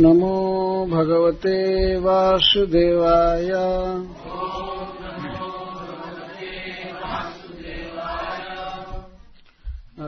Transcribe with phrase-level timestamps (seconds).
[0.00, 1.56] नमो भगवते
[1.96, 3.50] वासुदेवाय।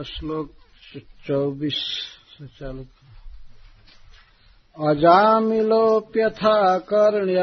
[0.03, 0.49] श्लोक
[1.27, 1.79] चौबीस
[2.33, 2.85] से चालू
[4.89, 7.41] अजामिलोप्यथा कर्ण्य।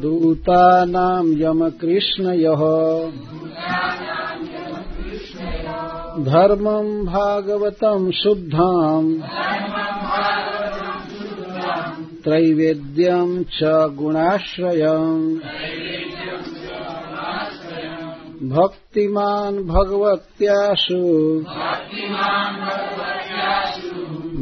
[0.00, 2.62] दूतानां यमकृष्णयः
[6.18, 9.22] धर्मम् भागवतम् शुद्धम्।
[12.24, 13.60] त्रैवेद्यम् च
[13.96, 15.36] गुणाश्रयम्।
[18.50, 21.02] भक्तिमान् भगवत्यासु।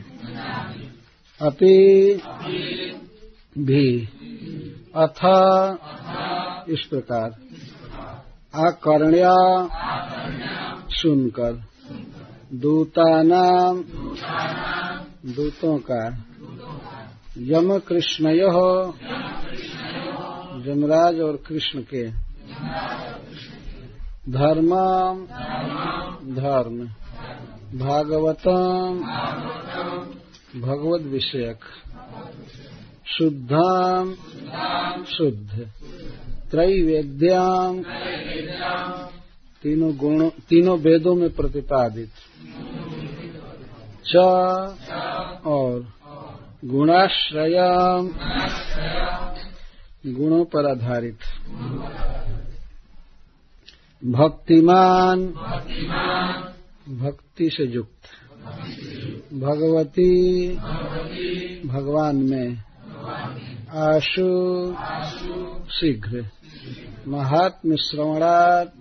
[1.42, 2.22] अपि
[3.58, 4.06] भी।
[4.96, 5.20] अथ।
[6.70, 7.32] इस प्रकार।
[8.56, 9.68] आकर्ण्या।
[10.90, 11.64] सुनकर।
[12.54, 13.84] दूतानाम
[15.32, 16.24] दूतों का।
[17.38, 18.28] यम कृष्ण
[20.68, 22.08] यमराज और कृष्ण के।
[24.32, 24.70] धर्म।
[26.36, 26.86] धर्म।
[27.80, 29.00] भागवतम।
[30.62, 31.60] भगवत विषयक।
[33.08, 34.16] शुद्धम
[35.04, 35.72] शुद्ध।
[36.52, 37.84] त्रैवेद्याम
[39.64, 42.12] तीनों तीनों वेदों में प्रतिपादित।
[44.08, 44.16] च
[45.46, 46.03] और
[46.66, 48.10] गुणाश्रयम।
[50.14, 51.20] गुणों पर आधारित
[54.06, 55.26] भक्तिमान।
[56.90, 58.02] भक्ति से युक्त
[59.34, 60.48] भगवती।
[61.68, 62.64] भगवान में।
[63.72, 64.76] आशु।
[65.72, 66.30] शीघ्र।
[67.08, 68.80] महात्म श्रवणात्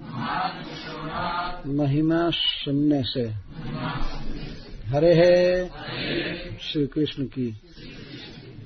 [1.66, 3.52] महिमा सुनने से।
[4.92, 5.70] हरे
[6.62, 7.60] श्री कृष्ण की।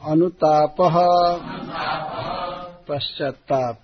[0.05, 0.77] अनुताप।
[2.91, 3.81] पश्चाताप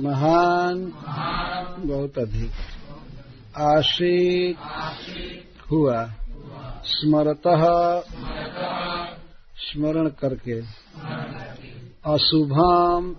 [0.00, 0.92] महान।
[1.78, 2.50] बहुत अधिक।
[3.56, 4.58] आशीत
[5.70, 6.12] हुआ।
[6.84, 7.42] स्मरत।
[9.56, 10.60] स्मरण करके।
[12.12, 13.16] अशुभम।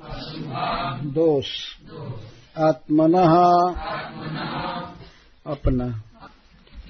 [1.09, 1.47] दोष।
[2.57, 3.13] आत्मन।
[5.47, 6.01] अपना।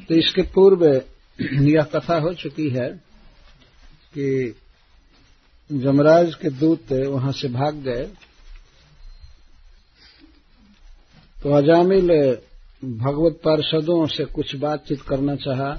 [0.10, 0.86] तो इसके पूर्व
[1.64, 2.90] यह कथा हो चुकी है
[4.14, 4.56] कि
[5.70, 8.06] जमराज के दूत वहाँ से भाग गए।
[11.44, 12.10] तो अजामिल
[12.84, 15.72] भगवत पार्षदों से कुछ बातचीत करना चाहा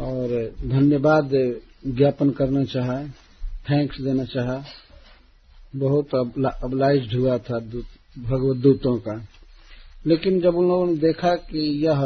[0.00, 0.34] और
[0.64, 1.30] धन्यवाद
[1.86, 2.98] ज्ञापन करना चाहा
[3.70, 4.64] थैंक्स देना चाहा।
[5.76, 6.14] बहुत
[6.64, 9.14] अबलाइज हुआ था दूत, भगवत दूतों का।
[10.06, 12.02] लेकिन जब उन लोगों ने देखा कि यह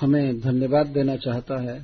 [0.00, 1.78] हमें धन्यवाद देना चाहता है,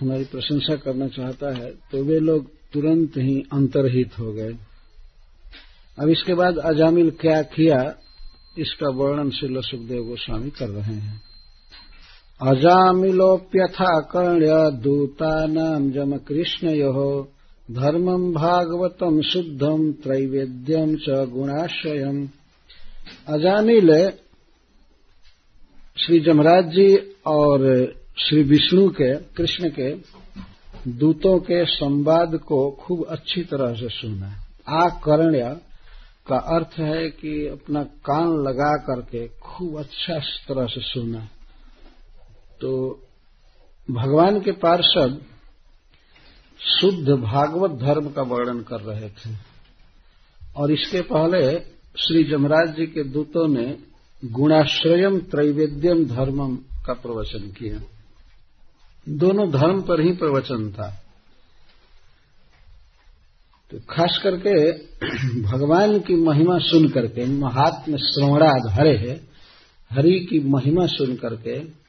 [0.00, 4.52] हमारी प्रशंसा करना चाहता है तो वे लोग तुरंत ही अंतर्हित हो गए।
[5.98, 7.80] अब इसके बाद अजामिल क्या किया,
[8.58, 11.20] इसका वर्णन श्रील सुखदेव गोस्वामी कर रहे हैं।
[12.40, 17.06] अजामिलोप्यथा कर्ण्य दूता नाम जम कृष्ण यो
[17.70, 22.24] धर्मम भागवतम शुद्धम त्रैवेद्यम च गुणाश्रयम।
[23.28, 23.90] अजामिल
[26.00, 26.96] श्री जमराज जी
[27.26, 27.60] और
[28.18, 29.94] श्री विष्णु के, कृष्ण के
[30.90, 34.28] दूतों के संवाद को खूब अच्छी तरह से सुना
[34.68, 35.60] आकर्ण्य
[36.26, 41.28] का अर्थ है कि अपना कान लगा करके खूब अच्छा तरह से सुना
[42.60, 43.02] तो
[43.90, 45.22] भगवान के पार्षद
[46.80, 49.36] शुद्ध भागवत धर्म का वर्णन कर रहे थे।
[50.56, 51.60] और इसके पहले
[51.96, 53.89] श्री जमराज जी के दूतों ने
[54.24, 57.80] गुणाश्रयम, त्रैवेद्यम, धर्मम का प्रवचन किया।
[59.08, 61.02] दोनों धर्म पर ही प्रवचन था।
[63.70, 64.72] तो खास करके
[65.42, 69.20] भगवान की महिमा सुन करके, महात्म श्रवणाद हरे है,
[69.90, 71.80] हरि की महिमा सुन करके,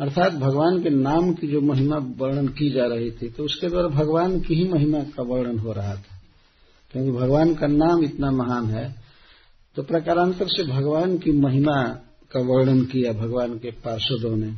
[0.00, 3.88] अर्थात भगवान के नाम की जो महिमा वर्णन की जा रही थी तो उसके द्वारा
[3.88, 6.20] भगवान की ही महिमा का वर्णन हो रहा था।
[6.92, 9.07] क्योंकि भगवान का नाम इतना महान है
[9.76, 11.82] तो प्रकारांतर से भगवान की महिमा
[12.32, 14.52] का वर्णन किया भगवान के पार्षदों ने।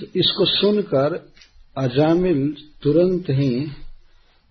[0.00, 1.32] तो इसको सुनकर
[1.78, 3.66] अजामिल तुरंत ही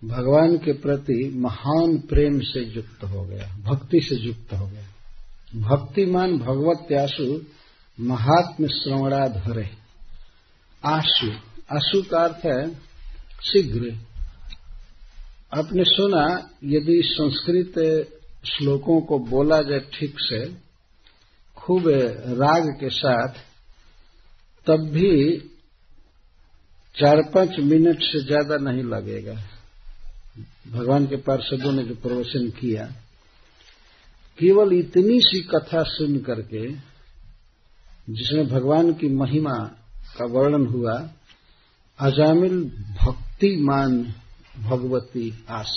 [0.04, 4.86] भगवान के प्रति महान प्रेम से युक्त हो गया, भक्ति से युक्त हो गया।
[5.56, 7.40] भक्तिमान भगवत आशु
[8.00, 9.70] महात्म श्रवणाधरे।
[10.84, 11.30] आशु
[11.76, 12.74] आशु का अर्थ है
[13.42, 13.96] शीघ्र।
[15.54, 18.12] आपने सुना, यदि संस्कृत
[18.46, 20.44] श्लोकों को बोला जाए ठीक से,
[21.56, 21.88] खूब
[22.38, 23.38] राग के साथ,
[24.66, 25.38] तब भी
[26.96, 29.34] चार पाँच मिनट से ज़्यादा नहीं लगेगा।
[30.70, 32.86] भगवान के पार्षदों ने जो प्रवचन किया,
[34.38, 36.66] केवल इतनी सी कथा सुन करके,
[38.08, 39.56] जिसमें भगवान की महिमा
[40.18, 40.94] का वर्णन हुआ,
[41.98, 42.62] अजामिल
[43.00, 44.02] भक्तिमान
[44.60, 45.74] भगवती आस।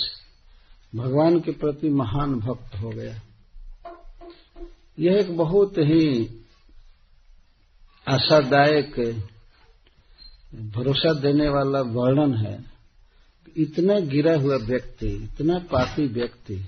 [0.94, 3.20] भगवान के प्रति महान भक्त हो गया।
[4.98, 6.04] यह एक बहुत ही
[8.08, 8.98] आशादायक,
[10.54, 12.64] भरोसा देने वाला वर्णन है।
[13.56, 16.64] इतना गिरा हुआ व्यक्ति, इतना पापी व्यक्ति,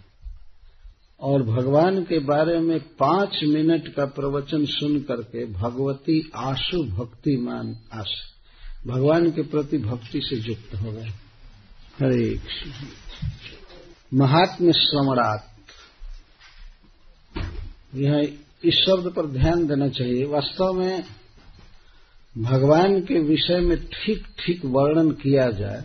[1.20, 8.90] और भगवान के बारे में पाँच मिनट का प्रवचन सुन करके भगवती आशु भक्तिमान आशु
[8.90, 11.08] भगवान के प्रति भक्ति से युक्त हो गए।
[12.00, 12.40] हरे
[14.12, 15.50] महात्म्य श्रवणात्
[17.94, 18.14] यह
[18.64, 21.04] इस शब्द पर ध्यान देना चाहिए। वास्तव में
[22.34, 25.82] भगवान के विषय में ठीक ठीक वर्णन किया जाए,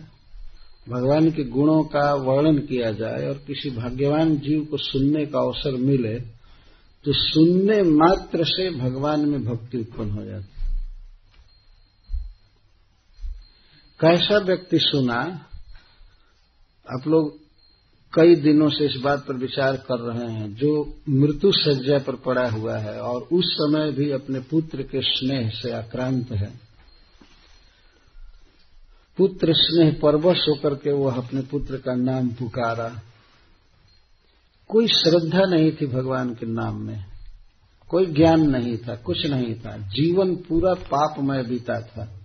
[0.88, 5.76] भगवान के गुणों का वर्णन किया जाए और किसी भाग्यवान जीव को सुनने का अवसर
[5.80, 6.14] मिले
[7.04, 10.56] तो सुनने मात्र से भगवान में भक्ति उत्पन्न हो जाती।
[14.00, 15.20] कैसा व्यक्ति सुना,
[16.86, 17.47] आप लोग
[18.14, 22.50] कई दिनों से इस बात पर विचार कर रहे हैं, जो मृत्यु सज्जा पर पड़ा
[22.50, 26.60] हुआ है और उस समय भी अपने पुत्र के स्नेह से आक्रांत है।
[29.16, 33.00] पुत्र स्नेह परवश होकर के वह अपने पुत्र का नाम पुकारा।
[34.68, 37.04] कोई श्रद्धा नहीं थी भगवान के नाम में।
[37.88, 42.17] कोई ज्ञान नहीं था, कुछ नहीं था। जीवन पूरा पापमय बीता था।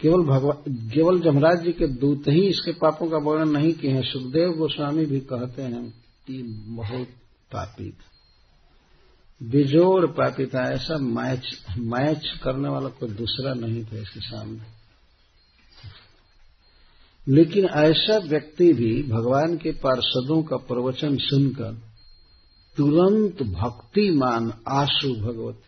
[0.00, 4.02] केवल भगवान केवल जमराज जी के दूत ही इसके पापों का वर्णन नहीं किए हैं।
[4.02, 5.90] सुखदेव गोस्वामी भी कहते हैं,
[6.26, 7.06] कि बहुत
[7.52, 8.04] पापी था
[9.42, 11.46] बिजोड़ पापी था ऐसा मैच
[11.78, 14.78] मैच करने वाला कोई दूसरा नहीं था इसके सामने।
[17.28, 21.72] लेकिन ऐसा व्यक्ति भी भगवान के पार्षदों का प्रवचन सुनकर
[22.76, 25.62] तुरंत भक्तिमान आशु भगवत,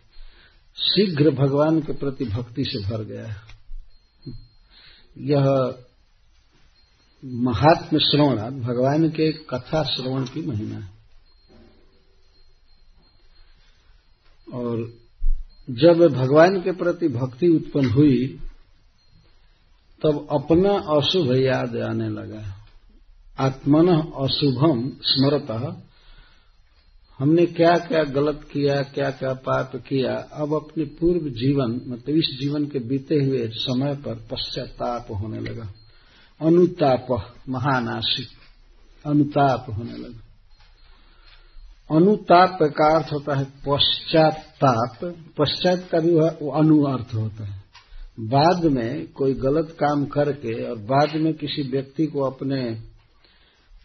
[0.77, 3.35] शीघ्र भगवान के प्रति भक्ति से भर गया
[5.17, 5.75] यह
[7.25, 10.89] महात्म श्रवण, भगवान के कथा श्रवण की महिमा है।
[14.53, 14.93] और
[15.69, 18.39] जब भगवान के प्रति भक्ति उत्पन्न हुई,
[20.03, 22.65] तब अपना अशुभ याद आने लगा।
[23.39, 25.51] आत्मन अशुभम स्मरत
[27.21, 32.37] हमने क्या क्या गलत किया, क्या क्या पाप किया, अब अपने पूर्व जीवन मतलब इस
[32.41, 35.73] जीवन के बीते हुए समय पर पश्चाताप होने लगा।
[36.41, 38.27] अनुताप महानाशिक
[39.05, 40.19] अनुताप होने लगा।
[41.95, 44.99] अनुताप का अर्थ होता है पश्चाताप।
[45.37, 46.09] पश्चात का भी
[46.49, 47.63] अनु अर्थ होता है।
[48.19, 52.90] बाद में कोई गलत काम करके और बाद में किसी व्यक्ति को अपने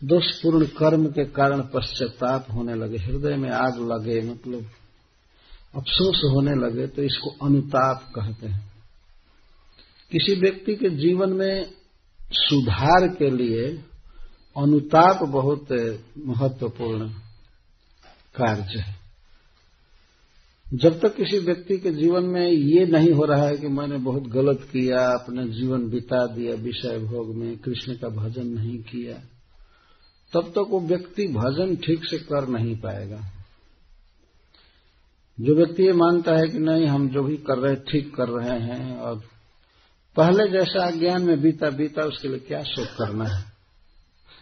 [0.05, 4.71] दोषपूर्ण कर्म के कारण पश्चाताप होने लगे, हृदय में आग लगे मतलब
[5.75, 8.73] अफसोस होने लगे तो इसको अनुताप कहते हैं।
[10.13, 11.65] किसी व्यक्ति के जीवन में
[12.33, 13.67] सुधार के लिए
[14.57, 15.73] अनुताप बहुत
[16.19, 17.09] महत्वपूर्ण
[18.35, 18.95] कार्य है।
[20.67, 24.23] जब तक किसी व्यक्ति के जीवन में ये नहीं हो रहा है कि मैंने बहुत
[24.23, 29.15] गलत किया, अपने जीवन बिता दिया, विषय भोग में, कृष्ण का भजन नहीं किया
[30.37, 33.21] तब तक वो व्यक्ति भजन ठीक से कर नहीं पाएगा।
[35.41, 38.61] जो व्यक्ति ये मानता है कि नहीं, हम जो भी कर रहे ठीक कर रहे
[38.61, 39.23] हैं, और
[40.17, 43.45] पहले जैसा अज्ञान में बीता बीता, उसके लिए क्या शोक करना है?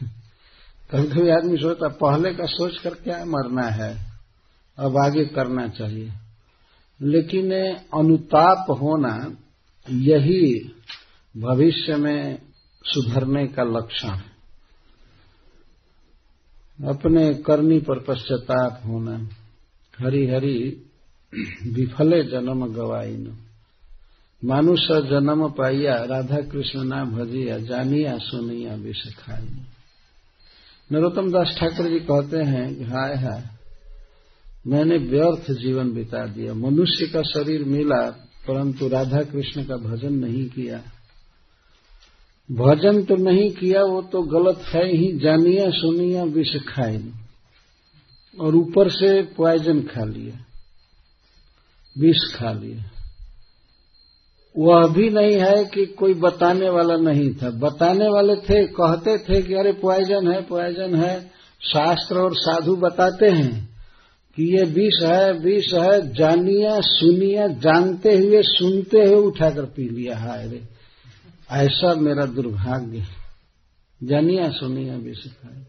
[0.90, 4.12] कभी कभी आदमी सोचता पहले का सोच कर क्या मरना है?
[4.78, 6.12] अब आगे करना चाहिए।
[7.02, 9.36] लेकिन अनुताप होना,
[9.90, 10.72] यही
[11.36, 12.42] भविष्य में
[12.84, 14.33] सुधरने का लक्षण है।
[16.78, 19.16] अपने करनी पर पश्चाताप होना
[20.00, 20.82] हरि हरि
[21.72, 23.38] विफले जन्म गवाइन
[24.44, 29.48] मानुष जन्म पाइया राधा कृष्ण ना भजिया जानिया, सुनिया विष खाई
[30.92, 33.42] नरोत्तम दास ठाकुर जी कहते हैं, हाय हाय,
[34.66, 38.10] मैंने व्यर्थ जीवन बिता दिया। मनुष्य का शरीर मिला,
[38.48, 40.82] परंतु राधा कृष्ण का भजन नहीं किया।
[42.48, 47.02] भजन तो नहीं किया, वो तो गलत है ही, जानिया सुनिया विष खाए।
[48.40, 50.34] और ऊपर से पॉइजन खा लिया,
[51.98, 52.90] विष खा लिया।
[54.54, 59.42] वह भी नहीं है कि कोई बताने वाला नहीं था। बताने वाले थे, कहते थे
[59.42, 61.20] कि अरे पॉइजन है पॉइजन है।
[61.60, 63.68] शास्त्र और साधु बताते हैं
[64.36, 70.18] कि ये विष है विष है, जानिया सुनिया, जानते हुए, सुनते हुए उठाकर पी लिया,
[70.18, 70.73] हाय रे।
[71.52, 73.06] ऐसा मेरा दुर्भाग्य
[74.02, 75.66] जानिया सुनिया विष खाए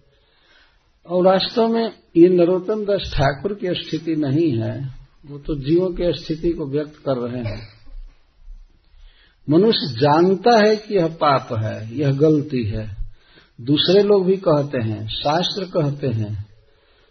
[1.06, 4.94] और वास्तव में ये नरोत्तम दास ठाकुर की स्थिति नहीं है,
[5.26, 7.68] वो तो जीवों की स्थिति को व्यक्त कर रहे हैं।
[9.50, 12.98] मनुष्य जानता है कि यह पाप है, यह गलती है।
[13.62, 16.46] दूसरे लोग भी कहते हैं, शास्त्र कहते हैं,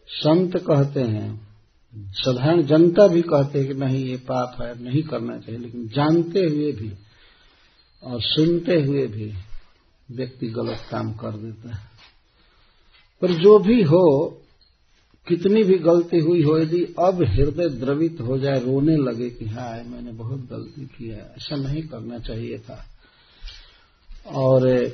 [0.08, 1.48] संत कहते हैं,
[1.96, 6.40] साधारण जनता भी कहते हैं कि नहीं, ये पाप है, नहीं करना चाहिए, लेकिन जानते
[6.40, 6.92] हुए भी।
[8.04, 9.34] और सुनते हुए भी
[10.10, 11.88] व्यक्ति गलत काम कर देता है।
[13.22, 14.28] पर जो भी हो,
[15.28, 19.82] कितनी भी गलती हुई हो, यदि अब हृदय द्रवित हो जाए, रोने लगे कि हाय,
[19.82, 22.86] मैंने बहुत गलती की है, ऐसा नहीं करना चाहिए था।
[24.26, 24.88] और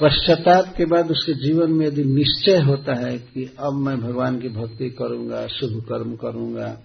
[0.00, 4.48] पश्चाताप के बाद उसके जीवन में यदि निश्चय होता है कि अब मैं भगवान की
[4.48, 6.80] भक्ति करूँगा, शुभ कर्म करूँगा,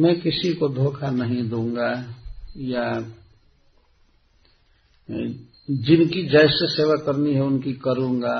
[0.00, 2.14] मैं किसी को धोखा नहीं दूँगा,
[2.56, 3.14] या
[5.08, 8.36] जिनकी जैसे सेवा करनी है उनकी करूँगा,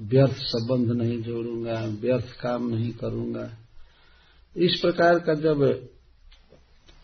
[0.00, 3.48] व्यर्थ संबंध नहीं जोड़ूँगा, व्यर्थ काम नहीं करूँगा।
[4.56, 5.64] इस प्रकार का जब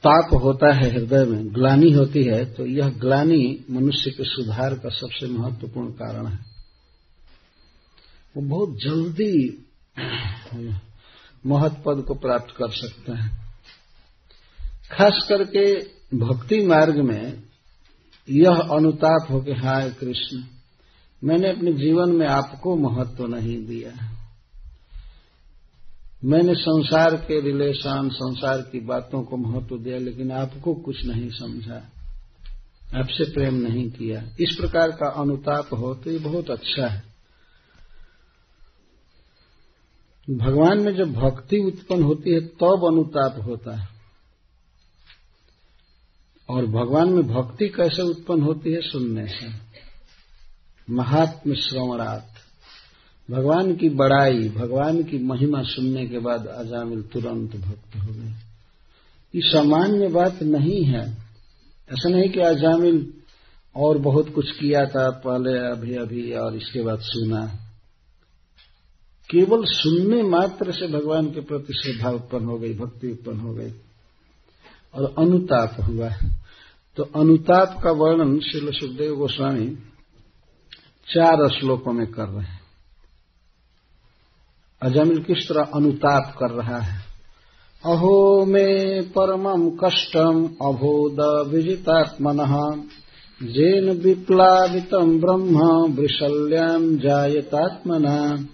[0.05, 4.89] ताप होता है हृदय में, ग्लानी होती है तो यह ग्लानी मनुष्य के सुधार का
[4.91, 6.39] सबसे महत्वपूर्ण कारण है।
[8.35, 9.33] वो बहुत जल्दी
[11.45, 13.31] महत्व पद को प्राप्त कर सकते हैं।
[14.91, 15.65] खास करके
[16.19, 17.46] भक्ति मार्ग में
[18.29, 20.43] यह अनुताप हो कि हाय कृष्ण,
[21.23, 24.13] मैंने अपने जीवन में आपको महत्व नहीं दिया
[26.25, 31.77] मैंने संसार के रिलेशन, संसार की बातों को महत्व दिया, लेकिन आपको कुछ नहीं समझा,
[32.97, 37.03] आपसे प्रेम नहीं किया। इस प्रकार का अनुताप हो तो ये बहुत अच्छा है।
[40.29, 43.96] भगवान में जब भक्ति उत्पन्न होती है, तब तो अनुताप होता है।
[46.51, 49.67] और भगवान में भक्ति कैसे उत्पन्न होती है सुनने से?
[50.91, 52.37] महात्म श्रवणार्थ
[53.31, 58.29] भगवान की बड़ाई, भगवान की महिमा सुनने के बाद अजामिल तुरंत भक्त हो गए।
[59.35, 61.11] ये सामान्य बात नहीं है।
[61.93, 63.13] ऐसा नहीं कि अजामिल
[63.77, 67.47] और बहुत कुछ किया था, पहले, अभी अभी, और इसके बाद सुना।
[69.31, 73.73] केवल सुनने मात्र से भगवान के प्रति श्रद्धा उत्पन्न हो गई, भक्ति उत्पन्न हो गई।
[74.97, 76.31] और अनुताप हुआ है।
[76.97, 79.67] तो अनुताप का वर्णन श्री सुखदेव गोस्वामी
[81.09, 82.61] चार श्लोकों में कर रहे हैं।
[84.83, 87.01] अजमिल किस तरह अनुताप कर रहा है?
[87.85, 92.39] अहो मे परमं कष्टम अभोद विजितात्मन,
[93.43, 95.59] जेन विप्लावितम ब्रह्म
[95.93, 98.47] वृषल्याम जायतात्मना।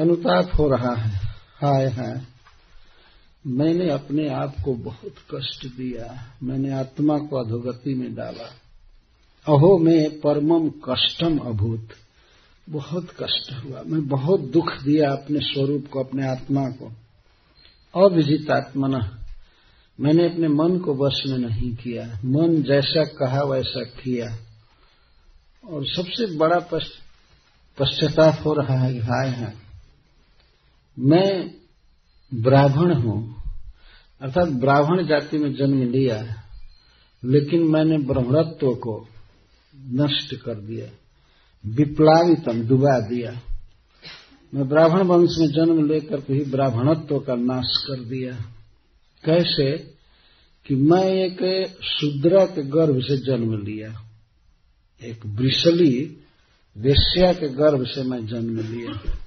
[0.00, 1.10] अनुताप हो रहा है।
[1.62, 2.31] हाय हाय।
[3.46, 8.44] मैंने अपने आप को बहुत कष्ट दिया। मैंने आत्मा को अधोगति में डाला।
[9.48, 11.88] अहो, में परमम कष्टम अभूत।
[12.70, 16.92] बहुत कष्ट हुआ। मैं बहुत दुख दिया अपने स्वरूप को, अपने आत्मा को।
[18.04, 19.18] अविजित आत्मन,
[20.00, 24.38] मैंने अपने मन को वश में नहीं किया। मन जैसा कहा, वैसा किया।
[25.68, 26.58] और सबसे बड़ा
[27.78, 29.54] पश्चाताप हो रहा है हाय है
[30.98, 31.61] मैं
[32.34, 33.42] ब्राह्मण हूँ।
[34.20, 36.42] अर्थात ब्राह्मण जाति में जन्म लिया
[37.24, 39.08] लेकिन मैंने ब्रह्मत्व को
[39.76, 40.86] नष्ट कर दिया,
[41.66, 43.40] विप्लावितम, डुबा दिया।
[44.54, 48.32] मैं ब्राह्मण वंश में जन्म लेकर के ही ब्राह्मणत्व का नाश कर दिया।
[49.24, 49.92] कैसे?
[50.66, 54.02] कि मैं एक शूद्रा के गर्भ से जन्म लिया,
[55.02, 56.16] एक ब्रिसली
[56.76, 59.21] वेश्या के गर्भ से मैं जन्म लिया।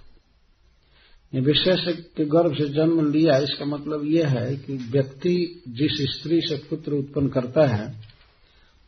[1.42, 1.86] विशेष
[2.18, 6.94] के गर्भ से जन्म लिया, इसका मतलब यह है कि व्यक्ति जिस स्त्री से पुत्र
[6.94, 7.90] उत्पन्न करता है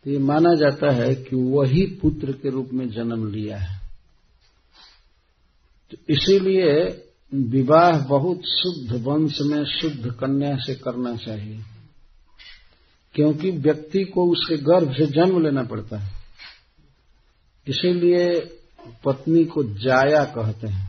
[0.05, 3.79] तो ये माना जाता है कि वही पुत्र के रूप में जन्म लिया है।
[5.91, 6.73] तो इसीलिए
[7.31, 11.59] विवाह बहुत शुद्ध वंश में शुद्ध कन्या से करना चाहिए,
[13.15, 16.11] क्योंकि व्यक्ति को उसके गर्भ से जन्म लेना पड़ता है।
[17.67, 18.27] इसीलिए
[19.05, 20.86] पत्नी को जाया कहते हैं।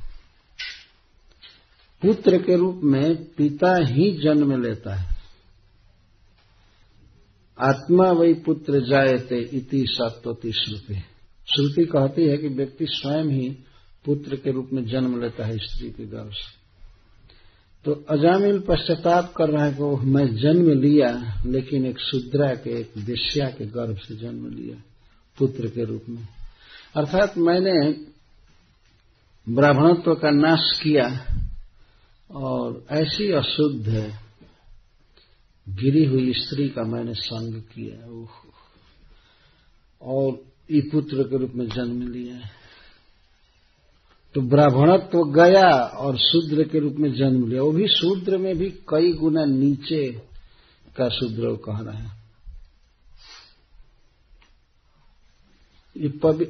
[2.02, 5.19] पुत्र के रूप में पिता ही जन्म लेता है।
[7.61, 10.95] आत्मा वही पुत्र जायते इति सत्वती श्रुति।
[11.55, 13.49] श्रुति कहती है कि व्यक्ति स्वयं ही
[14.05, 16.59] पुत्र के रूप में जन्म लेता है स्त्री के गर्भ से।
[17.85, 22.93] तो अजामिल पश्चाताप कर रहा है कि मैं जन्म लिया, लेकिन एक शुद्रा के, एक
[22.99, 24.83] वेश्या के गर्भ से जन्म लिया
[25.38, 26.28] पुत्र के रूप में।
[26.97, 27.93] अर्थात मैंने
[29.55, 31.35] ब्राह्मणत्व का नाश किया
[32.30, 34.20] और ऐसी अशुद्ध है
[35.68, 38.08] गिरी हुई स्त्री का मैंने संग किया
[40.02, 40.38] और
[40.70, 42.38] ई पुत्र के रूप में जन्म लिया
[44.35, 48.58] तो ब्राह्मणत्व तो गया और शूद्र के रूप में जन्म लिया। वो भी शूद्र में
[48.58, 50.12] भी कई गुना नीचे
[50.97, 52.18] का शूद्र कह रहा है।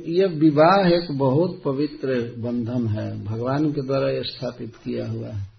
[0.08, 5.57] ये विवाह एक बहुत पवित्र बंधन है। भगवान के द्वारा यह स्थापित किया हुआ है।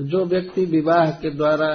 [0.00, 1.70] जो व्यक्ति विवाह के द्वारा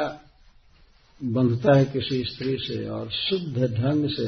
[1.21, 4.27] बंधता है किसी स्त्री से और शुद्ध ढंग से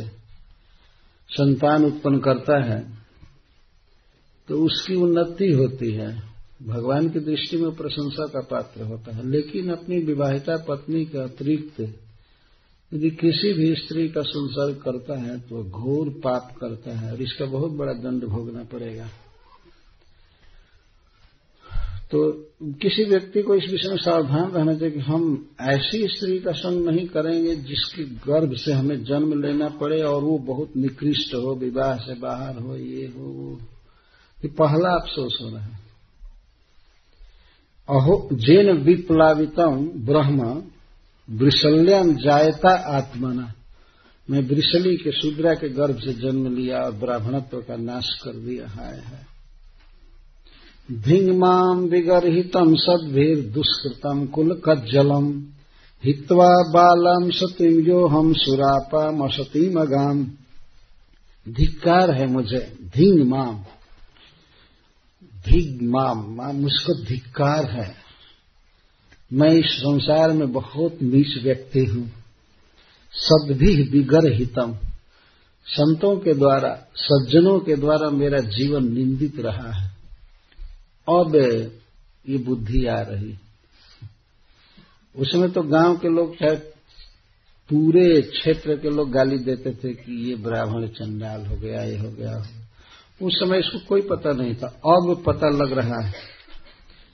[1.29, 2.79] संतान उत्पन्न करता है
[4.47, 6.09] तो उसकी उन्नति होती है।
[6.63, 11.81] भगवान की दृष्टि में प्रशंसा का पात्र होता है। लेकिन अपनी विवाहिता पत्नी के अतिरिक्त
[12.91, 17.45] यदि किसी भी स्त्री का संसर्ग करता है तो घोर पाप करता है और इसका
[17.45, 19.09] बहुत बड़ा दंड भोगना पड़ेगा।
[22.11, 22.31] तो
[22.63, 26.89] किसी व्यक्ति को इस विषय में सावधान रहना चाहिए कि हम ऐसी स्त्री का संग
[26.89, 31.97] नहीं करेंगे जिसके गर्भ से हमें जन्म लेना पड़े और वो बहुत निकृष्ट हो, विवाह
[31.97, 33.59] से बाहर हो, ये हो, वो
[34.45, 35.79] ये पहला अफसोस हो रहा है।
[37.89, 40.63] अहो, जेन विप्लावितम ब्रह्म
[41.29, 43.53] वृषल्याम जायता आत्मना।
[44.29, 48.67] मैं वृषली के शूद्रा के गर्भ से जन्म लिया और ब्राह्मणत्व का नाश कर दिया,
[48.67, 49.34] हाय है
[50.91, 55.43] धिङ्माम् विगर्हितम् सद्भिर्दुष्कृतम् कुलकज्जलम्।
[56.03, 60.25] हित्वा बालम सतीम यो हम सुरापाम असतीम अगाम
[61.49, 63.63] धिक्कार है मुझे धिंग माम
[65.49, 67.95] धिग माम माम मुझको धिक्कार है।
[69.33, 72.11] मैं इस संसार में बहुत नीच व्यक्ति हूँ।
[73.11, 74.77] सदभि बिगर हितम
[75.65, 79.94] संतों के द्वारा, सज्जनों के द्वारा मेरा जीवन निंदित रहा है।
[81.09, 81.35] अब
[82.29, 83.35] ये बुद्धि आ रही
[85.15, 86.55] उसमें तो गाँव के लोग चाहे
[87.69, 92.09] पूरे क्षेत्र के लोग गाली देते थे कि ये ब्राह्मण चंडाल हो गया, ये हो
[92.09, 92.47] गया।
[93.21, 96.13] उस समय इसको कोई पता नहीं था। अब पता लग रहा है।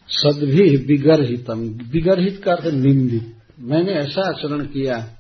[0.08, 5.18] सदभी विगरहितम। विगरहित का अर्थ निंदित। मैंने ऐसा आचरण किया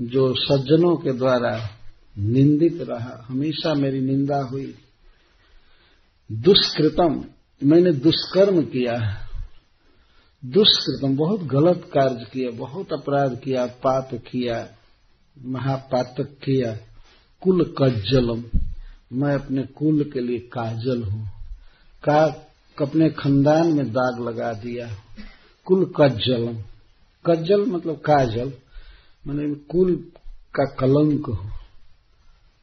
[0.00, 1.70] जो सज्जनों के द्वारा
[2.18, 4.74] निंदित रहा। हमेशा मेरी निंदा हुई।
[6.32, 7.24] दुष्कृतम।
[7.64, 9.24] मैंने दुष्कर्म किया
[10.44, 14.68] दुष्कृतम बहुत गलत कार्य किया, बहुत अपराध किया, पाप किया,
[15.44, 16.72] महापातक किया।
[17.42, 18.44] कुल कज्जलम
[19.12, 21.26] मैं अपने कुल के लिए काजल हूँ।
[22.04, 22.24] का
[22.82, 24.88] अपने खानदान में दाग लगा दिया।
[25.64, 26.56] कुल कज्जलम
[27.26, 28.52] कज्जल मतलब काजल,
[29.26, 29.94] मैंने कुल
[30.54, 31.50] का कलंक हो।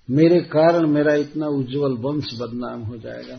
[0.10, 3.38] मेरे कारण मेरा इतना उज्जवल वंश बदनाम हो जाएगा।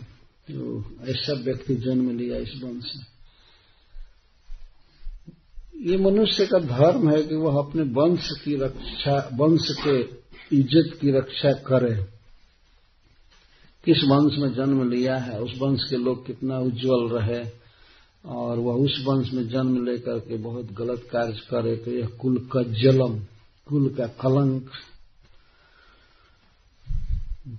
[0.48, 3.04] तो ऐसा व्यक्ति जन्म लिया इस वंश में
[5.82, 10.00] ये मनुष्य का धर्म है कि वह अपने वंश की रक्षा, वंश के
[10.56, 11.94] इज़्ज़त की रक्षा करे।
[13.84, 17.42] किस वंश में जन्म लिया है, उस वंश के लोग कितना उज्जवल रहे,
[18.24, 22.38] और वह उस वंश में जन्म लेकर के बहुत गलत कार्य करे तो यह कुल
[22.52, 23.18] का जलम,
[23.66, 24.70] कुल का कलंक।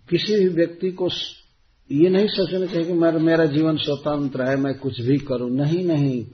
[0.09, 1.09] किसी भी व्यक्ति को
[1.91, 5.85] ये नहीं सोचना चाहिए कि मेरा मेरा जीवन स्वतंत्र है, मैं कुछ भी करूँ। नहीं
[5.85, 6.25] नहीं।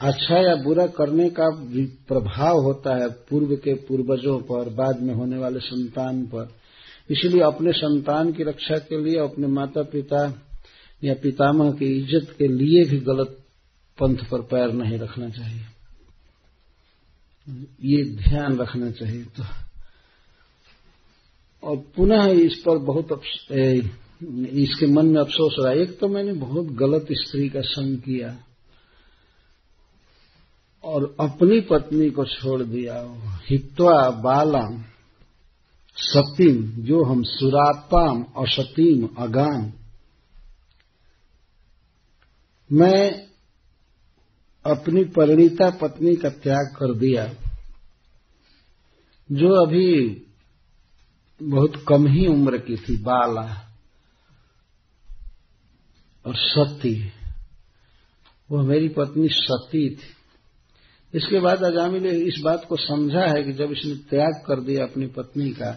[0.00, 1.48] अच्छा या बुरा करने का
[2.08, 6.54] प्रभाव होता है पूर्व के पूर्वजों पर, बाद में होने वाले संतान पर।
[7.10, 10.42] इसलिए अपने संतान की रक्षा के लिए, अपने माता पिता
[11.04, 13.38] या पितामह की इज़्ज़त के लिए भी गलत
[13.98, 15.64] पंथ पर पैर नहीं रखना चाहिए।
[17.84, 19.42] ये ध्यान रखना चाहिए तो।
[21.62, 23.12] और पुनः इस पर बहुत
[24.20, 28.36] इसके मन में अफसोस रहा। एक तो मैंने बहुत गलत स्त्री का संग किया
[30.84, 32.94] और अपनी पत्नी को छोड़ दिया।
[33.50, 34.82] हित्वा बालाम
[35.96, 39.72] सतीम जो हम सुरापाम असतीम अगाम
[42.70, 43.28] मैं
[44.64, 47.24] अपनी परिणीता पत्नी का त्याग कर दिया,
[49.30, 50.08] जो अभी
[51.40, 53.67] बहुत कम ही उम्र की थी, बाला।
[56.28, 56.94] और सती।
[58.50, 60.14] वह मेरी पत्नी सती थी।
[61.14, 64.84] इसके बाद अजामिल ने इस बात को समझा है कि जब इसने त्याग कर दिया
[64.84, 65.70] अपनी पत्नी का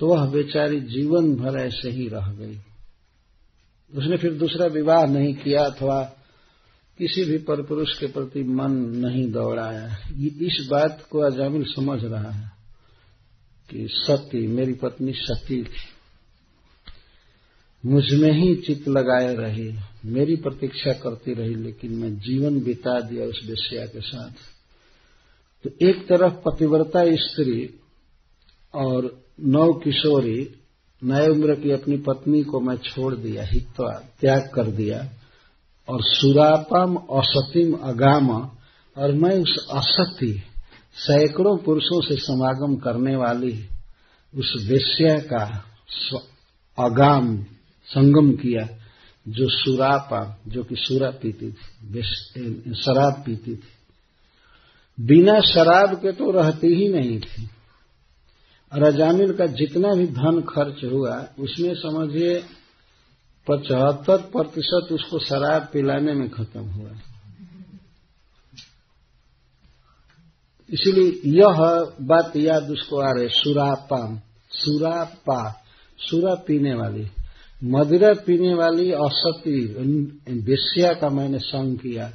[0.00, 2.58] तो वह बेचारी जीवन भर ऐसे ही रह गई।
[3.92, 6.02] उसने फिर दूसरा विवाह नहीं किया अथवा
[6.98, 9.86] किसी भी परपुरुष के प्रति मन नहीं दौड़ाया।
[10.18, 12.50] इस बात को अजामिल समझ रहा है
[13.70, 15.97] कि सती, मेरी पत्नी सती थी।
[17.86, 23.40] मुझमें ही चित लगाए रही, मेरी प्रतीक्षा करती रही, लेकिन मैं जीवन बिता दिया उस
[23.46, 24.30] वेश्या के साथ।
[25.64, 27.80] तो एक तरफ़ पतिव्रता स्त्री
[28.74, 30.54] और नव किशोरी
[31.04, 35.10] नए उम्र की अपनी पत्नी को मैं छोड़ दिया, हित्वा, त्याग कर दिया,
[35.88, 38.30] और सुरापम असतिम अगाम,
[38.96, 40.32] और मैं उस असती,
[40.94, 43.68] सैकड़ों पुरुषों से समागम करने वाली
[44.36, 45.64] उस वेश्या का
[46.78, 47.46] अगाम
[47.88, 48.78] संगम किया,
[49.28, 52.02] जो सुरापा, जो कि सुरा पीती थी
[52.74, 53.68] शराब पीती थी।
[55.00, 57.50] बिना शराब के तो रहती ही नहीं थी।
[58.72, 62.38] और अजामिल का जितना भी धन खर्च हुआ, उसमें समझिए,
[63.50, 66.90] पचहत्तर प्रतिशत उसको शराब पिलाने में खत्म हुआ।
[70.70, 71.54] इसीलिए यह
[72.00, 75.62] बात याद उसको आ रही, सुरापा सुरापा,
[75.98, 77.10] सुरा पीने वाली।
[77.64, 79.66] मदिरा पीने वाली असती
[80.40, 82.12] बेस्या का मैंने संग किया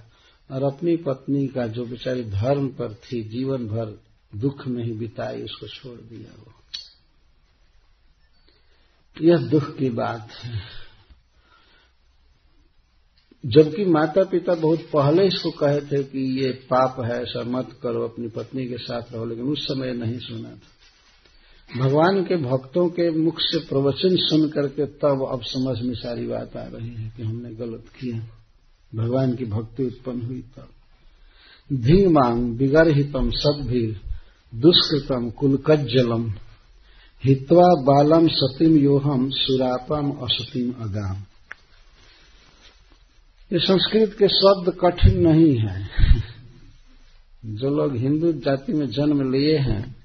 [0.52, 4.02] और अपनी पत्नी का जो बेचारी धर्म पर थी, जीवन भर
[4.36, 6.54] दुख में ही बिताई, उसको छोड़ दिया वो।
[9.22, 10.62] यह दुख की बात है।
[13.46, 18.04] जबकि माता पिता बहुत पहले इसको कहे थे कि ये पाप है, ऐसा मत करो,
[18.08, 20.73] अपनी पत्नी के साथ रहो, लेकिन उस समय नहीं सुना था।
[21.78, 26.58] भगवान के भक्तों के मुख से प्रवचन सुन करके तब अब समझ में सारी बात
[26.58, 28.28] आ रही है कि हमने गलत किया।
[28.95, 30.67] भगवान की भक्ति उत्पन्न हुई तब।
[31.73, 33.99] धीमांग बिगरहितम सदभीर
[34.56, 36.34] दुष्कृतम कुलकज्जलम,
[37.23, 41.17] हित्वा बालम सतीम योहम, सुरापम असतीम अगाम।
[43.54, 45.89] ये संस्कृत के शब्द कठिन नहीं है।
[47.45, 50.03] जो लोग हिंदू जाति में जन्म लिए हैं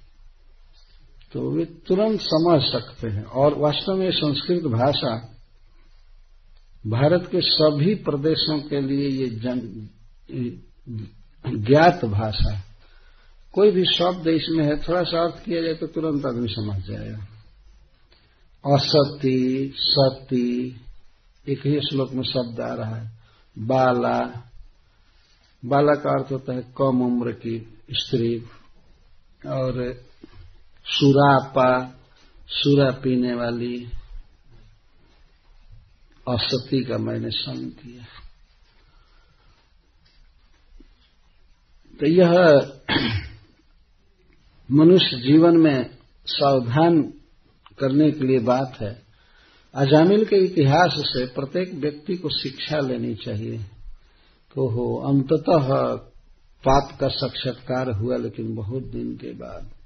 [1.32, 5.34] तो वे तुरंत समझ सकते हैं। और वास्तव में संस्कृत भाषा
[6.86, 9.88] भारत के सभी प्रदेशों के लिए ये जन
[11.46, 12.64] ज्ञात भाषा है।
[13.52, 17.18] कोई भी शब्द इसमें है, थोड़ा सा अर्थ किया जाए तो तुरंत आदमी समझ जाएगा।
[18.76, 20.80] असती, सती,
[21.48, 23.18] एक ही श्लोक में शब्द आ रहा है।
[23.58, 24.44] बाला
[25.64, 28.38] बाला का अर्थ होता है कम उम्र की स्त्री।
[29.46, 30.07] और
[30.88, 31.98] सुरापा,
[32.48, 33.85] सुरा पीने वाली
[36.29, 38.05] असती का मैंने संग किया।
[42.01, 42.31] तो यह
[44.70, 45.90] मनुष्य जीवन में
[46.27, 47.03] सावधान
[47.79, 49.03] करने के लिए बात है।
[49.74, 53.59] अजामिल के इतिहास से प्रत्येक व्यक्ति को शिक्षा लेनी चाहिए।
[54.55, 55.96] तो हो, अंततः
[56.68, 59.77] पाप का साक्षात्कार हुआ लेकिन बहुत दिन के बाद।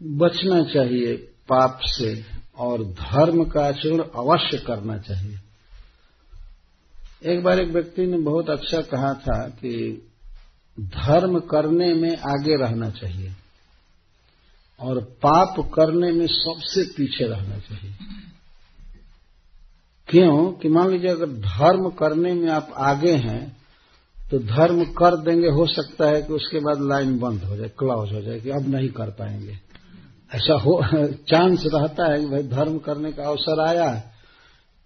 [0.00, 1.14] बचना चाहिए
[1.48, 2.24] पाप से
[2.58, 5.38] और धर्म का आचरण अवश्य करना चाहिए।
[7.24, 9.72] एक बार एक व्यक्ति ने बहुत अच्छा कहा था कि
[10.78, 13.32] धर्म करने में आगे रहना चाहिए
[14.80, 17.94] और पाप करने में सबसे पीछे रहना चाहिए।
[20.08, 20.52] क्यों?
[20.52, 23.56] कि मान लीजिए अगर धर्म करने में आप आगे हैं
[24.16, 28.12] तो धर्म कर देंगे, हो सकता है कि उसके बाद लाइन बंद हो जाए क्लॉज
[28.12, 29.58] हो जाए कि अब नहीं कर पाएँगे।
[30.34, 30.82] ऐसा हो,
[31.28, 34.10] चांस रहता है कि भाई धर्म करने का अवसर आया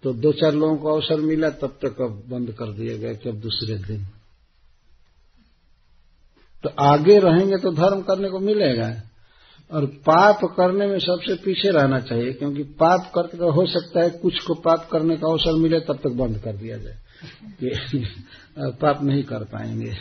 [0.03, 3.29] तो दो चार लोगों को अवसर मिला, तब तक अब बंद कर दिया गया कि
[3.29, 4.05] अब दूसरे दिन।
[6.63, 8.89] तो आगे रहेंगे तो धर्म करने को मिलेगा।
[9.71, 14.09] और पाप करने में सबसे पीछे रहना चाहिए, क्योंकि पाप करके तो हो सकता है
[14.09, 16.97] कुछ को पाप करने का अवसर मिले, तब तक बंद कर दिया जाए
[17.63, 18.07] कि
[18.81, 19.93] पाप नहीं कर पाएँगे।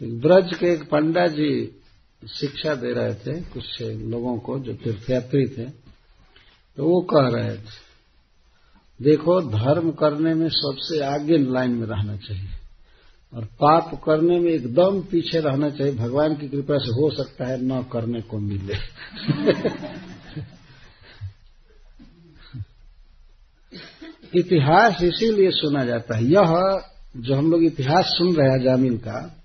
[0.00, 1.78] तो ब्रज के एक पंडा जी
[2.28, 5.82] शिक्षा दे रहे थे कुछ लोगों को जो तीर्थयात्री थे
[6.76, 7.92] तो वो कह रहे थे,
[9.02, 12.48] देखो, धर्म करने में सबसे आगे लाइन में रहना चाहिए
[13.34, 17.64] और पाप करने में एकदम पीछे रहना चाहिए। भगवान की कृपा से हो सकता है
[17.64, 18.74] न करने को मिले।
[24.34, 26.82] इतिहास इसीलिए सुना जाता है। यह
[27.16, 29.41] जो हम लोग इतिहास सुन रहे हैं जामिल का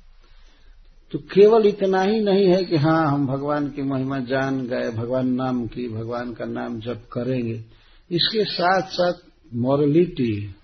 [1.12, 5.28] तो केवल इतना ही नहीं है कि हाँ हम भगवान की महिमा जान गए भगवान
[5.28, 7.63] नाम की भगवान का नाम जप करेंगे।
[8.12, 9.13] इसके साथ साथ
[9.54, 10.56] मॉरलिटी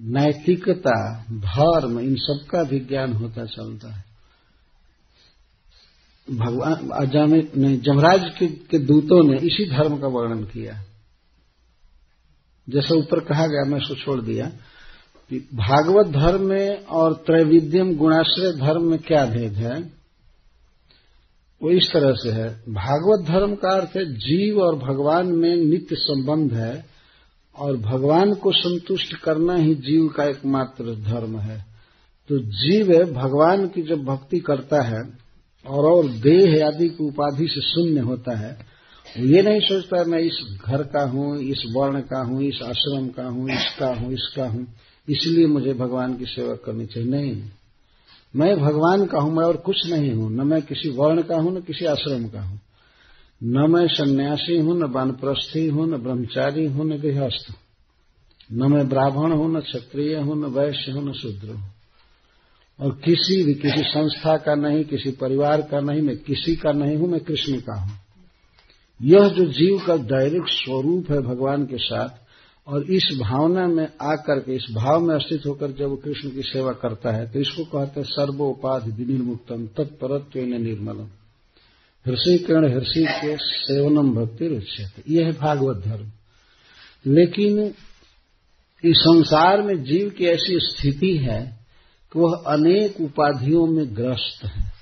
[0.00, 4.04] नैतिकता धर्म इन सबका भी ज्ञान होता चलता है।
[6.30, 7.40] भगवान अजाम
[7.76, 10.84] जमराज के, के दूतों ने इसी धर्म का वर्णन किया।
[12.68, 14.46] जैसे ऊपर कहा गया मैं उसको छोड़ दिया
[15.30, 19.80] भागवत धर्म में और त्रैविध्यम गुणाश्रय धर्म में क्या भेद है?
[21.62, 25.96] वो इस तरह से है। भागवत धर्म का अर्थ है, जीव और भगवान में नित्य
[25.96, 26.84] संबंध है
[27.56, 31.58] और भगवान को संतुष्ट करना ही जीव का एकमात्र धर्म है।
[32.30, 35.02] तो जीव भगवान की जब भक्ति करता है
[35.66, 38.74] और और देह आदि की उपाधि से शून्य होता है
[39.06, 43.24] ये नहीं सोचता, मैं इस घर का हूँ, इस वर्ण का हूँ, इस आश्रम का
[43.24, 44.66] हूँ, इसका हूँ इसका हूँ।
[45.10, 47.42] इसलिए मुझे भगवान की सेवा करनी चाहिए। नहीं
[48.36, 51.58] मैं भगवान का हूँ, मैं और कुछ नहीं हूँ। न मैं किसी वर्ण का हूँ,
[51.58, 52.60] न किसी आश्रम का हूँ।
[53.44, 57.54] न मैं सन्यासी हूँ, न वानप्रस्थी हूँ, न ब्रह्मचारी हूँ, न गृहस्थ
[58.52, 61.74] न मैं ब्राह्मण हूँ, न क्षत्रिय हूँ, न वैश्य हूँ, न शूद्र हूँ।
[62.80, 66.96] और किसी भी, किसी संस्था का नहीं, किसी परिवार का नहीं, मैं किसी का नहीं
[66.96, 67.98] हूँ, मैं कृष्ण का हूँ।
[69.02, 72.08] यह जो जीव का डायरेक्ट स्वरूप है भगवान के साथ
[72.66, 76.42] और इस भावना में आकर के, इस भाव में स्थित होकर जब वो कृष्ण की
[76.42, 81.08] सेवा करता है तो इसको कहते हैं सर्वोपाधि विनिर्मुक्तम तत्परत्व निर्मलम।
[82.06, 86.10] हृषि किरण हृषि के सेवनम भक्ति रुचित यह है भागवत धर्म।
[87.06, 87.58] लेकिन
[88.84, 91.40] इस संसार में जीव की ऐसी स्थिति है
[92.12, 94.72] कि वह अनेक उपाधियों में ग्रस्त है।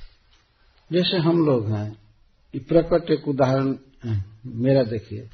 [0.91, 1.91] जैसे हम लोग हैं
[2.55, 3.75] प्रकट एक उदाहरण
[4.47, 5.29] मेरा देखिए।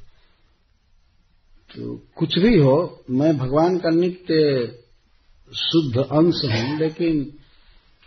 [1.71, 4.67] तो कुछ भी हो, मैं भगवान का नित्य
[5.51, 7.33] शुद्ध अंश हूँ, लेकिन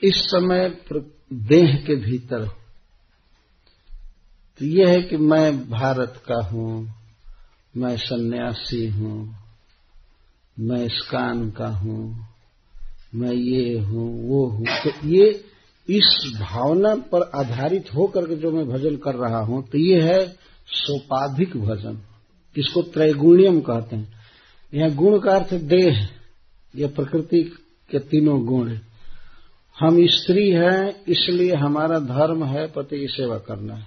[0.03, 0.69] इस समय
[1.33, 2.47] देह के भीतर
[4.61, 6.89] तो यह है कि मैं भारत का हूँ,
[7.77, 9.37] मैं सन्यासी हूँ,
[10.57, 12.27] मैं स्कान का हूँ,
[13.15, 15.31] मैं ये हूँ, वो हूँ। तो ये
[15.89, 20.27] इस भावना पर आधारित होकर के जो मैं भजन कर रहा हूँ तो ये है
[20.69, 22.03] सोपाधिक भजन।
[22.57, 24.09] इसको त्रैगुण्यम कहते हैं?
[24.75, 26.09] यह गुण का अर्थ देह
[26.77, 27.43] यह प्रकृति
[27.91, 28.77] के तीनों गुण
[29.77, 33.87] हम स्त्री हैं, इसलिए हमारा धर्म है, पति की सेवा करना है।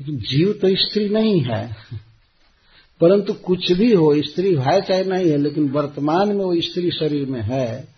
[0.00, 1.76] लेकिन जीव तो स्त्री नहीं है।
[3.00, 7.26] परंतु कुछ भी हो, स्त्री है चाहे नहीं है, लेकिन वर्तमान में वो स्त्री शरीर
[7.26, 7.88] में है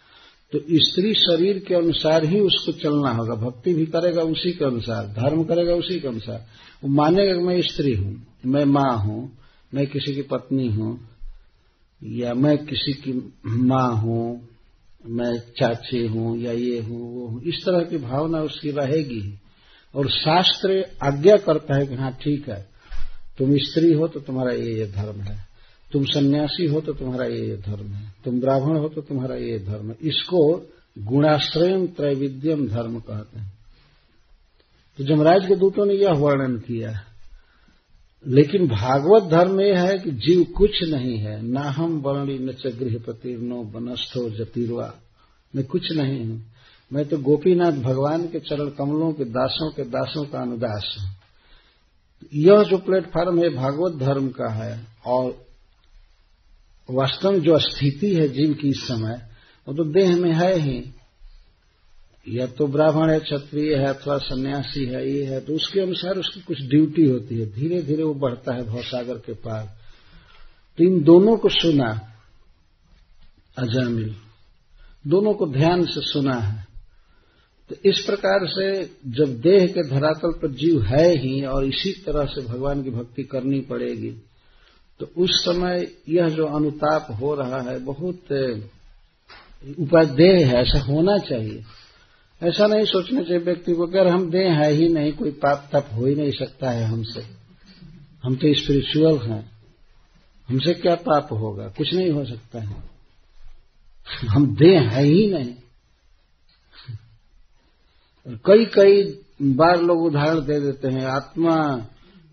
[0.53, 5.07] तो स्त्री शरीर के अनुसार ही उसको चलना होगा। भक्ति भी करेगा उसी के अनुसार,
[5.07, 6.45] धर्म करेगा उसी के अनुसार।
[6.85, 9.31] वो मानेगा कि मैं स्त्री हूँ, मैं माँ हूँ
[9.73, 10.99] मैं किसी की पत्नी हूँ,
[12.03, 13.13] या मैं किसी की
[13.47, 14.49] माँ हूँ,
[15.05, 19.23] मैं चाची हूँ, या ये हूँ, वो हूँ, इस तरह की भावना उसकी रहेगी
[19.95, 22.61] और शास्त्र आज्ञा करता है कि हाँ ठीक है,
[23.39, 25.37] तुम स्त्री हो तो तुम्हारा ये ये धर्म है,
[25.91, 29.59] तुम सन्यासी हो तो तुम्हारा ये ये धर्म है, तुम ब्राह्मण हो तो तुम्हारा ये
[29.61, 30.43] धर्म है। इसको
[31.01, 33.51] गुणाश्रयम त्रैविद्यम धर्म कहते हैं।
[34.99, 36.91] तो जमराज के दूतों ने यह वर्णन किया
[38.27, 42.67] लेकिन भागवत धर्म यह है कि जीव कुछ नहीं है। ना हम वर्णी, न च
[42.67, 44.95] गृहपति, नो बनस्थो जतिरवा।
[45.57, 46.45] मैं कुछ नहीं हूँ।
[46.93, 51.09] मैं तो गोपीनाथ भगवान के चरण कमलों के दासों के दासों का अनुदास हूँ।
[52.35, 55.47] यह जो प्लेटफॉर्म है भागवत धर्म का है और
[56.91, 59.29] वास्तव जो स्थिति है जीव की इस समय,
[59.69, 60.85] वो तो देह में है ही।
[62.27, 66.41] या तो ब्राह्मण है, क्षत्रिय है, अथवा सन्यासी है, ये है तो उसके अनुसार उसकी
[66.41, 69.65] कुछ ड्यूटी होती है। धीरे धीरे वो बढ़ता है भवसागर के पार।
[70.79, 71.89] तो इन दोनों को सुना,
[73.57, 74.15] अजामिल।
[75.07, 76.67] दोनों को ध्यान से सुना है।
[77.71, 78.67] तो इस प्रकार से
[79.09, 83.23] जब देह के धरातल पर जीव है ही, और इसी तरह से भगवान की भक्ति
[83.25, 84.11] करनी पड़ेगी
[85.01, 88.33] तो उस समय यह जो अनुताप हो रहा है, बहुत
[89.79, 91.63] उपादेय है, ऐसा होना चाहिए।
[92.43, 95.89] ऐसा नहीं सोचना चाहिए व्यक्ति को, अगर हम देह है ही नहीं, कोई पाप तप
[95.93, 97.21] हो ही नहीं सकता है हमसे।
[98.25, 99.53] हम तो स्पिरिचुअल हैं।
[100.49, 101.69] हमसे क्या पाप होगा?
[101.69, 102.77] कुछ नहीं हो सकता है।
[104.29, 105.55] हम देह है ही नहीं।
[108.29, 111.87] कई कई बार लोग उदाहरण दे देते हैं, आत्मा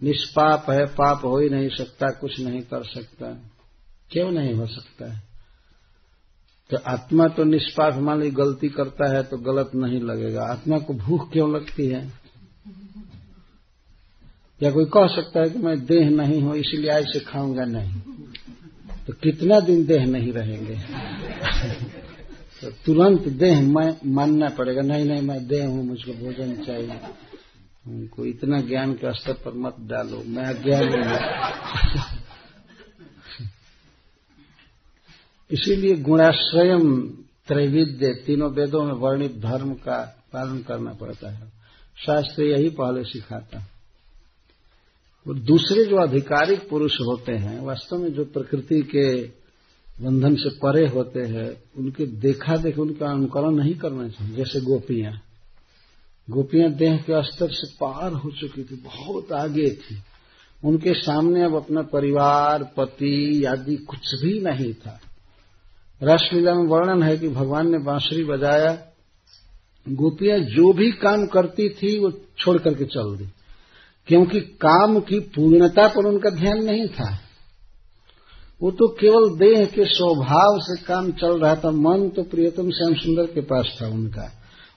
[0.03, 3.27] निष्पाप है, पाप हो ही नहीं सकता, कुछ नहीं कर सकता।
[4.11, 5.28] क्यों नहीं हो सकता है?
[6.69, 10.93] तो आत्मा तो निष्पाप मान ली, गलती करता है तो गलत नहीं लगेगा। आत्मा को
[10.93, 12.13] भूख क्यों लगती है?
[14.63, 17.93] या कोई कह सकता है कि मैं देह नहीं हूँ, इसलिए आज से खाऊँगा नहीं।
[19.07, 20.75] तो कितना दिन देह नहीं रहेंगे?
[22.61, 26.99] तो तुरंत देह मैं मानना पड़ेगा, नहीं नहीं, मैं देह हूँ, मुझको भोजन चाहिए।
[27.87, 32.18] उनको इतना ज्ञान के स्तर पर मत डालो, मैं अज्ञानी हूँ।
[35.51, 37.07] इसीलिए गुणाश्रयम
[37.47, 41.51] त्रैविद्य तीनों वेदों में वर्णित धर्म का पालन करना पड़ता है।
[42.05, 43.67] शास्त्र यही पहले सिखाता
[45.27, 49.23] और दूसरे जो आधिकारिक पुरुष होते हैं, वास्तव में जो प्रकृति के
[50.03, 55.21] बंधन से परे होते हैं, उनके देखा देख उनका अनुकरण नहीं करना चाहिए। जैसे गोपियाँ।
[56.29, 60.01] गोपियाँ देह के स्तर से पार हो चुकी थी, बहुत आगे थी।
[60.65, 64.99] उनके सामने अब अपना परिवार, पति, आदि कुछ भी नहीं था।
[66.03, 68.85] रासलीला में वर्णन है कि भगवान ने बांसुरी बजाया।
[69.89, 73.25] गोपियाँ जो भी काम करती थी, वो छोड़ करके चल दी।
[74.07, 77.19] क्योंकि काम की पूर्णता पर उनका ध्यान नहीं था।
[78.61, 82.93] वो तो केवल देह के स्वभाव से काम चल रहा था। मन तो प्रियतम श्याम
[82.93, 84.31] सुंदर के पास था उनका।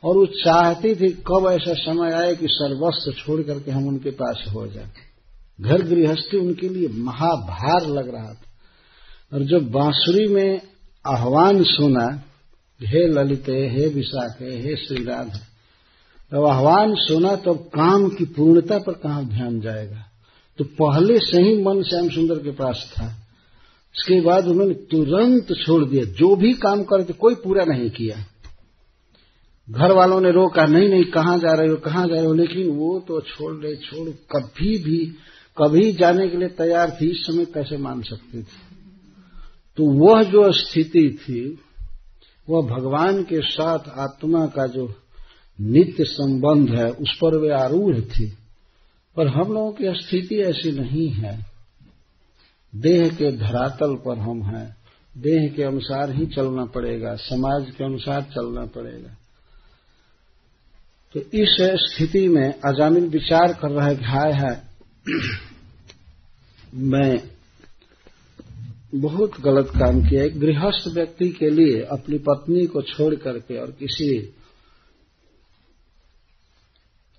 [0.05, 4.45] और वो चाहती थी, कब ऐसा समय आए कि सर्वस्व छोड़ करके हम उनके पास
[4.55, 4.89] हो जाए।
[5.61, 8.43] घर गृहस्थी उनके लिए महाभार लग रहा था।
[9.33, 10.72] और जब बांसुरी में
[11.07, 12.23] आह्वान सुना,
[12.83, 15.41] हे ललिते, हे विशाखे, हे श्रीराध।
[16.33, 20.05] जब आह्वान सुना तो काम की पूर्णता पर कहा ध्यान जाएगा?
[20.59, 23.07] तो पहले से ही मन श्याम सुंदर के पास था।
[23.99, 28.17] इसके बाद उन्होंने तुरंत छोड़ दिया। जो भी काम करे थे, कोई पूरा नहीं किया।
[29.71, 32.35] घर वालों ने रोका, नहीं नहीं, कहाँ जा रहे हो, कहाँ जा रहे हो?
[32.35, 35.07] लेकिन वो तो छोड़ रहे छोड़, कभी भी,
[35.59, 38.72] कभी जाने के लिए तैयार थी। इस समय कैसे मान सकती थी?
[39.77, 41.59] तो वह जो स्थिति थी,
[42.49, 44.95] वह भगवान के साथ आत्मा का जो
[45.61, 48.39] नित्य संबंध है, उस पर वे आरूढ़ थी।
[49.17, 51.47] पर हम लोगों की स्थिति ऐसी नहीं है।
[52.75, 54.77] देह के धरातल पर हम हैं।
[55.19, 59.17] देह के अनुसार ही चलना पड़ेगा। समाज के अनुसार चलना पड़ेगा।
[61.15, 64.65] तो इस स्थिति में अजामिल विचार कर रहा है हाय है
[66.75, 67.32] मैं
[68.95, 73.71] बहुत गलत काम किया एक गृहस्थ व्यक्ति के लिए अपनी पत्नी को छोड़ करके और
[73.71, 74.35] किसी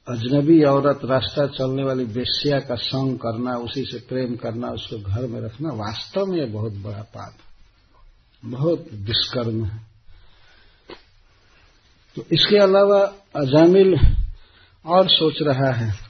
[0.08, 5.28] अजनबी औरत रास्ता चलने वाली बेस्या का संग करना, उसी से प्रेम करना, उसको घर
[5.28, 7.36] में रखना, वास्तव में बहुत बड़ा पाप
[8.46, 9.88] बहुत दुष्कर्म है।
[12.16, 13.00] तो इसके अलावा
[13.36, 13.96] अजामिल
[14.86, 16.03] और सोच रहा है।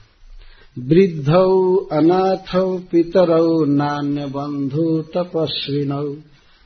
[0.78, 6.04] वृद्धौ, अनाथौ, पितरौ नान्य बंधु तपस्विनौ।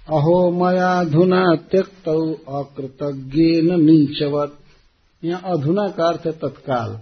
[0.09, 2.09] अहो मयाधुना त्यक्त
[2.49, 3.43] अकृतज्ञ
[3.77, 4.59] नीचवत।
[5.25, 7.01] यहाँ अधुना का अर्थ है तत्काल।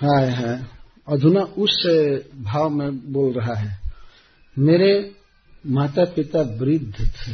[0.00, 0.66] हाय है
[1.08, 1.86] अधुना उस
[2.42, 3.78] भाव में बोल रहा है,
[4.58, 5.12] मेरे
[5.66, 7.32] माता पिता वृद्ध थे।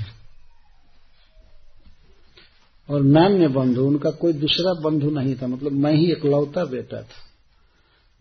[2.90, 7.27] और नान्य बंधु उनका कोई दूसरा बंधु नहीं था मतलब मैं ही इकलौता बेटा था।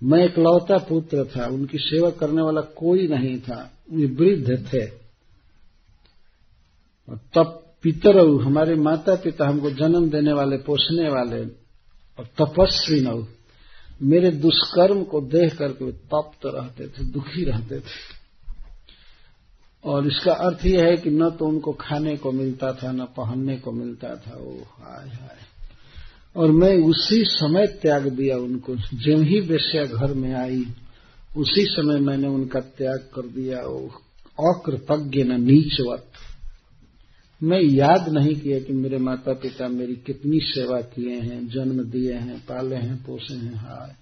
[0.04, 4.86] मैं इकलौता पुत्र था, उनकी सेवा करने वाला कोई नहीं था वे वृद्ध थे।
[7.10, 11.46] और तब पितर, हमारे माता पिता हमको जन्म देने वाले पोषने वाले,
[12.20, 13.28] और तपस्वी नव
[14.02, 18.18] मेरे दुष्कर्म को देख करके वे तप्त रहते थे, दुखी रहते थे।
[19.86, 23.58] और इसका अर्थ यह है कि न तो उनको खाने को मिलता था, न पहनने
[23.58, 25.47] को मिलता था। ओ हाय हाय।
[26.36, 30.66] और मैं उसी समय त्याग दिया उनको। जब ही वेश्या घर में आई,
[31.38, 33.58] उसी समय मैंने उनका त्याग कर दिया।
[34.54, 36.06] अकृतज्ञ न नीचवत।
[37.44, 42.14] मैं याद नहीं किया कि मेरे माता पिता मेरी कितनी सेवा किए हैं, जन्म दिए
[42.14, 43.96] हैं, पाले हैं, पोसे हैं, हाय।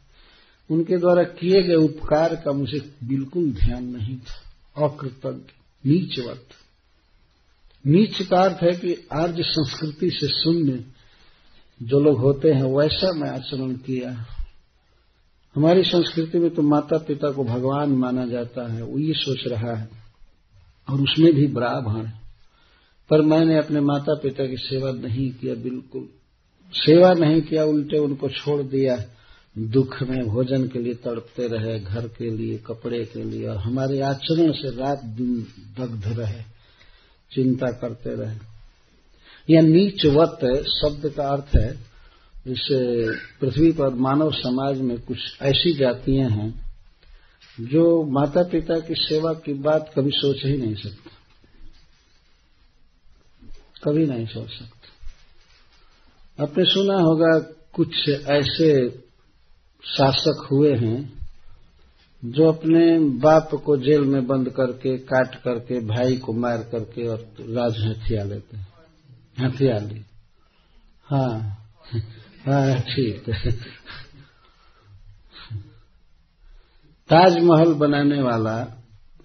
[0.72, 5.54] उनके द्वारा किए गए उपकार का मुझे बिल्कुल ध्यान नहीं था। अकृतज्ञ,
[5.92, 6.46] नीचवत।
[7.88, 10.86] नीच का अर्थ है कि आर्य संस्कृति से शून्य
[11.84, 14.26] जो लोग होते हैं, वैसा मैं आचरण किया।
[15.56, 19.76] हमारी संस्कृति में तो माता पिता को भगवान माना जाता है, वो ये सोच रहा
[19.76, 19.90] है,
[20.90, 22.10] और उसमें भी ब्राह्मण
[23.10, 26.10] पर मैंने अपने माता पिता की सेवा नहीं किया, बिल्कुल।
[26.74, 29.06] सेवा नहीं किया, उल्टे उनको छोड़ दिया।
[29.58, 34.02] दुख में भोजन के लिए तड़पते रहे, घर के लिए, कपड़े के लिए, और हमारे
[34.02, 35.46] आचरण से रात दिन
[35.80, 36.42] दग्ध रहे,
[37.32, 38.55] चिंता करते रहे।
[39.50, 41.86] यह नीचवत शब्द का अर्थ है
[42.48, 42.68] इस
[43.42, 46.66] पृथ्वी पर मानव समाज में कुछ ऐसी जातियाँ हैं,
[47.62, 51.10] जो माता पिता की सेवा की बात कभी सोच ही नहीं सकते।
[53.84, 54.76] कभी नहीं सोच सकते।
[56.44, 57.40] आपने सुना होगा,
[57.74, 58.90] कुछ ऐसे
[59.84, 61.24] शासक हुए हैं,
[62.26, 67.34] जो अपने बाप को जेल में बंद करके, काट करके, भाई को मार करके और
[67.40, 68.75] राज हथिया लेते हैं।
[69.40, 70.06] हथिया ली
[71.06, 71.40] हाँ।
[72.46, 73.24] हाँ ठीक
[77.10, 78.66] ताजमहल बनाने वाला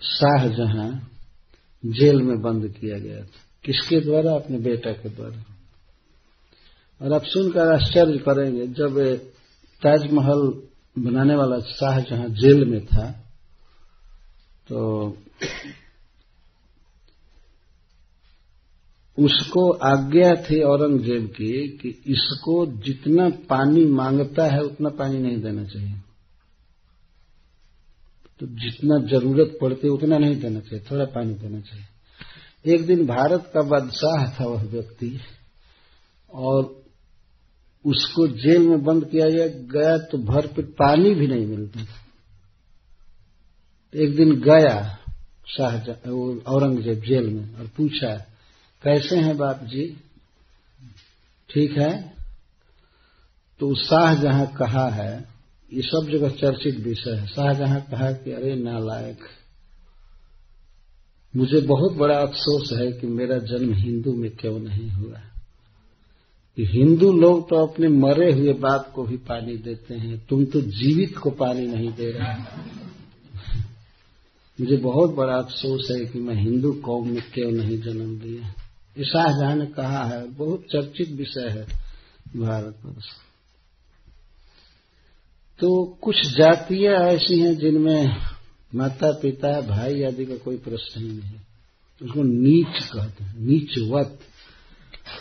[0.02, 1.00] शाहजहां
[1.92, 4.32] जेल में बंद किया गया था। किसके द्वारा?
[4.32, 5.44] अपने बेटा के द्वारा।
[7.02, 9.16] और आप सुनकर आश्चर्य करेंगे, जब
[9.82, 10.62] ताजमहल
[10.98, 13.10] बनाने वाला शाहजहां जेल में था
[14.68, 14.78] तो
[19.18, 25.64] उसको आज्ञा थी औरंगज़ेब की कि इसको जितना पानी माँगता है, उतना पानी नहीं देना
[25.64, 25.94] चाहिए।
[28.40, 33.50] तो जितना ज़रूरत पड़ती उतना नहीं देना चाहिए, थोड़ा पानी देना चाहिए। एक दिन भारत
[33.54, 35.18] का बादशाह था वह व्यक्ति,
[36.30, 36.78] और
[37.84, 39.26] उसको जेल में बंद किया
[39.72, 41.86] गया तो भर पे पानी भी नहीं मिलता
[43.94, 44.74] एक दिन गया
[45.48, 48.16] शाहजहां औरंगज़ेब जेल में और पूछा
[48.82, 49.96] कैसे हैं बाप जी
[51.50, 52.16] ठीक है?
[53.60, 55.28] तो शाह जहाँ कहा है,
[55.72, 59.18] ये सब जगह चर्चित विषय है। शाहजहां कहा कि, अरे नालायक,
[61.36, 65.20] मुझे बहुत बड़ा अफसोस है कि मेरा जन्म हिंदू में क्यों नहीं हुआ
[66.56, 70.60] कि हिंदू लोग तो अपने मरे हुए बाप को भी पानी देते हैं, तुम तो
[70.60, 72.24] जीवित को पानी नहीं दे रहे
[74.60, 78.54] मुझे बहुत बड़ा अफसोस है कि मैं हिंदू कौम में क्यों नहीं जन्म लिया।
[79.04, 81.64] शाहजहां ने कहा है बहुत चर्चित विषय है
[82.36, 83.04] भारतवर्ष
[85.58, 88.16] तो कुछ जातियाँ ऐसी हैं जिनमें
[88.74, 91.46] माता पिता भाई आदि का कोई प्रश्न ही नहीं है।
[92.02, 94.20] उसको नीच कहते हैं नीचवत।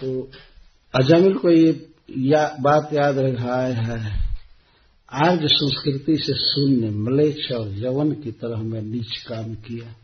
[0.01, 0.31] तो
[0.95, 4.29] अजामिल को ये या, बात याद रखा है
[5.13, 9.95] आज संस्कृति से शून्य मलेच्छ और यवन की तरह मैं नीच काम किया।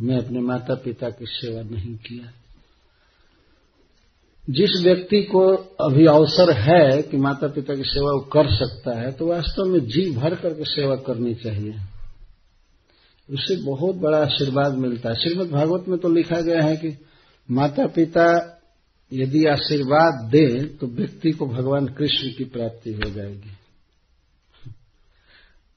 [0.00, 2.39] मैं अपने माता पिता की सेवा नहीं किया।
[4.50, 5.40] जिस व्यक्ति को
[5.80, 9.80] अभी अवसर है कि माता पिता की सेवा वो कर सकता है तो वास्तव में
[9.80, 11.74] जी भर करके सेवा करनी चाहिए।
[13.28, 16.98] उससे बहुत बड़ा आशीर्वाद मिलता है। श्रीमद भागवत में तो लिखा गया है कि
[17.50, 18.56] माता पिता
[19.12, 23.56] यदि आशीर्वाद दे तो व्यक्ति को भगवान कृष्ण की प्राप्ति हो जाएगी।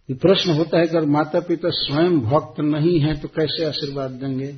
[0.09, 4.55] ये प्रश्न होता है अगर माता पिता स्वयं भक्त नहीं है तो कैसे आशीर्वाद देंगे?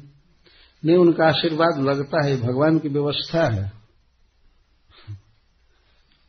[0.86, 3.85] नहीं, उनका आशीर्वाद लगता है, भगवान की व्यवस्था है।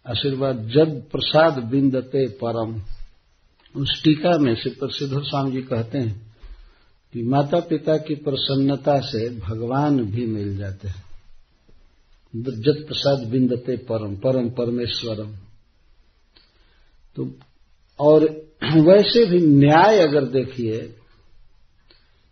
[0.07, 2.75] आशीर्वाद जब प्रसाद बिंदते परम।
[3.75, 6.35] उस टीका में श्री प्रसिद्ध स्वामी जी कहते हैं
[7.13, 11.05] कि माता पिता की प्रसन्नता से भगवान भी मिल जाते हैं।
[12.35, 15.33] जत प्रसाद बिंदते परम परम परमेश्वरम।
[17.17, 17.31] तो
[18.01, 18.25] और
[18.81, 20.77] वैसे भी न्याय अगर देखिए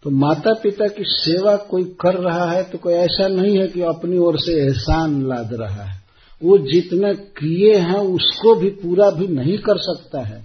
[0.05, 3.81] तो माता पिता की सेवा कोई कर रहा है तो कोई ऐसा नहीं है कि
[3.83, 6.04] अपनी ओर से एहसान लाद रहा है।
[6.45, 10.41] वो जितने किए हैं, उसको भी पूरा भी नहीं कर सकता है।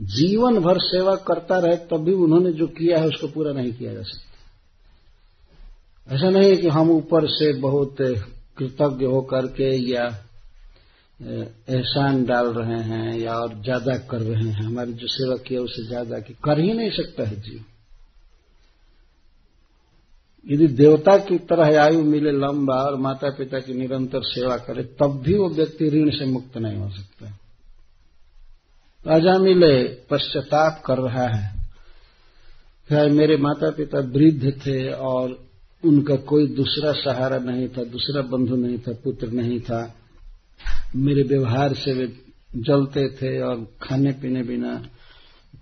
[0.00, 3.92] जीवन भर सेवा करता रहे, तब भी उन्होंने जो किया है, उसको पूरा नहीं किया
[3.94, 4.26] जा सकता।
[6.14, 7.96] ऐसा नहीं है कि हम ऊपर से बहुत
[8.58, 10.04] कृतज्ञ होकर के या
[11.20, 15.86] एहसान डाल रहे हैं या और ज़्यादा कर रहे हैं। हमारी जो सेवा किया उससे
[15.86, 17.64] ज़्यादा की कर ही नहीं सकता है जीव
[20.46, 25.22] यदि देवता की तरह आयु मिले लंबा और माता पिता की निरंतर सेवा करे, तब
[25.24, 27.38] भी वो व्यक्ति ऋण से मुक्त नहीं हो सकता।
[29.06, 31.58] राजा मिले, पश्चाताप कर रहा है।
[32.88, 35.48] क्या मेरे माता पिता वृद्ध थे और
[35.84, 39.94] उनका कोई दूसरा सहारा नहीं था, दूसरा बंधु नहीं था, पुत्र नहीं था।
[40.96, 42.06] मेरे व्यवहार से वे
[42.56, 44.82] जलते थे और खाने पीने बिना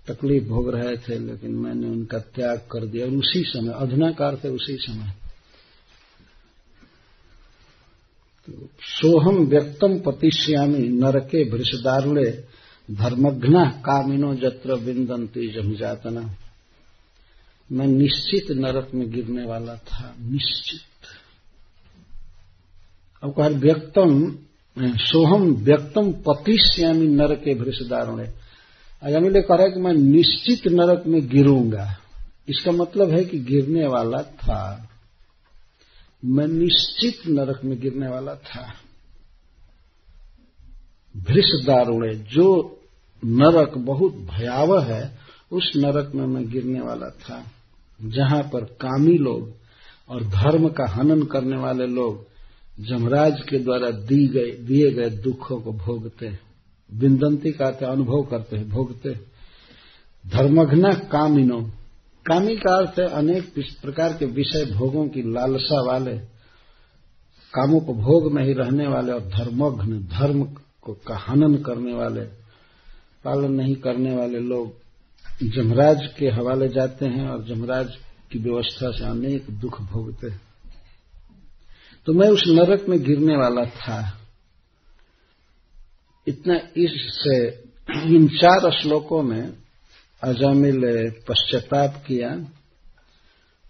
[0.07, 4.49] तकलीफ़ भोग रहे थे, लेकिन मैंने उनका त्याग कर दिया। और उसी समय, अधुनाकार थे
[4.49, 5.13] उसी समय।
[8.45, 12.43] तो सोहम व्यक्तम पतिश्यामी नरके भृषदारुणे
[12.91, 16.35] धर्मघ्ना कामिनो जत्र बिंदंती जमजातना।
[17.71, 20.79] मैं निश्चित नरक में गिरने वाला था, निश्चित।
[23.23, 24.37] अब कहा, व्यक्तम,
[24.79, 28.46] सोहम व्यक्तम पतिश्यामी नरके भृषदारुणे
[29.03, 31.97] अजामिल कह रहा है कि मैं निश्चित नरक में गिरूँगा।
[32.49, 34.89] इसका मतलब है कि गिरने वाला था।
[36.25, 38.73] मैं निश्चित नरक में गिरने वाला था।
[41.17, 42.79] भृष दारुणे, जो
[43.25, 45.17] नरक बहुत भयावह है,
[45.51, 47.51] उस नरक में मैं गिरने वाला था।
[48.01, 49.53] जहाँ पर कामी लोग
[50.09, 52.27] और धर्म का हनन करने वाले लोग
[52.85, 56.46] जमराज के द्वारा दिए गए दुखों को भोगते हैं।
[56.93, 59.13] बिंदंती का अनुभव करते हैं, भोगते
[60.27, 61.61] धर्मघ्न कामिनो।
[62.25, 66.17] कामी का अर्थ है अनेक प्रकार के विषय भोगों की लालसा वाले
[67.53, 70.43] कामों को भोग में ही रहने वाले और धर्मघ्न, धर्म
[70.81, 72.21] को का हनन करने वाले,
[73.23, 74.73] पालन नहीं करने वाले लोग
[75.43, 77.89] जमराज के हवाले जाते हैं और जमराज
[78.31, 80.41] की व्यवस्था से अनेक दुख भोगते हैं।
[82.05, 84.16] तो मैं उस नरक में गिरने वाला था।
[86.27, 87.47] इतना इससे
[88.15, 89.53] इन चार श्लोकों में
[90.23, 92.51] अजामिल पश्चाताप किया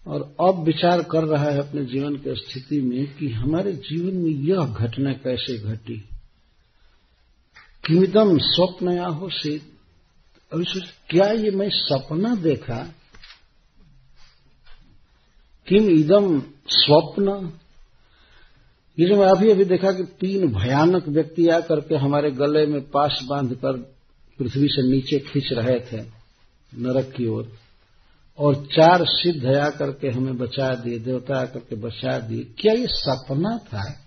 [0.08, 4.32] और अब विचार कर रहा है अपने जीवन की स्थिति में कि हमारे जीवन में
[4.32, 5.98] यह घटना कैसे घटी।
[7.86, 9.78] किमिदम स्वप्न से
[10.54, 12.94] अभी सोच क्या ये मैं सपना देखा?
[15.68, 17.54] किम इदम स्वप्न
[19.00, 23.26] जो मैं अभी अभी देखा कि तीन भयानक व्यक्ति आकर के हमारे गले में पास
[23.30, 23.74] बांधकर
[24.40, 26.06] पृथ्वी से नीचे खींच रहे थे,
[26.78, 27.52] नरक की ओर,
[28.38, 32.88] और चार सिद्ध आकर के हमें बचा दिए, देवता आकर के बचा दिए। क्या ये
[32.88, 34.04] सपना था?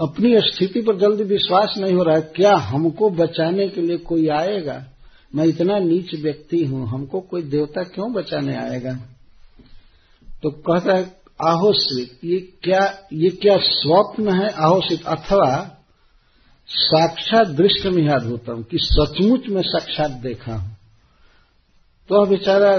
[0.00, 4.28] अपनी स्थिति पर जल्दी विश्वास नहीं हो रहा है। क्या हमको बचाने के लिए कोई
[4.28, 4.86] आएगा?
[5.34, 8.94] मैं इतना नीच व्यक्ति हूँ, हमको कोई देवता क्यों बचाने आएगा?
[10.42, 12.80] तो कहता है आहोश्रित ये क्या
[13.12, 15.76] ये क्या स्वप्न है आहोश्रित अथवा
[16.70, 20.76] साक्षात दृष्ट में याद होता हूँ कि सचमुच में साक्षात देखा हूँ।
[22.10, 22.72] तो बेचारा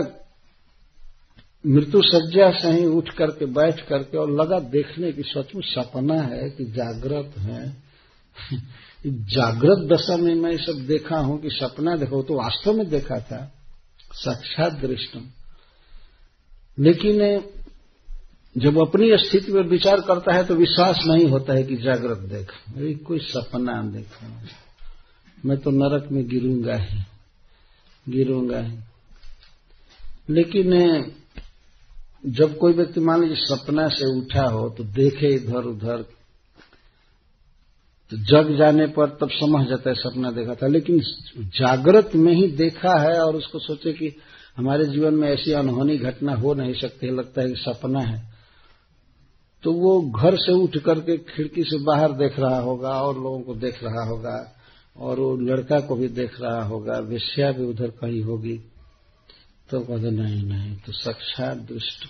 [1.66, 6.50] मृत्यु सज्जा से ही उठ करके, बैठ करके और लगा देखने की सचमुच सपना है
[6.50, 7.78] कि जागृत है।
[9.08, 13.52] जागृत दशा में मैं सब देखा हूँ कि सपना देखो तो वास्तव में देखा था
[14.14, 15.30] साक्षात दृष्टम
[16.80, 17.22] लेकिन
[18.58, 22.74] जब अपनी स्थिति पर विचार करता है तो विश्वास नहीं होता है कि जागृत देखा।
[22.76, 24.44] अरे, कोई सपना देखा।
[25.46, 27.00] मैं तो नरक में गिरूँगा ही
[28.10, 28.78] गिरूँगा ही।
[30.30, 30.72] लेकिन,
[32.26, 36.02] जब कोई व्यक्ति मान लीजिए सपना से उठा हो तो देखे इधर उधर
[38.10, 41.00] तो जग जाने पर तब समझ जाता है सपना देखा था। लेकिन
[41.38, 44.16] जागृत में ही देखा है और उसको सोचे कि
[44.58, 48.31] हमारे जीवन में ऐसी अनहोनी घटना हो नहीं सकती, लगता है कि सपना है।
[49.64, 53.56] तो वो घर से उठ करके खिड़की से बाहर देख रहा होगा और लोगों को
[53.56, 54.54] देख रहा होगा
[54.96, 58.58] और वो लड़का को भी देख रहा होगा, विषया भी उधर कहीं होगी।
[59.70, 62.06] तो कहते, नहीं नहीं तो साक्षात दृष्ट,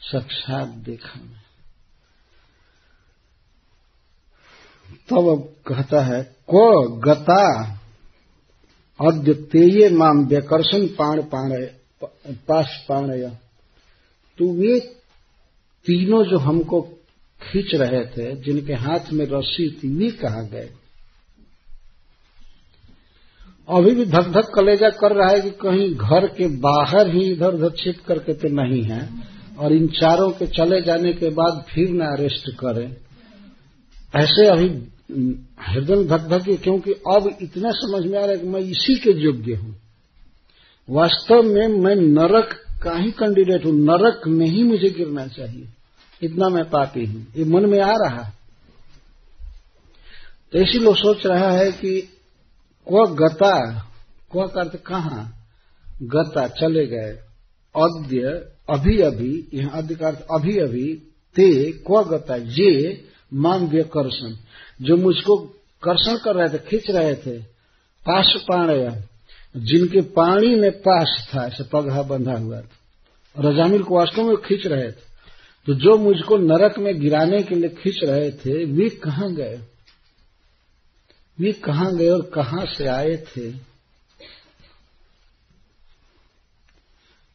[0.00, 1.42] साक्षात देखा मैं।
[5.08, 7.42] तब अब कहता है, को गता
[9.00, 11.52] अद्वितीय माम व्यकर्षण पाण पाण,
[12.48, 13.28] पाश पाणय।
[14.38, 14.78] तो वे
[15.86, 16.80] तीनों जो हमको
[17.40, 20.68] खींच रहे थे, जिनके हाथ में रस्सी थी वे कहा गए।
[23.68, 27.54] अभी भी धक धक कलेजा कर रहा है कि कहीं घर के बाहर ही इधर
[27.54, 29.08] उधर छिप करके तो नहीं है,
[29.58, 32.88] और इन चारों के चले जाने के बाद फिर न अरेस्ट करें।
[34.14, 34.68] ऐसे अभी
[35.64, 39.12] हृदय धक धक क्योंकि अब इतना समझ में आ रहा है कि मैं इसी के
[39.20, 39.74] योग्य हूँ।
[40.88, 45.66] वास्तव में मैं नरक का ही कैंडिडेट हूँ, नरक में ही मुझे गिरना चाहिए।
[46.22, 48.32] इतना मैं पापी हूँ। ये मन में आ रहा
[50.52, 52.00] तो इसी लोग सोच रहा है कि
[52.88, 53.78] क्व गता
[54.36, 55.32] का अर्थ कहा?
[56.02, 57.18] गता चले गए।
[57.76, 58.22] अद्य,
[58.70, 60.94] अभी अभी, यहाँ अद्य का अभी अभी,
[61.36, 63.04] ते, क्व गता, ये
[63.34, 64.34] माम व्यकर्षण।
[64.82, 65.36] जो मुझको
[65.82, 67.38] कर्षण कर रहे थे, खींच रहे थे
[68.08, 69.04] पाश पाणय
[69.56, 72.70] जिनके पानी में पास था, ऐसे पगहा बंधा हुआ था।
[73.38, 75.15] रजामिल को वास्तव में खींच रहे थे।
[75.66, 79.60] तो जो मुझको नरक में गिराने के लिए खींच रहे थे, वे कहाँ गए?
[81.40, 83.54] वे कहाँ गए और कहाँ से आए थे?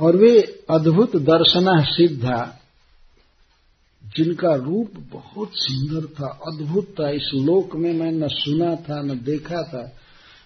[0.00, 2.58] और वे अद्भुत दर्शन सिद्धा।
[4.16, 9.20] जिनका रूप बहुत सुंदर था, अद्भुत था। इस लोक में मैं न सुना था, न
[9.24, 9.92] देखा था।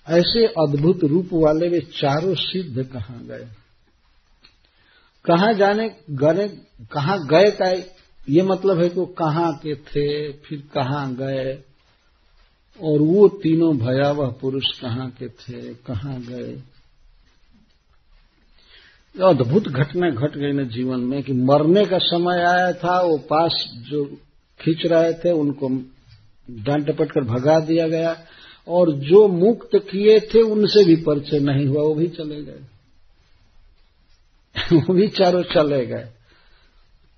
[0.08, 3.46] ऐसे अद्भुत रूप वाले वे चारों सिद्ध कहाँ गए?
[5.24, 6.48] कहाँ जाने गए,
[6.92, 7.94] कहाँ गए का
[8.28, 11.62] ये मतलब है कि वो कहाँ के थे, फिर कहाँ गए?
[12.82, 16.62] और वो तीनों भयावह पुरुष कहाँ के थे, कहाँ गए?
[19.22, 23.70] अद्भुत घटना घट गई ना जीवन में कि मरने का समय आया था, वो पास
[23.76, 24.04] जो
[24.60, 25.68] खींच रहे थे, उनको
[26.50, 28.16] डांट टपट कर भगा दिया गया
[28.68, 32.60] और जो मुक्त किए थे, उनसे भी परिचय नहीं हुआ, वो भी चले गए।
[34.76, 36.08] वो भी चारों चले गए।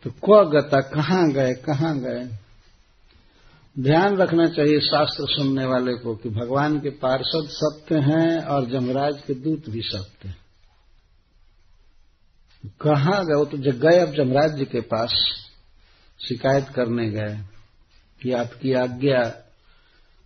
[0.05, 2.29] तो क्व गता, कहाँ गए कहाँ गए?
[3.79, 9.23] ध्यान रखना चाहिए शास्त्र सुनने वाले को कि भगवान के पार्षद सत्य हैं और जमराज
[9.27, 10.40] के दूत भी सत्य हैं।
[12.67, 13.35] कहाँ गए?
[13.35, 15.35] वो तो जब गए, अब जमराज जी के पास
[16.29, 17.41] शिकायत करने गए
[18.23, 19.45] कि आपकी आज्ञा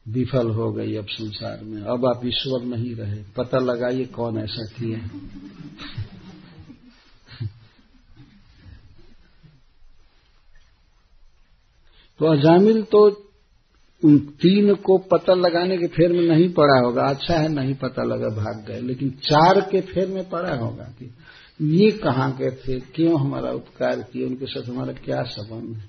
[0.08, 4.64] विफल हो गई अब संसार में। अब आप ईश्वर नहीं रहे। पता लगाइए कौन ऐसा
[4.64, 4.96] किए
[12.18, 13.30] तो अजामिल तो
[14.04, 18.02] उन तीन को पता लगाने के फेर में नहीं पड़ा होगा। अच्छा है नहीं पता
[18.02, 21.14] लगा, भाग गए। लेकिन चार के फेर में पड़ा होगा कि
[21.62, 22.80] ये कहाँ के थे?
[22.80, 25.88] क्यों हमारा उपकार किए उनके साथ हमारा क्या संबंध है?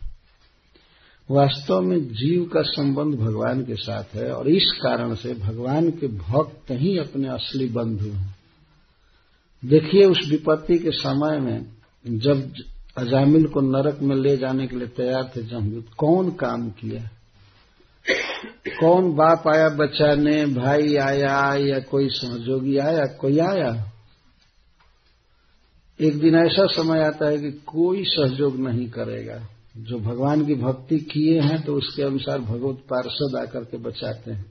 [1.31, 6.07] वास्तव में जीव का संबंध भगवान के साथ है और इस कारण से भगवान के
[6.07, 8.35] भक्त ही अपने असली बंधु हैं।
[9.65, 11.65] देखिए उस विपत्ति के समय में
[12.07, 12.53] जब
[12.97, 17.09] अजामिल को नरक में ले जाने के लिए तैयार थे जमदूत, कौन काम किया?
[18.79, 23.05] कौन बाप आया बचाने भाई आया या कोई सहयोगी आया?
[23.05, 23.91] कोई आया?
[26.01, 30.99] एक दिन ऐसा समय आता है कि कोई सहयोग नहीं करेगा। जो भगवान की भक्ति
[30.99, 34.45] किए हैं तो उसके अनुसार भगवत पार्षद आकर के बचाते हैं।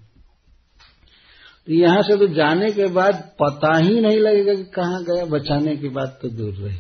[1.67, 5.77] तो यहाँ से तो जाने के बाद पता ही नहीं लगेगा कि कहाँ गया, बचाने
[5.77, 6.77] की बात तो दूर रहे।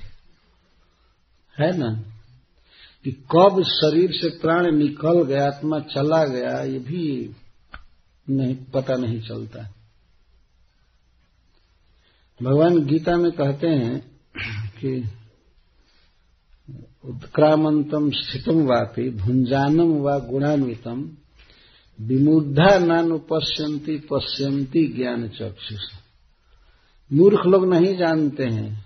[1.60, 2.02] है ना?
[3.04, 7.36] कि कब शरीर से प्राण निकल गया, आत्मा चला गया, ये भी
[8.30, 9.74] नहीं, पता नहीं चलता।
[12.42, 15.09] भगवान गीता में कहते हैं कि
[17.05, 21.11] उत्क्रामंतम स्थितम वापी भुंजानम व गुणान्वितम
[22.01, 25.82] विमुद्धा नानुपश्यंती पश्यंती ज्ञान चक्षुष
[27.12, 28.85] मूर्ख लोग नहीं जानते हैं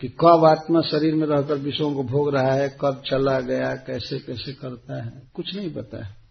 [0.00, 4.18] कि कब आत्मा शरीर में रहकर विषयों को भोग रहा है, कब चला गया कैसे
[4.18, 6.27] कैसे करता है, कुछ नहीं पता है।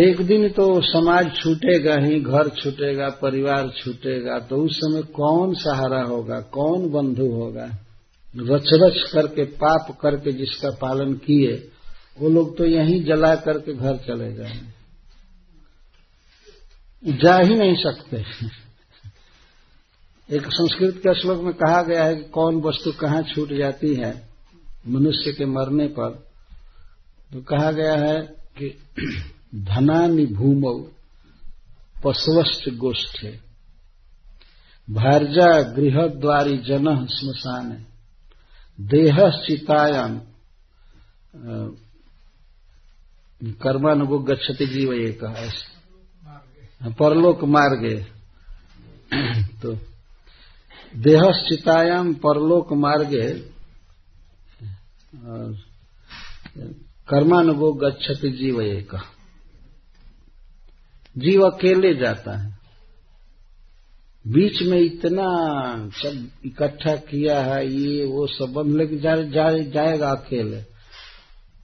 [0.00, 6.02] एक दिन तो समाज छूटेगा ही, घर छूटेगा, परिवार छूटेगा तो उस समय कौन सहारा
[6.02, 7.64] होगा, कौन बंधु होगा?
[8.36, 11.70] रच रच करके, पाप करके जिसका पालन किए,
[12.20, 14.74] वो लोग तो यहीं जला करके घर चले जाएँगे
[17.12, 18.16] जा ही नहीं सकते।
[20.36, 24.28] एक संस्कृत के श्लोक में कहा गया है कि कौन वस्तु कहाँ छूट जाती है,
[24.88, 26.10] मनुष्य के मरने पर।
[27.32, 28.20] तो कहा गया है
[28.58, 28.78] कि
[29.54, 30.74] धनानि भूमौ
[32.04, 33.30] पशवश्च गोष्ठे।
[34.88, 37.70] भारजा गृह द्वारी जन श्मशान
[38.78, 40.18] देह चितायाम
[43.62, 47.94] कर्मानुगो गच्छति जीव ये कहा परलोक मार्गे
[49.62, 49.74] तो
[50.94, 53.26] देहश्चितायाम परलोक मार्गे
[57.08, 58.94] कर्मानुगो गच्छति जीव एक।
[61.18, 62.54] जीव अकेले जाता है।
[64.26, 65.26] बीच में इतना
[65.92, 70.60] सब इकट्ठा किया है ये वो संबंध लेके जा, जा, जाएगा अकेले।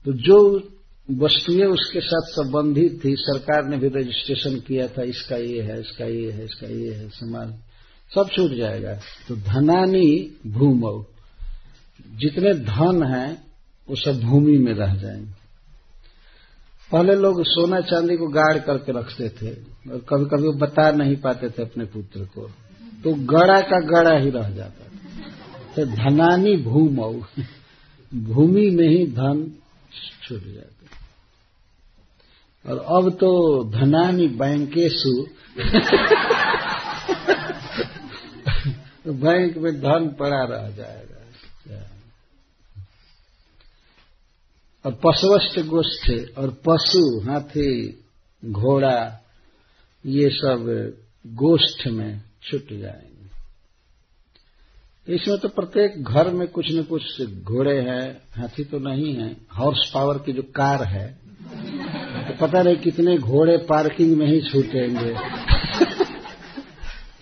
[0.05, 0.69] तो जो
[1.11, 6.05] वस्तुएँ उसके साथ संबंधित थी सरकार ने भी रजिस्ट्रेशन किया था इसका ये है इसका
[6.05, 7.53] ये है इसका ये है समाज
[8.15, 8.93] सब छूट जाएगा।
[9.27, 11.05] तो धनानी भूम
[12.17, 13.43] जितने धन हैं
[13.89, 15.40] वो सब भूमि में रह जाएँगे।
[16.91, 19.55] पहले लोग सोना चांदी को गाड़ करके रखते थे
[19.91, 22.51] और कभी कभी वो बता नहीं पाते थे अपने पुत्र को।
[23.03, 24.87] तो गड़ा का गड़ा ही रह जाता था।
[25.75, 27.23] तो धनानी भूम,
[28.23, 29.51] भूमि में ही धन
[30.27, 30.81] छूट जाते।
[32.69, 35.27] और अब तो धनानी बैंकेशु,
[39.11, 41.10] बैंक में धन पड़ा रह जाएगा।
[44.85, 48.03] और पशुवष्ट गोष्ठ और पशु, हाथी,
[48.45, 49.25] घोड़ा,
[50.05, 50.93] ये सब
[51.27, 53.11] गोष्ठ में छुट जाएँगे।
[55.15, 59.91] इसमें तो प्रत्येक घर में कुछ न कुछ घोड़े हैं, हाथी तो नहीं है। हॉर्स
[59.93, 61.21] पावर की जो कार है
[62.21, 65.09] तो पता नहीं कितने घोड़े पार्किंग में ही छूटेंगे।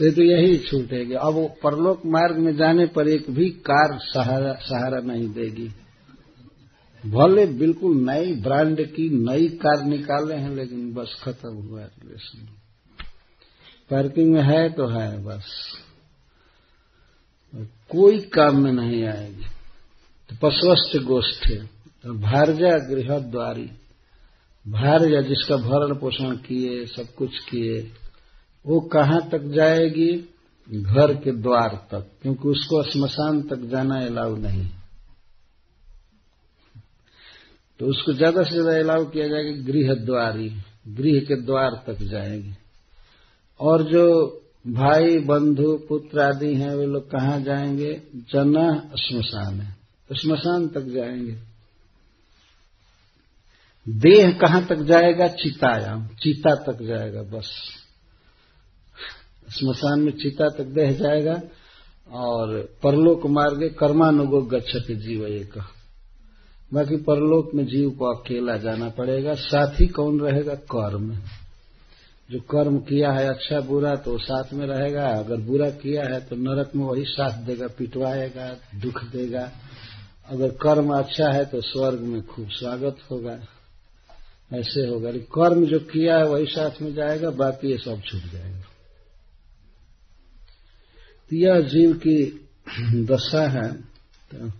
[0.02, 4.54] ये तो यही छूटेगी। अब वो परलोक मार्ग में जाने पर एक भी कार सहारा
[4.54, 5.72] सहारा नहीं देगी।
[7.06, 12.48] भले बिल्कुल नई ब्रांड की नई कार निकाले हैं, लेकिन बस खत्म हुआ रिलेशन
[13.90, 15.46] पार्किंग में है तो है, बस।
[17.90, 19.46] कोई काम में नहीं आएगी।
[20.30, 21.52] तो पशुस्थ गोष्ठ
[22.04, 23.72] तो भारजा गृह द्वारी,
[24.68, 27.92] भारजा जिसका भरण पोषण किए, सब कुछ किए,
[28.66, 30.30] वो कहाँ तक जाएगी?
[30.70, 34.70] घर के द्वार तक, क्योंकि उसको स्मशान तक जाना अलाउ नहीं
[37.80, 40.50] तो उसको ज़्यादा से ज़्यादा अलाउ किया जाएगा गृह द्वारी,
[40.88, 42.56] गृह के द्वार तक जाएँगे।
[43.60, 44.06] और जो
[44.68, 47.94] भाई, बंधु, पुत्र आदि हैं, वे लोग कहाँ जाएँगे?
[48.16, 49.76] जना श्मशान है।
[50.10, 51.38] तो श्मशान तक जाएँगे।
[53.88, 55.28] देह कहाँ तक जाएगा?
[55.28, 57.52] चितायाम। चिता तक जाएगा बस।
[59.50, 61.42] स्मशान में चिता तक देह जाएगा
[62.12, 65.54] और परलोक मार्गे कर्मानुगो गच्छति जीव एक।
[66.74, 70.56] बाकी परलोक में जीव को अकेला जाना पड़ेगा। साथ कौन रहेगा?
[70.56, 71.16] कर्म।
[72.32, 76.36] जो कर्म किया है अच्छा बुरा तो साथ में रहेगा। अगर बुरा किया है तो
[76.36, 79.52] नरक में वही साथ देगा, पिटवाएगा, दुख देगा।
[80.30, 83.40] अगर कर्म अच्छा है तो स्वर्ग में खूब स्वागत होगा।
[84.54, 88.62] ऐसे होगा। कर्म जो किया है, वही साथ में जाएगा, बाकी ये सब छूट जाएगा।
[91.30, 92.50] तो यह जीव की
[93.06, 93.74] दशा है।
[94.32, 94.59] तो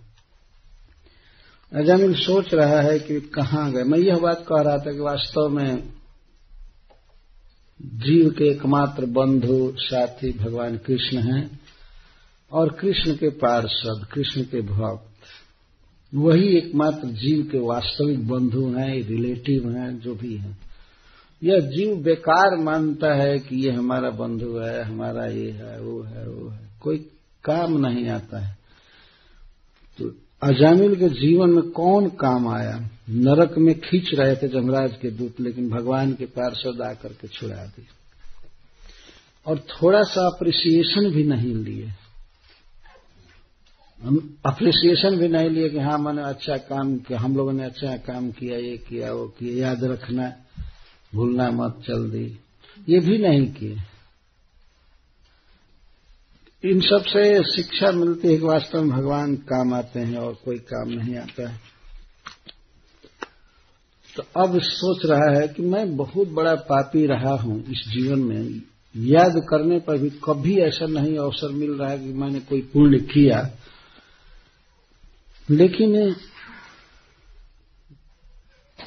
[1.74, 5.48] अजामिल सोच रहा है कि कहाँ गए। मैं यह बात कह रहा था कि वास्तव
[5.48, 5.82] में
[7.82, 11.60] जीव के एकमात्र बंधु, साथी भगवान कृष्ण हैं
[12.52, 15.10] और कृष्ण के पार्षद, कृष्ण के भक्त।
[16.14, 20.58] वही एकमात्र जीव के वास्तविक बंधु हैं, रिलेटिव हैं, जो भी हैं।
[21.42, 26.28] यह जीव बेकार मानता है कि ये हमारा बंधु है, हमारा ये है, वो है
[26.28, 26.98] वो है। कोई
[27.44, 28.59] काम नहीं आता है।
[30.42, 32.76] अजामिल के जीवन में कौन काम आया?
[33.10, 37.64] नरक में खींच रहे थे जमराज के दूत, लेकिन भगवान के पार्षद आकर के छुड़ा
[37.66, 37.86] दी
[39.46, 41.92] और थोड़ा सा अप्रिसिएशन भी नहीं लिए।
[44.46, 48.30] अप्रिसिएशन भी नहीं लिए कि हाँ मैंने अच्छा काम किया, हम लोगों ने अच्छा काम
[48.30, 50.32] किया, ये किया, वो किया, याद रखना,
[51.14, 52.26] भूलना मत चल दी
[52.88, 53.76] ये भी नहीं किए।
[56.64, 60.88] इन सबसे शिक्षा मिलती है कि वास्तव में भगवान काम आते हैं और कोई काम
[60.88, 61.60] नहीं आता है।
[64.16, 68.62] तो अब सोच रहा है कि मैं बहुत बड़ा पापी रहा हूँ इस जीवन में।
[68.96, 72.98] याद करने पर भी कभी ऐसा नहीं अवसर मिल रहा है कि मैंने कोई पुण्य
[72.98, 73.50] किया।
[75.50, 76.16] लेकिन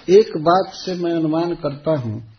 [0.09, 2.37] एक बात से मैं अनुमान करता हूँ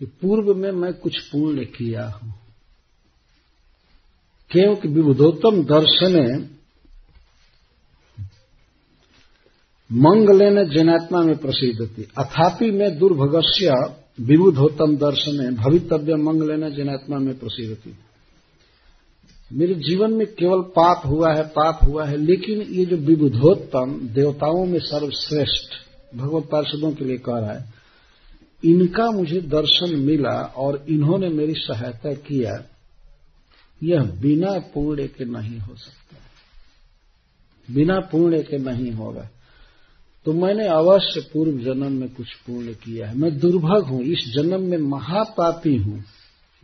[0.00, 2.43] कि पूर्व में मैं कुछ पुण्य किया हूँ।
[4.50, 6.54] क्योंकि विबुधोत्तम दर्शने
[9.90, 13.72] मंगलेन जैनात्मा में प्रसिद्ध थी। अथापि में दुर्भगस्य
[14.20, 17.98] विबुधोत्तम दर्शन, भवितव्य मंगलेन जैनात्मा में प्रसिद्ध थी।
[19.52, 24.64] मेरे जीवन में केवल पाप हुआ है, पाप हुआ है, लेकिन ये जो विबुधोत्तम देवताओं
[24.66, 25.74] में सर्वश्रेष्ठ,
[26.16, 27.74] भगवत पार्षदों के लिए कह रहा है,
[28.64, 32.52] इनका मुझे दर्शन मिला और इन्होंने मेरी सहायता किया।
[33.84, 36.16] यह बिना पुण्य के नहीं हो सकता।
[37.74, 39.28] बिना पुण्य के नहीं होगा।
[40.24, 44.60] तो मैंने अवश्य पूर्व जन्म में कुछ पुण्य किया है। मैं दुर्भग हूँ। इस जन्म
[44.60, 46.04] में महापापी हूँ।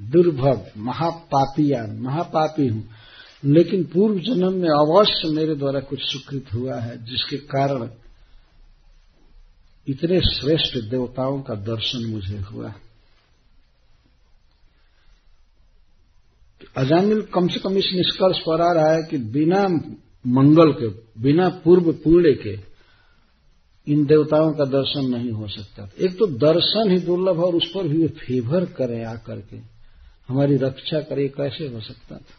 [0.02, 2.88] दुर्भग, महापापियान, महापापी हूँ।
[3.44, 7.90] लेकिन पूर्व जन्म में अवश्य मेरे द्वारा कुछ सुकृत हुआ है, जिसके कारण
[9.88, 12.89] इतने श्रेष्ठ देवताओं का दर्शन मुझे हुआ। है
[16.76, 19.68] अजामिल कम से कम इस निष्कर्ष पर आ रहा है कि बिना
[20.26, 20.88] मंगल के,
[21.22, 22.70] बिना पूर्व पुण्य के
[23.92, 27.88] इन देवताओं का दर्शन नहीं हो सकता। एक तो दर्शन ही दुर्लभ और उस पर
[27.88, 29.56] भी वे फेवर करें आकर के।
[30.28, 32.38] हमारी रक्षा करे कैसे हो सकता था?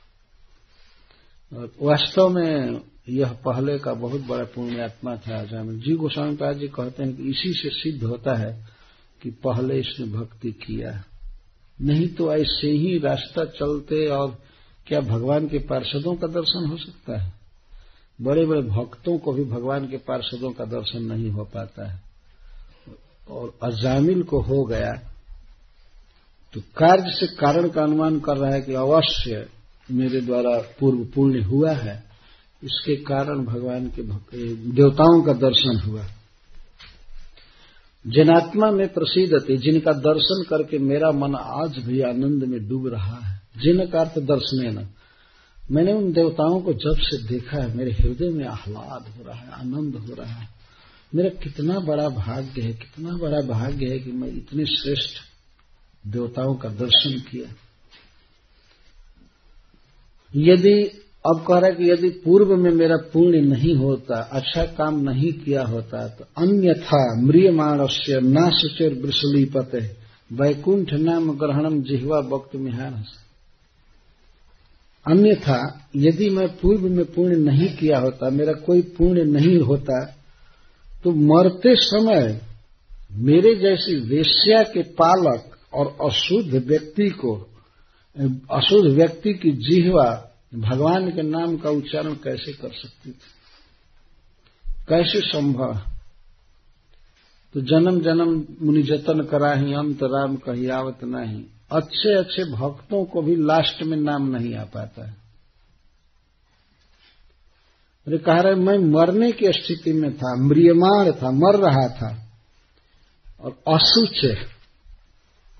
[1.82, 7.04] वास्तव में यह पहले का बहुत बड़ा पुण्यात्मा था अजामिल। जी गोस्वामी पाद जी कहते
[7.04, 8.68] हैं कि इसी से सिद्ध होता है
[9.24, 11.11] कि पहले इसने भक्ति किया है।
[11.82, 14.38] नहीं तो ऐसे ही रास्ता चलते और
[14.88, 17.34] क्या भगवान के पार्षदों का दर्शन हो सकता है?
[18.22, 22.02] बड़े बड़े भक्तों को भी भगवान के पार्षदों का दर्शन नहीं हो पाता है।
[23.30, 24.92] और अजामिल को हो गया
[26.54, 29.46] तो कार्य से कारण का अनुमान कर रहा है कि अवश्य
[29.92, 31.96] मेरे द्वारा पूर्व पुण्य हुआ है।
[32.64, 34.04] इसके कारण भगवान के
[34.72, 36.06] देवताओं का दर्शन हुआ।
[38.08, 43.16] जनात्मा में प्रसिद्ध थी जिनका दर्शन करके मेरा मन आज भी आनंद में डूब रहा
[43.16, 44.88] है। जिनका अर्थ दर्शने न।
[45.72, 49.52] मैंने उन देवताओं को जब से देखा है, मेरे हृदय में आह्लाद हो रहा है,
[49.52, 50.50] आनंद हो रहा है।
[51.16, 55.18] मेरा कितना बड़ा भाग्य है, कितना बड़ा भाग्य है कि मैं इतने श्रेष्ठ
[56.08, 57.56] देवताओं का दर्शन किया।
[60.36, 65.00] यदि अब कह रहा है कि यदि पूर्व में मेरा पुण्य नहीं होता अच्छा काम
[65.00, 69.82] नहीं किया होता तो अन्यथा म्रियमाण से नाशचर वृषली पते
[70.32, 73.04] वैकुंठ नाम ग्रहणम जिहवा वक्त मिहान
[75.06, 75.60] अन्यथा
[75.96, 80.04] यदि मैं पूर्व में पुण्य नहीं किया होता, मेरा कोई पुण्य नहीं होता
[81.04, 82.42] तो मरते समय
[83.12, 87.34] मेरे जैसी वेश्या के पालक और अशुद्ध व्यक्ति को,
[88.52, 93.20] अशुद्ध व्यक्ति की जिहवा भगवान के नाम का उच्चारण कैसे कर सकती थी
[94.90, 95.82] कैसे संभव
[97.54, 103.22] तो जन्म जन्म मुनि जतन करा ही अंत राम कहियावत नहीं। अच्छे अच्छे भक्तों को
[103.22, 105.18] भी लास्ट में नाम नहीं आ पाता है।
[108.08, 112.32] अरे कह रहे मैं मरने की स्थिति में था, म्रियमाण था, मर रहा था।
[113.42, 114.48] और अशुच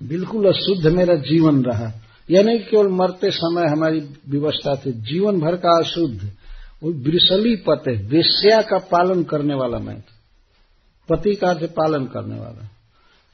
[0.04, 1.92] बिल्कुल अशुद्ध मेरा जीवन रहा।
[2.32, 6.32] यह नहीं केवल मरते समय हमारी व्यवस्था थी। जीवन भर का अशुद्ध,
[6.84, 10.18] वो ब्रिसली पते, वेश्या का पालन करने वाला मैं था।
[11.10, 12.70] पति का से पालन करने वाला।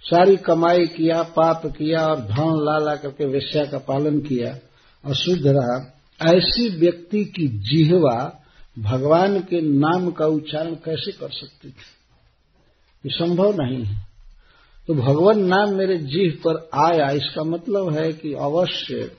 [0.01, 4.57] सारी कमाई किया, पाप किया और धन ला ला करके वेश्या का पालन किया,
[5.05, 5.93] अशुद्ध रहा।
[6.37, 8.43] ऐसी व्यक्ति की जिहवा
[8.79, 11.73] भगवान के नाम का उच्चारण कैसे कर सकती थी?
[13.05, 14.06] ये संभव नहीं है।
[14.87, 19.11] तो भगवान नाम मेरे जीव पर आया, इसका मतलब है कि अवश्य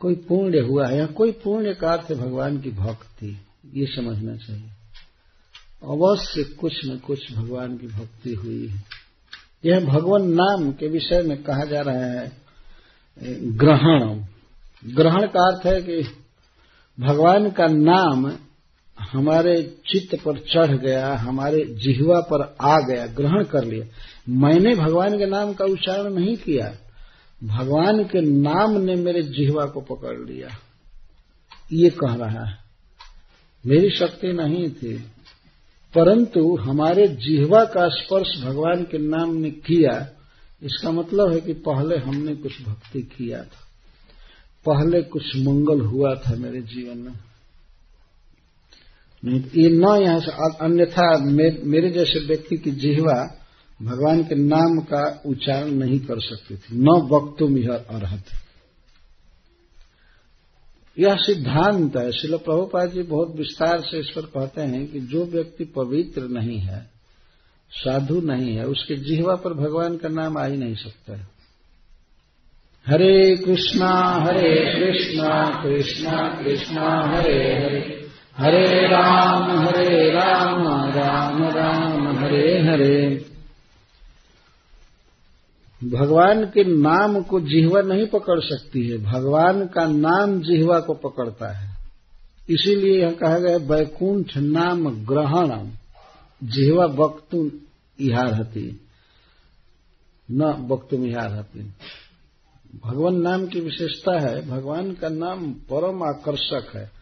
[0.00, 3.38] कोई पुण्य हुआ है या कोई पुण्य का अर्थ भगवान की भक्ति,
[3.74, 4.70] ये समझना चाहिए।
[5.82, 8.84] अवश्य कुछ न कुछ भगवान की भक्ति हुई है।
[9.64, 12.32] यह भगवान नाम के विषय में कहा जा रहा है
[13.56, 14.24] ग्रहण।
[14.94, 16.02] ग्रहण का अर्थ है कि
[16.98, 18.30] भगवान का नाम
[19.00, 23.86] हमारे चित्त पर चढ़ गया, हमारे जिहवा पर आ गया, ग्रहण कर लिया।
[24.28, 26.76] मैंने भगवान के नाम का उच्चारण नहीं किया।
[27.44, 30.48] भगवान के नाम ने मेरे जिहवा को पकड़ लिया।
[31.72, 32.58] ये कह रहा है।
[33.66, 34.96] मेरी शक्ति नहीं थी।
[35.94, 40.08] परंतु हमारे जिहवा का स्पर्श भगवान के नाम ने किया।
[40.62, 43.68] इसका मतलब है कि पहले हमने कुछ भक्ति किया था।
[44.66, 47.27] पहले कुछ मंगल हुआ था मेरे जीवन में।
[49.24, 50.30] नहीं ये न यहाँ से
[50.64, 51.18] अन्यथा
[51.66, 53.34] मेरे जैसे व्यक्ति की जिहवा
[53.82, 58.24] भगवान के नाम का उच्चारण नहीं कर सकती थी। न वक्तुम यह अर्हत।
[60.98, 65.24] यह सिद्धांत है। शिल प्रभुपाद जी बहुत विस्तार से इस पर कहते हैं कि जो
[65.24, 66.90] व्यक्ति पवित्र नहीं है,
[67.70, 71.28] साधु नहीं है, उसके जिहवा पर भगवान का नाम आ ही नहीं सकता है।
[72.86, 77.97] हरे कृष्णा हरे कृष्णा कृष्णा कृष्णा, हरे हरे।
[78.40, 83.26] हरे राम हरे राम राम राम, हरे हरे।
[85.84, 91.58] भगवान के नाम को जिहवा नहीं पकड़ सकती है। भगवान का नाम जिहवा को पकड़ता
[91.58, 91.76] है।
[92.50, 95.68] इसीलिए यह कहा गया बैकुंठ नाम ग्रहण
[96.44, 97.50] जिहवा वक्तु
[98.00, 98.80] इहारहती।
[100.30, 101.72] न वक्तुम इहारहती।
[102.86, 106.97] भगवान नाम की विशेषता है, भगवान का नाम परम आकर्षक है।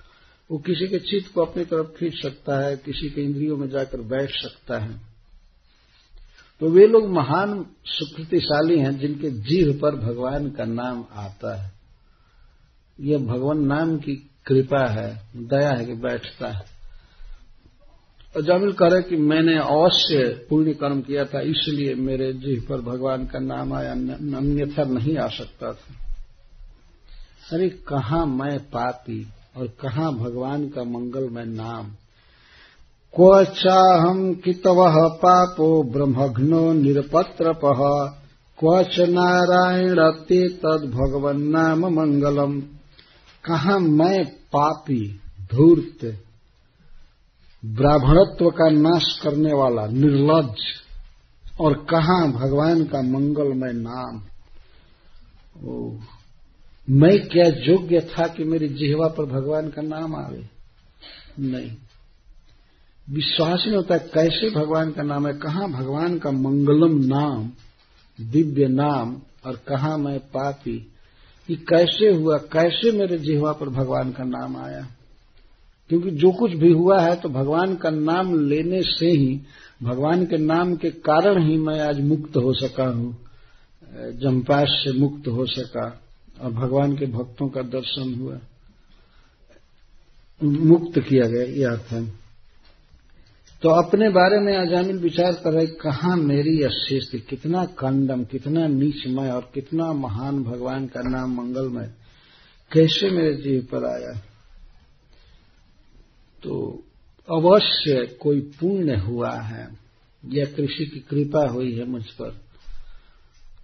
[0.51, 4.01] वो किसी के चित्त को अपनी तरफ़ खींच सकता है, किसी के इंद्रियों में जाकर
[4.01, 5.01] बैठ सकता है।
[6.61, 11.73] तो वे लोग महान सुकृतिशाली हैं जिनके जीव पर भगवान का नाम आता है।
[13.01, 16.65] यह भगवान नाम की कृपा है, दया है कि बैठता है।
[18.37, 23.27] और जामिल करे कि मैंने अवश्य पुण्य कर्म किया था, इसलिए मेरे जीव पर भगवान
[23.27, 26.07] का नाम आया अन्यथा नहीं आ सकता था।
[27.53, 29.29] अरे कहा मैं पापी?
[29.57, 31.85] और कहा भगवान का मंगलमय नाम?
[33.15, 34.77] क्व चाहम कितव
[35.09, 37.61] पापो ब्रह्मघ्नो निरपत्रप।
[38.59, 42.61] क्व च नारायण ते तद भगवन नाम मंगलम।
[43.45, 45.21] कहा मैं पापी,
[45.55, 46.19] धूर्त,
[47.65, 50.55] ब्राह्मणत्व का नाश करने वाला, निर्लज,
[51.61, 54.23] और कहा भगवान का मंगलमय नाम?
[55.69, 55.99] ओ
[56.91, 60.45] मैं क्या योग्य था कि मेरी जिहवा पर भगवान का नाम आवे?
[61.41, 61.71] नहीं।
[63.11, 67.51] विश्वास नहीं होता कैसे भगवान का नाम है, कहा भगवान का मंगलम नाम,
[68.19, 69.17] दिव्य नाम,
[69.47, 70.93] और कहा मैं पापी?
[71.49, 72.39] ये कैसे हुआ?
[72.39, 74.87] कैसे मेरे जिहवा पर भगवान का नाम आया?
[75.89, 79.41] क्योंकि जो कुछ भी हुआ है तो भगवान का नाम लेने से ही,
[79.83, 83.17] भगवान के नाम के कारण ही मैं आज मुक्त हो सका हूँ
[84.13, 86.03] जमपास से मुक्त हो सका।
[86.41, 88.39] और भगवान के भक्तों का दर्शन हुआ।
[90.43, 92.27] मुक्त किया गया यह अर्थ है
[93.63, 99.31] तो अपने बारे में अजामिल विचार कर रहे, कहा मेरी अस्थिति कितना कंडम, कितना नीचमय
[99.31, 101.91] और कितना महान भगवान का नाम मंगलमय,
[102.73, 104.21] कैसे मेरे जीव पर आया?
[106.43, 106.85] तो
[107.31, 109.87] अवश्य कोई पुण्य हुआ है।
[110.33, 112.31] या कृषि की कृपा हुई है मुझ पर।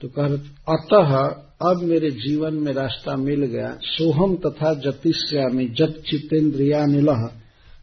[0.00, 0.28] तो कह
[0.72, 1.18] अतः
[1.62, 7.28] अब मेरे जीवन में रास्ता मिल गया। सोहम तथा जतिश्यामी जत चितेन्द्रिया निलह।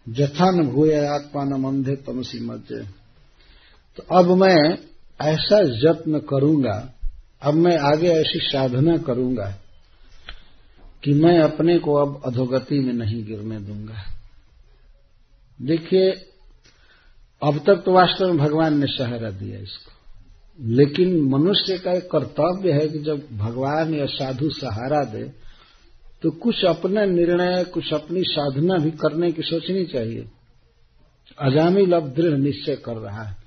[0.08, 2.86] जथान भूय आत्मान अंधे तमसी मध्य
[3.98, 4.78] तो अब मैं
[5.20, 6.76] ऐसा यत्न करूँगा,
[7.42, 9.50] अब मैं आगे ऐसी साधना करूँगा
[11.04, 14.04] कि मैं अपने को अब अधोगति में नहीं गिरने दूँगा।
[15.60, 16.10] देखिए,
[17.42, 19.92] अब तक तो वास्तव में भगवान ने सहारा दिया इसको।
[20.62, 25.50] लेकिन मनुष्य का एक कर्तव्य है कि जब भगवान या साधु सहारा दे
[26.22, 30.28] तो कुछ अपना निर्णय, कुछ अपनी साधना भी करने की सोचनी चाहिए।
[31.42, 33.38] अजामी अब दृढ़ निश्चय कर रहा है।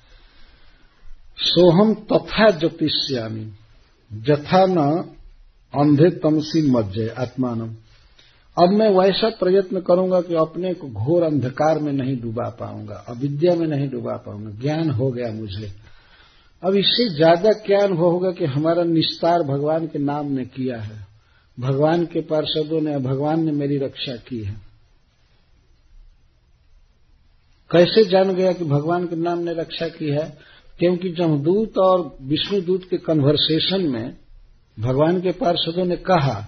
[1.39, 3.53] सोहम तथा ज्योतिष्यामी
[4.13, 4.79] जथा न
[5.75, 7.75] अंधे तमसी मज्जय आत्मानम।
[8.57, 13.55] अब मैं वैसा प्रयत्न करूँगा कि अपने को घोर अंधकार में नहीं डुबा पाऊँगा, अविद्या
[13.55, 15.82] में नहीं डुबा पाऊँगा। ज्ञान हो गया मुझे।
[16.63, 21.07] अब इससे ज़्यादा क्या अनुभव होगा कि हमारा निस्तार भगवान के नाम ने किया है?
[21.61, 24.61] भगवान के पार्षदों ने, भगवान ने मेरी रक्षा की है।
[27.71, 30.39] कैसे जान गया कि भगवान के नाम ने रक्षा की है?
[30.79, 34.17] क्योंकि जमदूत और विष्णुदूत के कन्वर्सेशन में
[34.81, 36.41] भगवान के पार्षदों ने कहा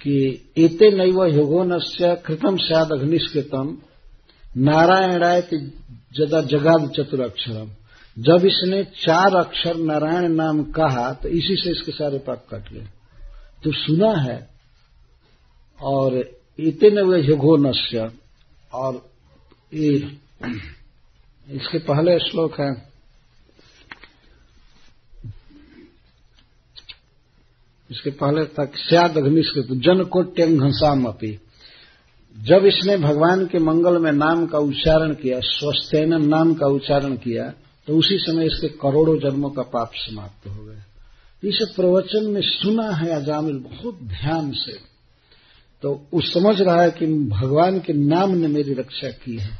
[0.00, 3.78] कि एते नैव योगोनस्य कृतम सद अग्निष्कृतम
[4.56, 5.40] नारायणाय
[6.16, 7.70] जदा जगाद चतुराक्षरम।
[8.16, 12.86] जब इसने चार अक्षर नारायण नाम कहा तो इसी से इसके सारे पाप कट गए
[13.64, 14.38] तो सुना है,
[15.80, 16.18] और
[16.60, 18.10] इतने वे युगो नश्य
[18.74, 19.02] और
[19.72, 19.90] ये
[21.46, 22.70] इसके पहले श्लोक है।
[27.90, 31.32] इसके पहले तक स्याद अग्निष्कृत जन कोट्यंग घनसाम अपी।
[32.36, 37.52] जब इसने भगवान के मंगल में नाम का उच्चारण किया स्वस्थेन नाम का उच्चारण किया
[37.90, 40.84] तो उसी समय इसके करोड़ों जन्मों का पाप समाप्त हो गया।
[41.44, 44.72] इस प्रवचन में सुना है अजामिल बहुत ध्यान से।
[45.82, 49.58] तो उस समझ रहा है कि भगवान के नाम ने मेरी रक्षा की है।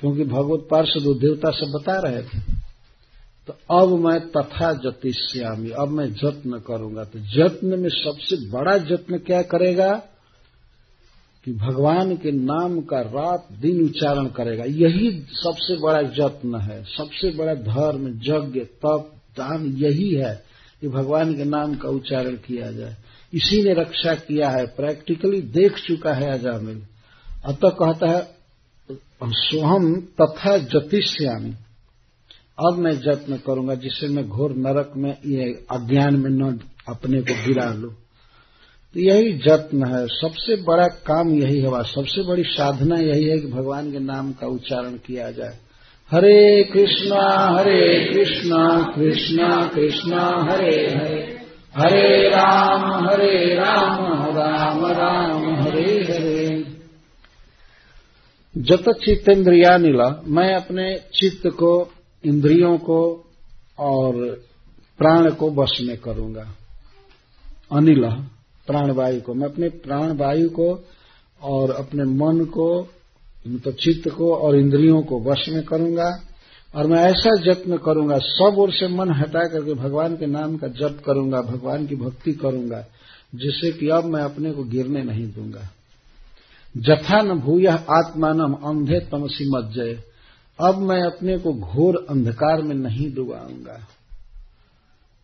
[0.00, 2.38] क्योंकि भगवत पार्षद देवता से बता रहे थे।
[3.46, 9.18] तो अब मैं तथा जतिश्यामी अब मैं जत्न करूँगा। तो जत्न में सबसे बड़ा जत्न
[9.18, 10.02] क्या करेगा?
[11.48, 17.30] कि भगवान के नाम का रात दिन उच्चारण करेगा। यही सबसे बड़ा जत्न है, सबसे
[17.30, 20.44] बड़ा धर्म, यज्ञ, तप, दान यही है
[20.80, 22.96] कि भगवान के नाम का उच्चारण किया जाए।
[23.34, 26.82] इसी ने रक्षा किया है, प्रैक्टिकली देख चुका है अजामिल।
[27.44, 28.36] अतः कहता है,
[29.24, 31.54] सोहम तथा जतिश्यामी
[32.66, 37.46] अब मैं यत्न करूँगा जिससे मैं घोर नरक में, ये अज्ञान में न अपने को
[37.46, 37.92] गिरा लू।
[38.94, 43.46] तो यही जत्न है। सबसे बड़ा काम यही है सबसे बड़ी साधना यही है कि
[43.46, 45.58] भगवान के नाम का उच्चारण किया जाए।
[46.10, 51.38] हरे कृष्णा हरे कृष्णा कृष्णा कृष्णा, हरे हरे।
[51.76, 56.66] हरे राम हरे राम राम राम, हरे हरे।
[58.56, 61.92] जत चित्तेन्द्रिया नीला मैं अपने चित्त को,
[62.24, 63.26] इंद्रियों को
[63.78, 64.12] और
[64.98, 66.54] प्राण को वश में करूँगा।
[67.72, 68.04] अनिल
[68.68, 70.68] प्राणवायु को। मैं अपने प्राणवायु को
[71.42, 72.68] और अपने मन को
[73.48, 76.08] मतलब चित्त को और इंद्रियों को वश में करूँगा
[76.74, 80.68] और मैं ऐसा जत्न करूँगा, सब ओर से मन हटा करके भगवान के नाम का
[80.68, 82.84] जप करूँगा, भगवान की भक्ति करूँगा,
[83.34, 85.68] जिससे कि अब मैं अपने को गिरने नहीं दूँगा।
[86.76, 89.98] जथा न भूय आत्मान अंधे तमसी मज्जय।
[90.58, 93.78] अब मैं अपने को घोर अंधकार में नहीं डुबाऊँगा।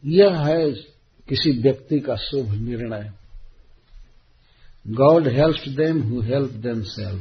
[0.05, 0.73] यह है
[1.29, 3.11] किसी व्यक्ति का शुभ निर्णय।
[4.87, 6.51] God help them who help
[6.87, 7.21] themselves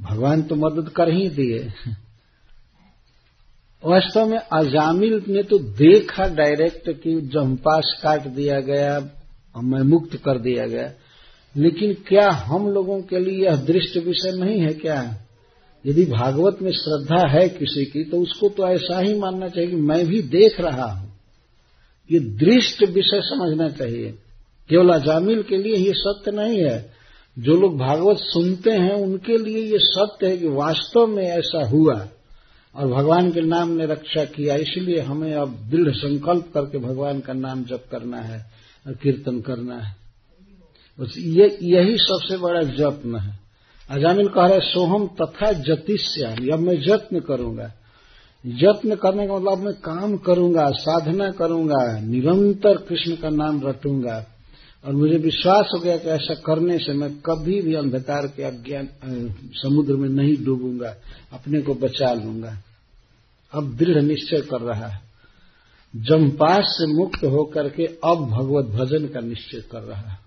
[0.00, 1.58] भगवान तो मदद कर ही दिए।
[3.82, 8.98] वास्तव में अजामिल ने तो देखा डायरेक्ट कि जम्पास काट दिया गया
[9.54, 10.90] मैं मुक्त कर दिया गया।
[11.54, 15.00] लेकिन क्या हम लोगों के लिए यह दृष्ट विषय नहीं है क्या?
[15.84, 19.76] यदि भागवत में श्रद्धा है किसी की तो उसको तो ऐसा ही मानना चाहिए कि
[19.82, 21.12] मैं भी देख रहा हूँ।
[22.10, 24.14] ये दृष्ट विषय समझना चाहिए।
[24.68, 26.92] केवल अजामिल के लिए ये सत्य नहीं है।
[27.38, 32.08] जो लोग भागवत सुनते हैं, उनके लिए ये सत्य है कि वास्तव में ऐसा हुआ
[32.74, 37.32] और भगवान के नाम ने रक्षा किया। इसलिए हमें अब दृढ़ संकल्प करके भगवान का
[37.32, 38.50] नाम जप करना है
[38.86, 39.96] और कीर्तन करना है।
[41.00, 43.38] बस ये, यही सबसे बड़ा जत्न है।
[43.90, 47.72] अजामिल कह रहे सोहम तथा जतिश्यामी अब मैं जत्न करूँगा।
[48.46, 54.26] यत्न करने का मतलब मैं काम करूँगा, साधना करूँगा, निरंतर कृष्ण का नाम रटूँगा।
[54.84, 58.88] और मुझे विश्वास हो गया कि ऐसा करने से मैं कभी भी अंधकार के अज्ञान
[59.54, 60.94] समुद्र में नहीं डूबूँगा,
[61.32, 62.56] अपने को बचा लूँगा।
[63.52, 65.00] अब दृढ़ निश्चय कर रहा है।
[65.94, 70.18] जमपास से मुक्त होकर के अब भगवत भजन का निश्चय कर रहा है।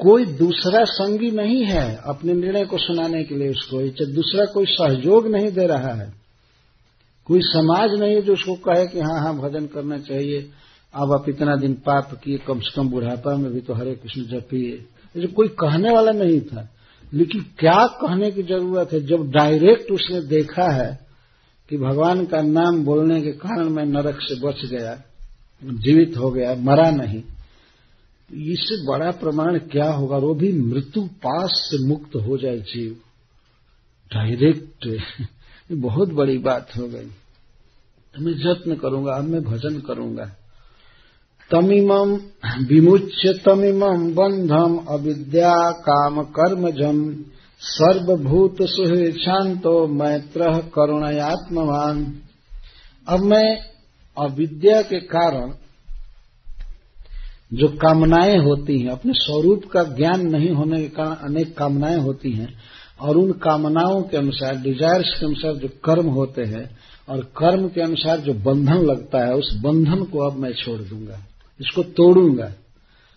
[0.00, 3.80] कोई दूसरा संगी नहीं है अपने निर्णय को सुनाने के लिए उसको।
[4.12, 6.12] दूसरा कोई सहयोग नहीं दे रहा है।
[7.26, 10.50] कोई समाज नहीं है जो उसको कहे कि हाँ हाँ भजन करना चाहिए।
[10.94, 14.22] अब आप इतना दिन पाप किए, कम से कम बुढ़ापा में भी तो हरे कृष्ण
[14.22, 14.84] जपिए
[15.20, 16.68] जो कोई कहने वाला नहीं था।
[17.14, 19.00] लेकिन क्या कहने की ज़रूरत है?
[19.00, 21.06] जब डायरेक्ट उसने देखा है
[21.68, 25.02] कि भगवान का नाम बोलने के कारण मैं नरक से बच गया,
[25.64, 27.22] जीवित हो गया, मरा नहीं
[28.32, 30.16] इससे बड़ा प्रमाण क्या होगा?
[30.16, 32.96] वो भी मृत्यु पास से मुक्त हो जाए जीव।
[34.14, 34.98] डायरेक्ट
[35.72, 37.06] बहुत बड़ी बात हो गई।
[38.20, 40.36] मैं जत्न करूँगा, अब मैं भजन करूँगा।
[41.54, 42.12] तमिमम
[42.68, 47.14] विमुच्य तमिमम बंधम अविद्या काम कर्मजम
[47.60, 52.20] सर्वभूत सुहे शांतो मैत्र करुणयात्मवान।
[53.08, 53.58] अब मैं
[54.18, 55.52] अविद्या के कारण
[57.52, 62.32] जो कामनाएँ होती हैं, अपने स्वरूप का ज्ञान नहीं होने के कारण अनेक कामनाएँ होती
[62.32, 62.54] हैं,
[63.00, 66.78] और उन कामनाओं के अनुसार डिजायर्स के अनुसार जो कर्म होते हैं,
[67.08, 71.26] और कर्म के अनुसार जो बंधन लगता है, उस बंधन को अब मैं छोड़ दूँगा।
[71.60, 72.52] इसको तोड़ूँगा।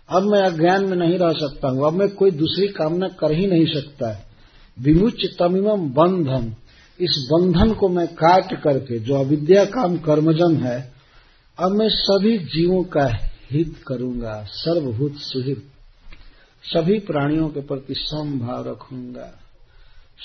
[0.09, 3.47] अब मैं अज्ञान में नहीं रह सकता हूँ। अब मैं कोई दूसरी कामना कर ही
[3.47, 4.25] नहीं सकता।
[4.79, 6.55] विमुच तमिम बंधन
[7.01, 10.93] इस बंधन को मैं काट करके, जो अविद्या काम कर्मजन है,
[11.59, 13.17] अब मैं सभी जीवों का
[13.51, 15.67] हित करूँगा। सर्वभूत सुहित।
[16.63, 19.39] सभी प्राणियों के प्रति समभाव रखूँगा।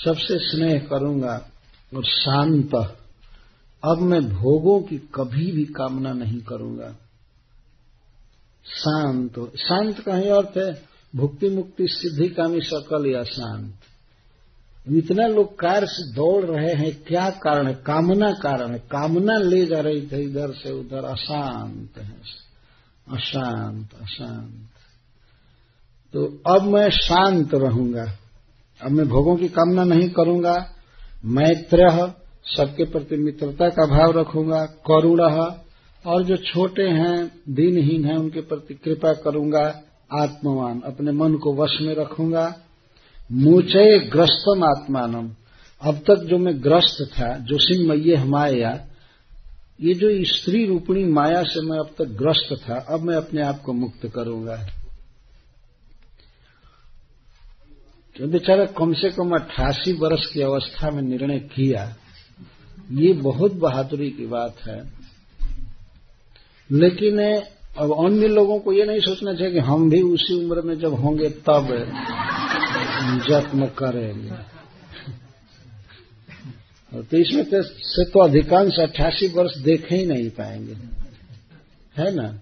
[0.05, 1.49] सबसे स्नेह करूँगा
[1.95, 2.75] और शांत।
[3.83, 6.95] अब मैं भोगों की कभी भी कामना नहीं करूँगा।
[8.65, 10.83] शांत शांत का ही अर्थ है
[11.15, 13.73] भुक्ति मुक्ति सिद्धि कामी सकल या शांत।
[14.89, 17.73] इतना लोग कार से दौड़ रहे हैं, क्या कारण है?
[17.73, 22.15] कामना कारण है। कामना ले जा रही थे इधर से उधर। अशांत है।
[23.11, 24.69] अशांत अशांत।
[26.13, 28.17] तो अब मैं शांत रहूँगा।
[28.85, 30.69] अब मैं भोगों की कामना नहीं करूँगा।
[31.25, 32.13] मैत्र,
[32.45, 35.29] सबके प्रति मित्रता का भाव रखूँगा। करुण
[36.05, 39.81] और जो छोटे हैं, दिनहीन हैं, उनके प्रति कृपा करूँगा,
[40.13, 42.55] आत्मवान, अपने मन को वश में रखूँगा।
[43.31, 45.31] मुचय ग्रस्तम आत्मानम।
[45.81, 48.87] अब तक जो मैं ग्रस्त था, जो सिंह मैये हमाया,
[49.81, 53.61] ये जो स्त्री रूपणी माया से मैं अब तक ग्रस्त था, अब मैं अपने आप
[53.61, 54.55] को मुक्त करूँगा।
[58.17, 61.95] तो बेचारा कम से कम अट्ठासी वर्ष की अवस्था में निर्णय किया।
[62.91, 65.02] ये बहुत बहादुरी की बात है।
[66.71, 67.41] लेकिन
[67.77, 70.93] अब अन्य लोगों को ये नहीं सोचना चाहिए कि हम भी उसी उम्र में जब
[70.93, 71.67] होंगे तब
[73.29, 74.53] जत्न करेंगे।
[77.01, 80.73] तो इसमें से तो अधिकांश अट्ठासी वर्ष देख ही नहीं पाएँगे।
[81.97, 82.39] है ना?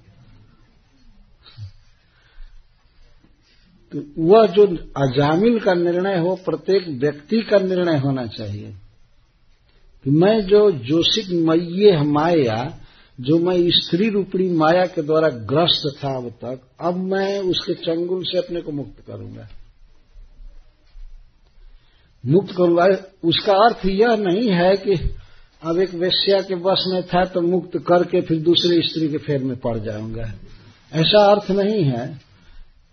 [3.91, 4.67] तो वह जो
[4.97, 8.76] अजामिल का निर्णय हो, प्रत्येक व्यक्ति का निर्णय होना चाहिए।
[10.03, 12.81] कि मैं जो जोशिक मये माया
[13.20, 18.24] जो मैं स्त्री रूपणी माया के द्वारा ग्रस्त था अब तक, अब मैं उसके चंगुल
[18.24, 19.47] से अपने को मुक्त करूँगा।
[22.24, 22.86] मुक्त करूँगा
[23.24, 24.95] उसका अर्थ यह नहीं है कि
[25.64, 29.43] अब एक वेश्या के बस में था तो मुक्त करके फिर दूसरी स्त्री के फेर
[29.43, 30.34] में पड़ जाऊँगा।
[30.91, 32.05] ऐसा अर्थ नहीं है।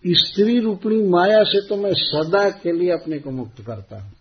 [0.05, 4.13] स्त्री रूपणी माया से तो मैं सदा के लिए अपने को मुक्त करता हूँ।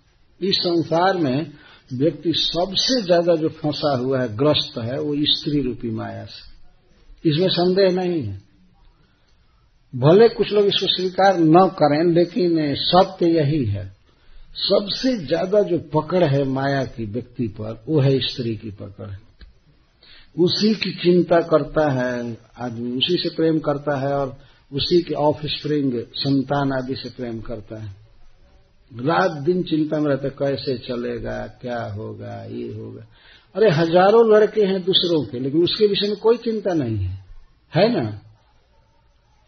[0.42, 1.52] इस संसार में
[1.94, 7.50] व्यक्ति सबसे ज़्यादा जो फंसा हुआ है, ग्रस्त है, वो स्त्री रूपी माया से। इसमें
[7.50, 8.42] संदेह नहीं है।
[9.96, 13.98] भले कुछ लोग इसको स्वीकार न करें, लेकिन सत्य यही है।
[14.56, 19.10] सबसे ज़्यादा जो पकड़ है माया की व्यक्ति पर, वो है स्त्री की पकड़।
[20.42, 24.38] उसी की चिंता करता है आदमी, उसी से प्रेम करता है और
[24.74, 28.07] उसी के ऑफ़ स्प्रिंग संतान आदि से प्रेम करता है।
[28.96, 33.08] रात दिन चिंता में रहता, कैसे चलेगा, क्या होगा, ये होगा।
[33.56, 37.26] अरे, हज़ारों लड़के हैं दूसरों के, लेकिन उसके विषय में कोई चिंता नहीं है।
[37.76, 38.22] है ना?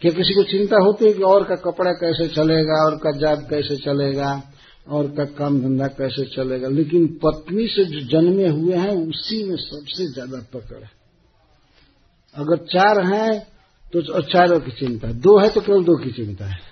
[0.01, 3.47] क्या किसी को चिंता होती है कि और का कपड़ा कैसे चलेगा, और का जात
[3.49, 4.43] कैसे चलेगा,
[4.87, 6.67] और का काम धंधा कैसे चलेगा?
[6.67, 10.91] लेकिन पत्नी से जो जन्मे हुए हैं, उसी में सबसे ज़्यादा पकड़ है।
[12.35, 13.47] अगर चार हैं
[13.93, 16.68] तो चारों की चिंता। दो है तो केवल दो की चिंता है।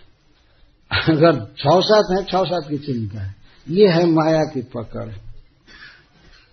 [0.92, 3.36] अगर छह सात है छह सात की चिंता है।
[3.70, 5.14] ये है माया की पकड़।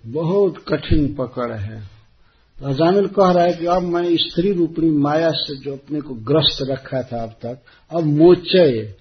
[0.06, 1.80] बहुत कठिन पकड़ है।
[2.60, 6.14] तो अजामिल कह रहा है कि अब मैं स्त्री रूपणी माया से जो अपने को
[6.14, 7.58] ग्रस्त रखा था अब तक,
[7.90, 8.94] अब मोचय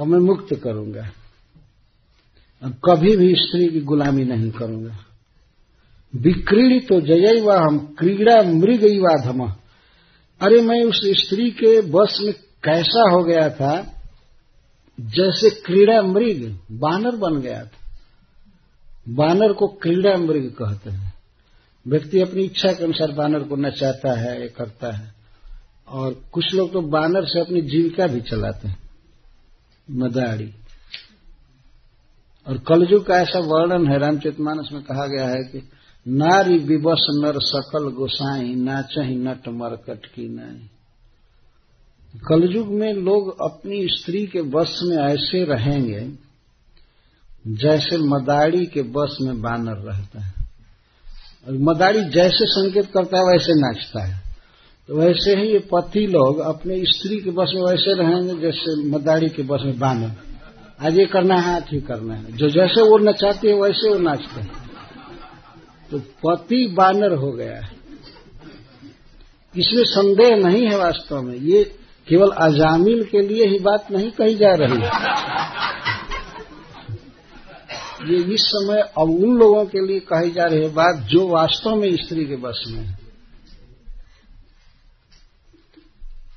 [0.00, 1.10] अब मैं मुक्त करूँगा।
[2.62, 4.96] अब कभी भी स्त्री की गुलामी नहीं करूँगा।
[6.16, 8.80] विक्रीड़ी तो जय व हम, क्रीड़ा मृग
[9.24, 9.52] धम।
[10.40, 12.34] अरे मैं उस स्त्री के बस में
[12.64, 13.97] कैसा हो गया था
[15.00, 17.98] जैसे क्रीड़ा मृग बानर बन गया था।
[19.08, 21.14] बानर को क्रीड़ा मृग कहते हैं।
[21.88, 25.14] व्यक्ति अपनी इच्छा के अनुसार बानर को नचाता है, ये करता है।
[25.88, 28.90] और कुछ लोग तो बानर से अपनी जीविका भी चलाते हैं।
[29.90, 30.54] मदारी।
[32.48, 35.68] और कलजुग का ऐसा वर्णन है, रामचरितमानस में कहा गया है कि
[36.08, 40.70] नारी विवश नर सकल गोसाई, नाचही नट मरकट की नाई।
[42.16, 46.12] कलयुग में लोग अपनी स्त्री के बस में ऐसे रहेंगे
[47.46, 50.34] जैसे मदारी के बस में बानर रहता है।
[51.48, 54.22] और मदारी जैसे संकेत करता है, वैसे नाचता है।
[54.88, 59.28] तो वैसे ही ये पति लोग अपने स्त्री के बस में वैसे रहेंगे जैसे मदारी
[59.28, 60.12] के बस में बानर।
[60.80, 63.98] आज ये करना है, आज ही करना है। जो जैसे वो नचाते है, वैसे वो
[63.98, 64.70] नाचते हैं।
[65.90, 67.76] तो पति बानर हो गया है।
[69.56, 71.78] इसमें संदेह नहीं है वास्तव में। ये
[72.08, 74.82] केवल अजामिल के लिए ही बात नहीं कही जा रही।
[78.14, 81.74] ये इस समय अब उन लोगों के लिए कही जा रही है बात जो वास्तव
[81.74, 82.98] में स्त्री के बस में है।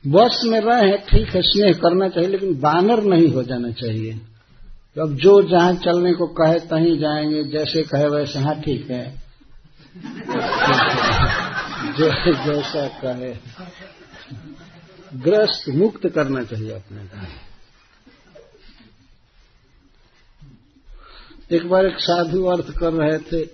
[0.07, 4.13] बस में रहे ठीक है, स्नेह करना चाहिए, लेकिन बानर नहीं हो जाना चाहिए।
[5.01, 9.21] अब जो जहाँ चलने को कहे, तहीं जाएँगे, जैसे कहे वैसे। हाँ ठीक है।
[11.93, 13.35] जो जैसा कहे।
[15.15, 17.27] ग्रस्त मुक्त करना चाहिए अपने का
[21.51, 23.49] एक बार एक साधु अर्थ कर रहे थे,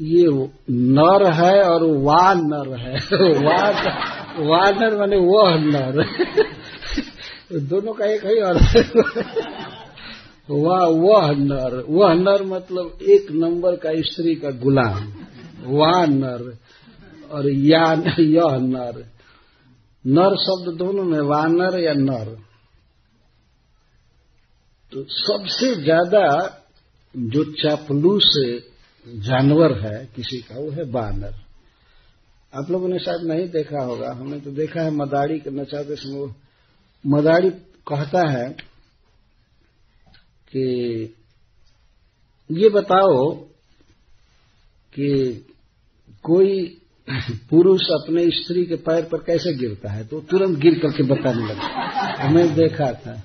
[0.00, 2.94] ये नर है और वा नर है।
[3.44, 3.70] वा
[4.38, 6.04] वा नर माने वह नर।
[7.60, 8.82] दोनों का एक ही अर्थ है।
[10.50, 15.12] वाह, वह नर। वह नर मतलब एक नंबर का स्त्री का गुलाम।
[15.64, 16.58] वाह नर
[17.30, 19.04] और या यह नर।
[20.04, 22.34] नर शब्द दोनों में, वानर या नर।
[24.92, 26.26] तो सबसे ज़्यादा
[27.14, 28.32] जो चापलूस
[29.06, 31.34] जानवर है किसी का, वो है बानर
[32.52, 36.34] आप लोगों ने शायद नहीं देखा होगा, हमने तो देखा है मदारी के नचाते समय
[37.04, 37.50] मदारी
[37.86, 38.48] कहता है
[40.48, 41.14] कि
[42.50, 43.30] ये बताओ
[44.92, 45.10] कि
[46.24, 46.81] कोई
[47.50, 50.06] पुरुष अपने स्त्री के पैर पर कैसे गिरता है?
[50.06, 51.62] तो तुरंत गिर करके बताने लगा।
[52.20, 53.22] हमें देखा था।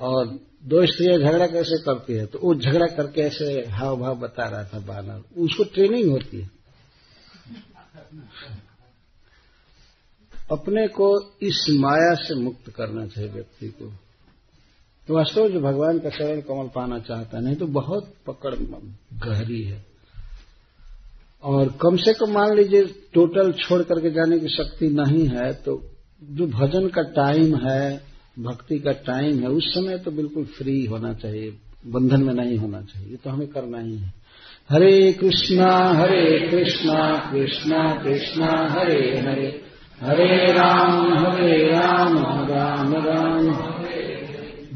[0.00, 2.26] और दो स्त्रियाँ झगड़ा कैसे करती है?
[2.26, 6.50] तो वो झगड़ा करके ऐसे हाव भाव बता रहा था बानर। उसको ट्रेनिंग होती है।
[10.50, 13.92] अपने को इस माया से मुक्त करना चाहिए व्यक्ति को।
[15.08, 18.54] तो वास्तव जो भगवान का शरण कमल पाना चाहता नहीं तो बहुत पकड़,
[19.18, 19.85] गहरी है।
[21.46, 25.82] और कम से कम मान लीजिए टोटल छोड़ करके जाने की शक्ति नहीं है तो
[26.22, 28.00] जो भजन का टाइम है,
[28.38, 31.52] भक्ति का टाइम है, उस समय तो बिल्कुल फ्री होना चाहिए,
[31.86, 34.12] बंधन में नहीं होना चाहिए, ये तो हमें करना ही है।
[34.70, 39.46] हरे कृष्णा हरे कृष्णा कृष्णा कृष्णा, हरे हरे
[40.00, 42.18] हरे राम हरे राम
[42.48, 43.46] राम राम।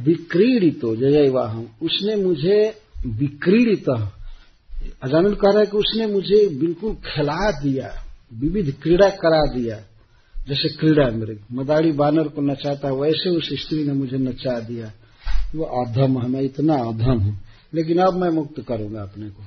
[0.04, 2.62] विक्रीडितो, जय वाहन उसने मुझे
[3.06, 3.90] विक्रीडित
[5.02, 8.04] अजामिल कह रहा है कि उसने मुझे बिल्कुल खिला दिया,
[8.34, 9.76] विविध क्रीड़ा करा दिया,
[10.48, 14.92] जैसे क्रीड़ा मृग मदारी बानर को नचाता वैसे उस स्त्री ने मुझे नचा दिया।
[15.56, 17.40] वो अधम है, मैं इतना अधम हूँ।
[17.74, 19.42] लेकिन अब मैं मुक्त करूँगा अपने को।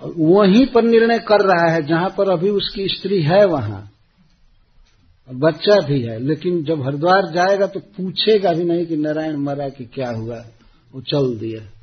[0.00, 3.90] और वहीं पर निर्णय कर रहा है, जहाँ पर अभी उसकी स्त्री है वहाँ।
[5.28, 9.68] और बच्चा भी है, लेकिन जब हरिद्वार जाएगा तो पूछेगा भी नहीं कि नारायण मरा
[9.68, 10.44] कि क्या हुआ,
[10.94, 11.75] वो चल दिया।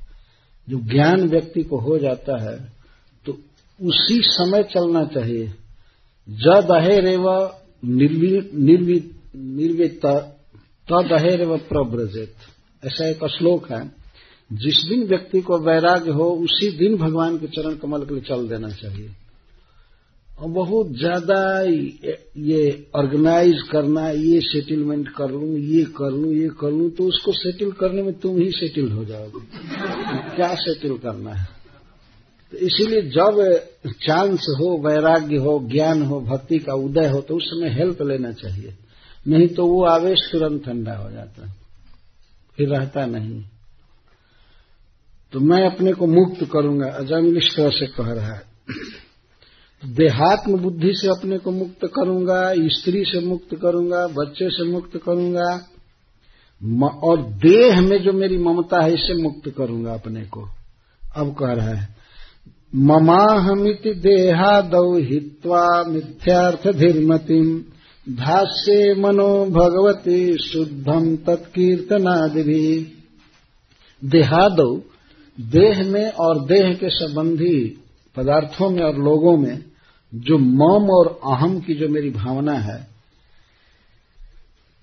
[0.70, 2.74] जो ज्ञान व्यक्ति को हो जाता है
[3.26, 3.38] तो
[3.82, 5.54] उसी समय चलना चाहिए।
[6.30, 7.52] जद अहेरेव
[9.36, 12.34] निर्वित, तद अहेरेव प्रव्रजित।
[12.86, 13.92] ऐसा एक श्लोक है।
[14.54, 18.48] जिस दिन व्यक्ति को वैराग्य हो, उसी दिन भगवान के चरण कमल के लिए चल
[18.48, 19.10] देना चाहिए।
[20.40, 22.62] बहुत ज़्यादा ये
[22.96, 27.72] ऑर्गेनाइज करना, ये सेटलमेंट कर लूँ, ये कर लूँ, ये कर लूँ तो उसको सेटल
[27.72, 29.40] करने में तुम ही सेटल हो जाओगे।
[30.36, 31.46] क्या सेटल करना है?
[32.52, 33.38] तो इसीलिए जब
[34.02, 38.32] चांस हो, वैराग्य हो, ज्ञान हो, भक्ति का उदय हो तो उस समय हेल्प लेना
[38.32, 38.74] चाहिए।
[39.28, 41.48] नहीं तो वो आवेश तुरंत ठंडा हो जाता
[42.58, 43.42] फिर रहता नहीं।
[45.34, 48.42] तो मैं अपने को मुक्त करूँगा अजामिल इस तरह से कह रहा है।
[49.84, 52.42] देहात्म बुद्धि से अपने को मुक्त करूँगा,
[52.74, 55.50] स्त्री से मुक्त करूँगा, बच्चे से मुक्त करूँगा
[57.04, 60.42] और देह में जो मेरी ममता है इससे मुक्त करूँगा अपने को।
[61.02, 61.88] अब कह रहा है,
[62.84, 67.58] ममाहमिति देहादौ हित्वा मिथ्यार्थ धीर्मतिम।
[68.08, 72.64] धास्य मनो भगवती शुद्धम तत्कीर्तनादि भी
[74.02, 74.72] देहादौ,
[75.38, 77.60] देह में और देह के संबंधी
[78.16, 79.58] पदार्थों में और लोगों में
[80.16, 82.88] जो मम और अहम की जो मेरी भावना है,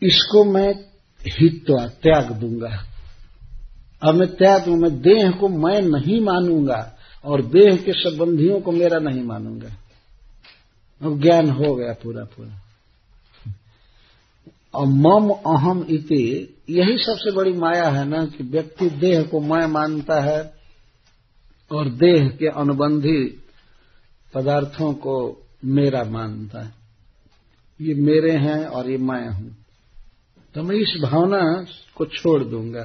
[0.02, 0.74] इसको मैं
[1.20, 2.86] हित्वा त्याग दूँगा।
[4.02, 8.98] अब मैं त्याग, मैं देह को मैं नहीं मानूँगा और देह के संबंधियों को मेरा
[8.98, 9.69] नहीं मानूँगा।
[11.02, 12.61] अब ज्ञान हो गया पूरा पूरा।
[14.74, 19.66] और मम अहम इति, यही सबसे बड़ी माया है ना कि व्यक्ति देह को मैं
[19.66, 20.55] मानता है
[21.73, 23.44] और देह के अनुबंधी
[24.35, 26.74] पदार्थों को मेरा मानता है।
[27.81, 29.57] ये मेरे हैं और ये मैं हूँ।
[30.55, 32.85] तो मैं इस भावना को छोड़ दूँगा।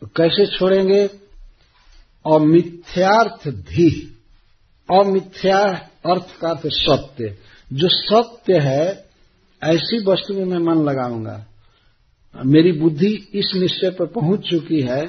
[0.00, 1.06] तो कैसे छोड़ेंगे?
[2.26, 4.18] अमिथ्यार्थ धी
[4.90, 5.58] अमिथ्या
[6.06, 7.38] अर्थ का अर्थ सत्य।
[7.72, 9.08] जो सत्य है,
[9.64, 11.46] ऐसी वस्तु में मैं मन लगाऊँगा।
[12.44, 15.06] मेरी बुद्धि इस निश्चय पर पहुँच चुकी है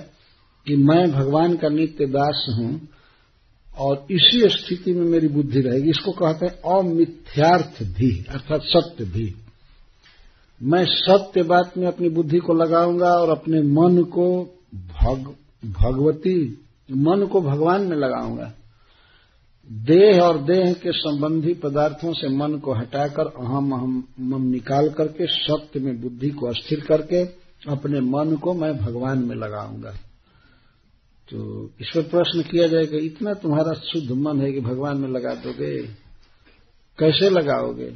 [0.68, 2.88] कि मैं भगवान का नित्य दास हूँ।
[3.80, 9.34] और इसी स्थिति में मेरी बुद्धि रहेगी। इसको कहते हैं अमिथ्यार्थ भी अर्थात सत्य भी।
[10.62, 14.44] मैं सत्य बात में अपनी बुद्धि को लगाऊँगा और अपने मन को
[14.76, 15.36] भग,
[15.66, 18.54] भगवती मन को भगवान में लगाऊँगा।
[19.70, 25.26] देह और देह के संबंधी पदार्थों से मन को हटाकर अहम अहम मम निकाल करके
[25.28, 27.24] सत्य में बुद्धि को अस्थिर करके
[27.72, 29.94] अपने मन को मैं भगवान में लगाऊँगा।
[31.32, 35.34] तो इस पर प्रश्न किया जाएगा इतना तुम्हारा शुद्ध मन है कि भगवान में लगा
[35.36, 35.82] दोगे?
[37.00, 37.92] कैसे लगाओगे?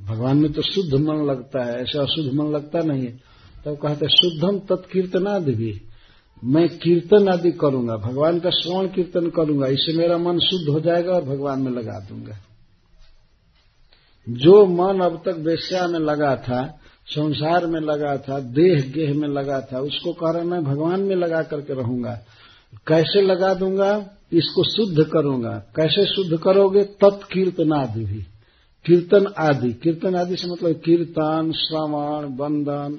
[0.00, 3.12] भगवान में तो शुद्ध मन लगता है, ऐसा अशुद्ध मन लगता नहीं है।
[3.64, 5.80] तब कहते शुद्धम तत्कीर्तनादि भी
[6.44, 11.12] मैं कीर्तन आदि करूँगा, भगवान का श्रवण कीर्तन करूँगा, इससे मेरा मन शुद्ध हो जाएगा
[11.12, 12.38] और भगवान में लगा दूँगा।
[14.28, 19.28] जो मन अब तक वेश्या में लगा था, संसार में लगा था, देह गेह में
[19.28, 22.20] लगा था, उसको कह रहे मैं भगवान में लगा करके रहूँगा।
[22.86, 24.10] कैसे लगा दूँगा?
[24.32, 26.82] इसको शुद्ध करूँगा। कैसे शुद्ध करोगे?
[26.84, 28.22] तत्कीर्तन आदि भी।
[28.86, 32.98] कीर्तन आदि। कीर्तन आदि से मतलब कीर्तन, श्रवण, बंधन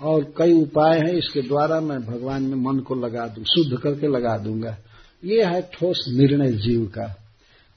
[0.00, 4.06] और कई उपाय हैं। इसके द्वारा मैं भगवान में मन को लगा दू, शुद्ध करके
[4.06, 4.76] लगा दूँगा।
[5.24, 7.16] ये है ठोस निर्णय जीव का।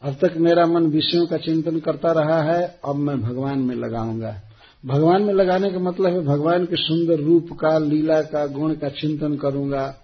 [0.03, 4.41] अब तक मेरा मन विषयों का चिंतन करता रहा है, अब मैं भगवान में लगाऊँगा।
[4.85, 8.89] भगवान में लगाने का मतलब है भगवान के सुंदर रूप का, लीला का, गुण का
[8.89, 10.01] चिंतन करूँगा।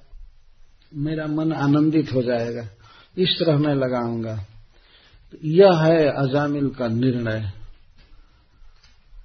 [0.95, 2.68] मेरा मन आनंदित हो जाएगा।
[3.18, 4.35] इस तरह मैं लगाऊँगा।
[5.31, 7.51] तो यह है अजामिल का निर्णय।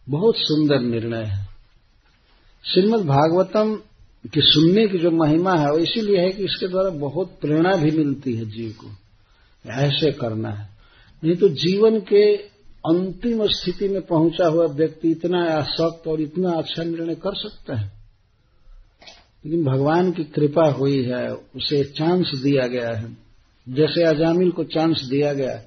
[0.08, 1.46] बहुत सुंदर निर्णय है।
[2.64, 3.76] श्रीमद भागवतम
[4.34, 7.90] की सुनने की जो महिमा है, वो इसीलिए है कि इसके द्वारा बहुत प्रेरणा भी
[7.90, 8.90] मिलती है जीव को।
[9.70, 10.68] ऐसे करना है।
[11.24, 12.36] नहीं तो जीवन के
[12.86, 17.95] अंतिम स्थिति में पहुँचा हुआ व्यक्ति इतना आसक्त और इतना अच्छा निर्णय कर सकता है।
[19.46, 23.16] लेकिन भगवान की कृपा हुई है, उसे चांस दिया गया है।
[23.68, 25.62] जैसे अजामिल को चांस दिया गया,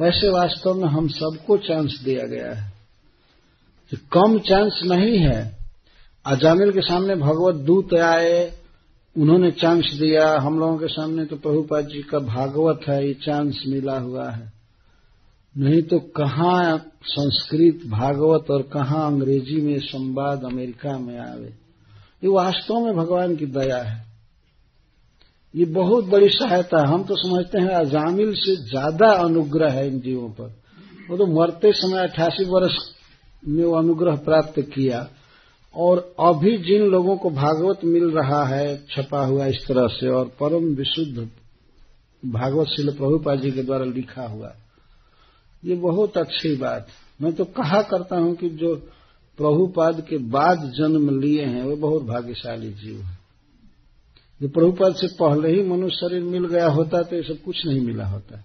[0.00, 2.72] वैसे वास्तव में हम सबको चांस दिया गया है।
[3.90, 5.56] तो कम चांस नहीं है।
[6.26, 8.52] अजामिल के सामने भगवत दूत आए,
[9.18, 13.64] उन्होंने चांस दिया। हम लोगों के सामने तो प्रभुपाद जी का भागवत है, ये चांस
[13.68, 14.52] मिला हुआ है।
[15.58, 21.59] नहीं तो कहाँ संस्कृत भागवत और कहाँ अंग्रेज़ी में संवाद अमेरिका में आवे?
[22.22, 23.98] ये वास्तव में भगवान की दया है।
[25.54, 30.28] ये बहुत बड़ी सहायता हम तो समझते हैं अजामिल से ज़्यादा अनुग्रह है इन जीवों
[30.30, 30.52] पर।
[31.10, 32.76] वो तो मरते समय अठासी वर्ष
[33.42, 35.08] में वो अनुग्रह प्राप्त किया।
[35.74, 40.30] और अभी जिन लोगों को भागवत मिल रहा है, छपा हुआ इस तरह से, और
[40.40, 41.28] परम विशुद्ध
[42.22, 44.52] भागवत शिल प्रभुपा जी के द्वारा लिखा हुआ,
[45.62, 46.86] ये बहुत अच्छी बात।
[47.20, 48.74] मैं तो कहा करता हूँ कि जो
[49.40, 53.18] प्रभुपाद के बाद जन्म लिए हैं, वे बहुत भाग्यशाली जीव है।
[54.42, 57.80] जो प्रभुपाद से पहले ही मनुष्य शरीर मिल गया होता तो ये सब कुछ नहीं
[57.80, 58.38] मिला होता।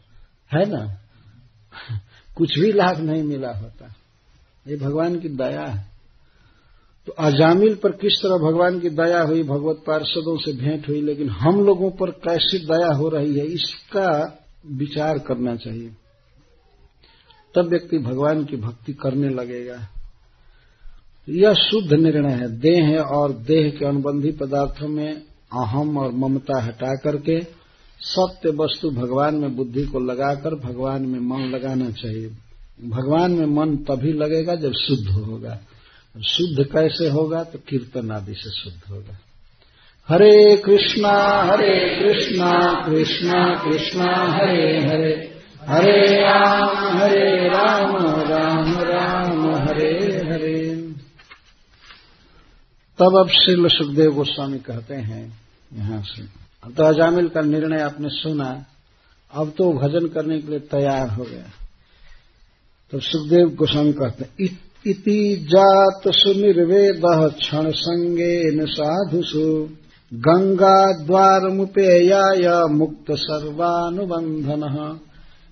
[0.54, 0.98] है ना?
[2.38, 3.96] कुछ भी लाभ नहीं मिला होता।
[4.68, 5.88] ये भगवान की दया है।
[7.06, 11.30] तो अजामिल पर किस तरह भगवान की दया हुई, भगवत पार्षदों से भेंट हुई, लेकिन
[11.30, 14.40] हम लोगों पर कैसी दया हो रही है, इसका
[14.72, 15.90] विचार करना चाहिए।
[17.56, 19.88] तब व्यक्ति भगवान की भक्ति करने लगेगा।
[21.30, 25.14] यह शुद्ध निर्णय है। देह और देह के अनुबंधी पदार्थों में
[25.54, 27.42] अहम और ममता हटा करके
[28.00, 32.28] सत्य वस्तु भगवान में बुद्धि को लगाकर भगवान में मन लगाना चाहिए।
[32.90, 35.60] भगवान में मन तभी लगेगा जब शुद्ध होगा।
[36.28, 37.44] शुद्ध कैसे होगा?
[37.44, 39.20] तो कीर्तन आदि से शुद्ध होगा।
[40.10, 45.36] हरे कृष्णा हरे कृष्णा कृष्णा कृष्णा, हरे हरे।
[45.68, 50.76] हरे राम हरे राम राम राम हरे हरे
[53.00, 55.24] तब अब श्री सुखदेव गोस्वामी कहते हैं,
[55.74, 56.24] यहाँ से
[56.72, 58.66] तो अजामिल का निर्णय आपने सुना,
[59.32, 61.50] अब तो भजन करने के लिए तैयार हो गया।
[62.92, 67.02] तो सुखदेव गोस्वामी कहते हैं, इति जात सुनिर्वेद
[67.36, 69.70] क्षण संगे साधुषु।
[70.12, 74.64] गंगा द्वार मुपेयाय मुक्त सर्वानुबंधन।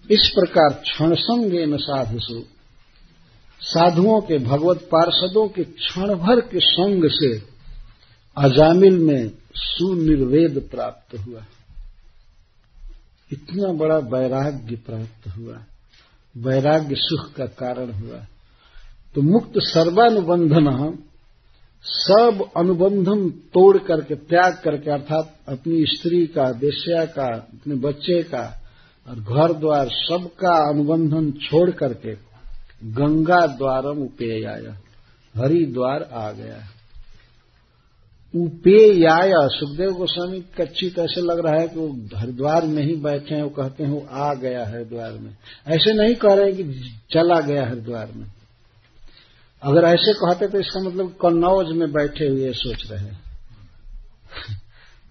[0.09, 2.41] इस प्रकार क्षण संगे न साधुषु।
[3.63, 7.37] साधुओं के, भगवत पार्षदों के क्षण भर के संग से
[8.37, 11.45] अजामिल में सुनिर्वेद प्राप्त हुआ।
[13.31, 15.63] इतना बड़ा वैराग्य प्राप्त हुआ।
[16.37, 18.25] वैराग्य सुख का कारण हुआ।
[19.15, 20.97] तो मुक्त सर्वानुबंधन,
[21.83, 28.63] सब अनुबंधन तोड़ करके, त्याग करके, अर्थात अपनी स्त्री का वेश्या का, अपने बच्चे का,
[29.09, 32.32] और घर द्वार सबका अनुबंधन छोड़ करके
[32.83, 34.79] गंगा द्वारम उपेयाया।
[35.37, 36.69] हरिद्वार आ गया।
[38.35, 43.43] उपेयाय, सुखदेव गोस्वामी, कच्चित ऐसे लग रहा है कि वो हरिद्वार में ही बैठे हैं,
[43.43, 45.35] वो कहते हैं, वो आ गया हरिद्वार में।
[45.67, 46.63] ऐसे नहीं कह रहे कि
[47.11, 48.27] चला गया हरिद्वार में।
[49.63, 53.11] अगर ऐसे कहते तो इसका मतलब कन्नौज में बैठे हुए सोच रहे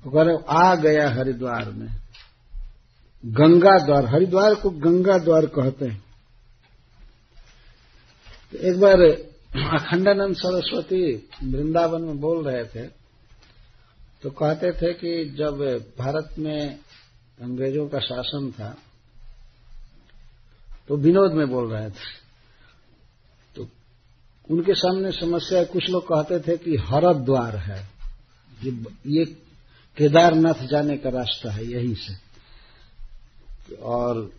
[0.05, 1.89] वो कह रहे आ गया हरिद्वार में।
[3.27, 6.12] गंगा द्वार, हरिद्वार को गंगा द्वार कहते हैं।
[8.53, 9.01] एक बार
[9.75, 11.05] अखंडानंद सरस्वती
[11.45, 12.87] वृंदावन में बोल रहे थे
[14.23, 15.59] तो कहते थे कि जब
[15.99, 16.79] भारत में
[17.39, 18.77] अंग्रेज़ों का शासन था
[20.89, 22.11] तो विनोद में बोल रहे थे।
[23.57, 23.67] तो
[24.51, 27.81] उनके सामने समस्या कुछ लोग कहते थे कि हरद द्वार है
[28.61, 29.25] ये
[29.97, 32.15] केदारनाथ जाने का रास्ता है, यहीं से।
[33.77, 34.31] और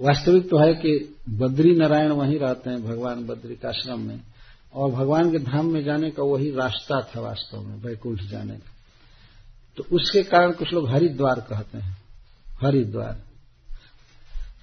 [0.00, 4.20] वास्तविक तो है कि बद्री नारायण वहीं रहते हैं, भगवान बद्री का आश्रम में।
[4.74, 8.72] और भगवान के धाम में जाने का वही रास्ता था वास्तव में वैकुंठ जाने का।
[9.76, 11.98] तो उसके कारण कुछ लोग हरिद्वार कहते हैं।
[12.62, 13.22] हरिद्वार।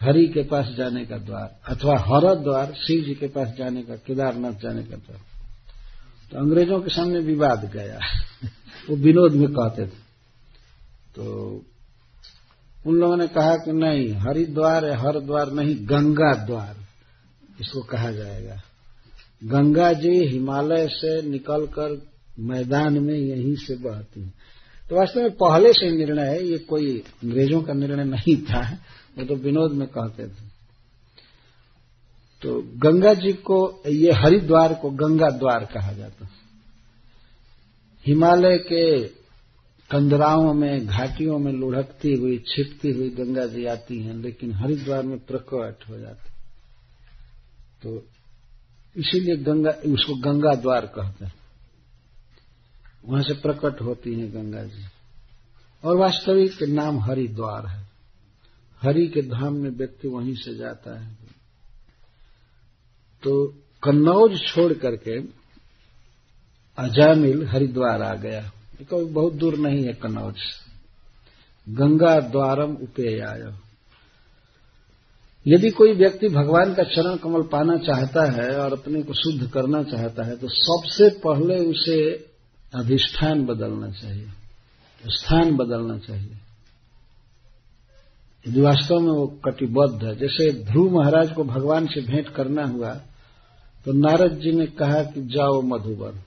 [0.02, 3.96] हरि के पास जाने का द्वार, अथवा हर द्वार शिव जी के पास जाने का,
[3.96, 5.20] केदारनाथ जाने का द्वार।
[6.32, 8.00] तो अंग्रेज़ों के सामने विवाद गया।
[8.90, 10.08] वो विनोद में कहते थे।
[11.16, 11.62] तो
[12.86, 16.76] उन लोगों ने कहा कि नहीं, हरिद्वार है, हर द्वार नहीं, गंगा द्वार,
[17.62, 18.62] इसको कहा जाएगा।
[19.44, 22.08] गंगा जी हिमालय से निकलकर
[22.40, 24.34] मैदान में यहीं से बहती है।
[24.90, 28.78] तो वास्तव में पहले से निर्णय है, ये कोई अंग्रेज़ों का निर्णय नहीं था,
[29.18, 30.48] वो तो विनोद में कहते थे।
[32.42, 36.28] तो गंगा जी को, ये हरिद्वार को गंगा द्वार कहा जाता
[38.06, 39.17] हिमालय के
[39.92, 45.20] कंदराओं में, घाटियों में लुढ़कती हुई, छिपती हुई गंगा जी आती हैं, लेकिन हरिद्वार में
[45.20, 46.30] प्रकट हो जाती
[47.84, 48.06] तो
[48.98, 51.34] इसीलिए गंगा, उसको गंगा द्वार कहते हैं।
[53.06, 54.86] वहाँ से प्रकट होती हैं गंगा जी।
[55.84, 57.88] और वास्तविक नाम हरिद्वार है।
[58.82, 61.18] हरि के धाम में व्यक्ति वहीं से जाता है।
[63.24, 63.48] तो
[63.84, 65.20] कन्नौज छोड़ करके
[66.78, 68.52] अजामिल हरिद्वार आ गया।
[68.84, 70.42] कोई बहुत दूर नहीं है कन्नौज
[71.68, 73.54] गंगा द्वारम उपेय
[75.46, 79.84] यदि कोई व्यक्ति भगवान का चरण कमल पाना चाहता है और अपने को शुद्ध करना
[79.84, 82.00] चाहता है तो सबसे पहले उसे
[82.76, 84.28] अधिष्ठान बदलना चाहिए।
[85.04, 86.38] स्थान बदलना चाहिए।
[88.46, 92.94] यदि वास्तव में वो कटिबद्ध है, जैसे ध्रुव महाराज को भगवान से भेंट करना हुआ
[93.86, 96.22] तो नारद जी ने कहा कि जाओ मधुबन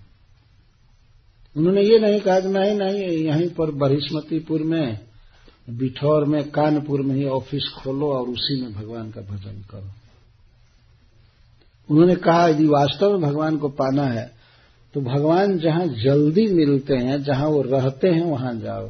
[1.57, 4.99] उन्होंने ये नहीं कहा कि नहीं नहीं, यहीं पर बरिस्मतीपुर में,
[5.71, 9.91] बिठौर में, कानपुर में ही ऑफ़िस खोलो और उसी में भगवान का भजन करो।
[11.89, 14.41] उन्होंने कहा, यदि वास्तव में भगवान को पाना है
[14.95, 18.87] तो भगवान जहाँ जल्दी मिलते हैं, जहाँ वो रहते हैं, वहाँ जाओ।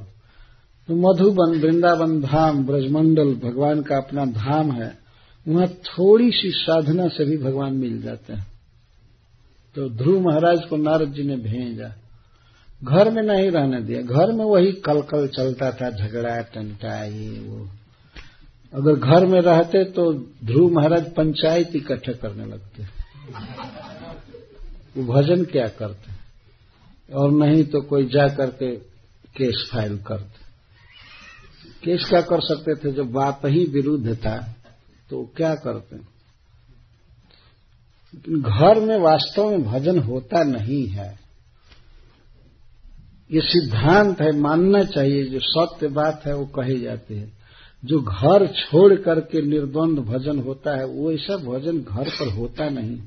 [0.88, 4.98] तो मधुबन, वृंदावन धाम, ब्रजमंडल, भगवान का अपना धाम है,
[5.46, 8.46] वहाँ थोड़ी सी साधना से भी भगवान मिल जाते हैं।
[9.76, 11.92] तो ध्रुव महाराज को नारद जी ने भेजा।
[12.84, 17.40] घर में नहीं रहने दिया। घर में वही कल कल चलता था, झगड़ा टंटा ये
[17.40, 17.68] वो।
[18.74, 20.12] अगर घर में रहते तो
[20.44, 22.82] ध्रुव महाराज पंचायत इकट्ठे करने लगते।
[24.96, 26.12] वो भजन क्या करते?
[27.14, 28.76] और नहीं तो कोई जा करके
[29.36, 30.48] केस फ़ाइल करते।
[31.84, 32.92] केस क्या कर सकते थे?
[32.92, 34.36] जब बाप ही विरुद्ध था
[35.10, 35.96] तो क्या करते?
[38.14, 41.19] लेकिन घर में वास्तव में भजन होता नहीं है।
[43.32, 47.32] ये सिद्धांत है, मानना चाहिए, जो सत्य बात है, वो कही जाती है।
[47.84, 52.98] जो घर छोड़ करके निर्द्वंद भजन होता है, वो ऐसा भजन घर पर होता नहीं।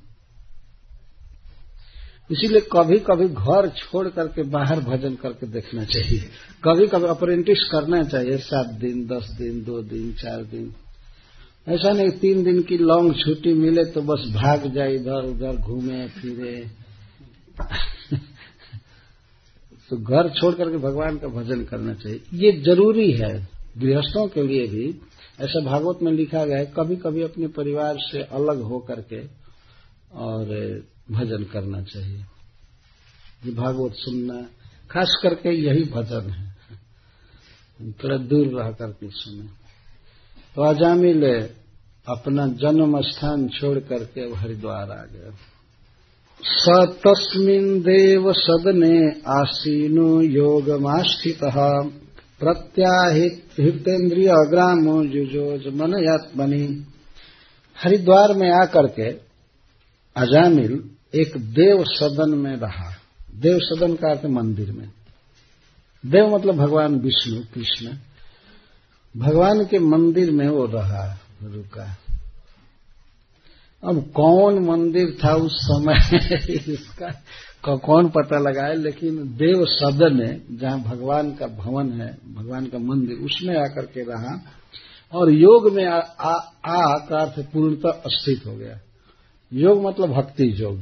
[2.32, 6.20] इसीलिए कभी कभी घर छोड़ करके बाहर भजन करके देखना चाहिए।
[6.64, 10.74] कभी कभी अप्रेंटिस करना चाहिए, सात दिन, दस दिन, दो दिन, चार दिन।
[11.68, 16.08] ऐसा नहीं, तीन दिन की लॉन्ग छुट्टी मिले तो बस भाग जाए इधर उधर घूमे,
[16.08, 16.68] फिरे।
[19.90, 24.68] तो घर छोड़ करके भगवान का भजन करना चाहिए। ये ज़रूरी है गृहस्थों के लिए
[24.68, 25.02] भी।
[25.40, 29.22] ऐसा भागवत में लिखा गया है कभी कभी अपने परिवार से अलग हो करके
[30.14, 30.46] और
[31.12, 32.24] भजन करना चाहिए।
[33.46, 34.42] ये भागवत सुनना,
[34.92, 36.54] खास करके यही भजन है।
[37.92, 39.48] थोड़ा दूर रह करके सुने।
[40.56, 41.24] तो अजामिल
[42.08, 45.36] अपना जन्म स्थान छोड़ करके हरिद्वार आ गया।
[46.46, 46.66] स
[47.08, 51.54] तस्मिन् देव सदने आसीनो योगमास्थितः
[52.40, 56.86] प्रत्याहितेन्द्रिय ग्रामो जुजोज मनयात्मनि
[57.84, 59.10] हरिद्वार में आकर के
[60.18, 62.94] अजामिल एक देव सदन में रहा।
[63.36, 64.90] देव सदन का अर्थ मंदिर में।
[66.06, 67.90] देव मतलब भगवान विष्णु, कृष्ण।
[69.18, 71.98] भगवान के मंदिर में वो रहा, रुका।
[73.86, 76.18] अब कौन मंदिर था उस समय?
[76.54, 82.78] इसका कौन पता लगाए लेकिन देव सदन है जहाँ भगवान का भवन है भगवान का
[82.78, 84.42] मंदिर उसमें आकर के रहा
[85.14, 86.34] और योग में आ, आ,
[86.66, 88.80] आ का अर्थ पूर्णतः स्थित हो गया।
[89.54, 90.82] योग मतलब भक्ति योग।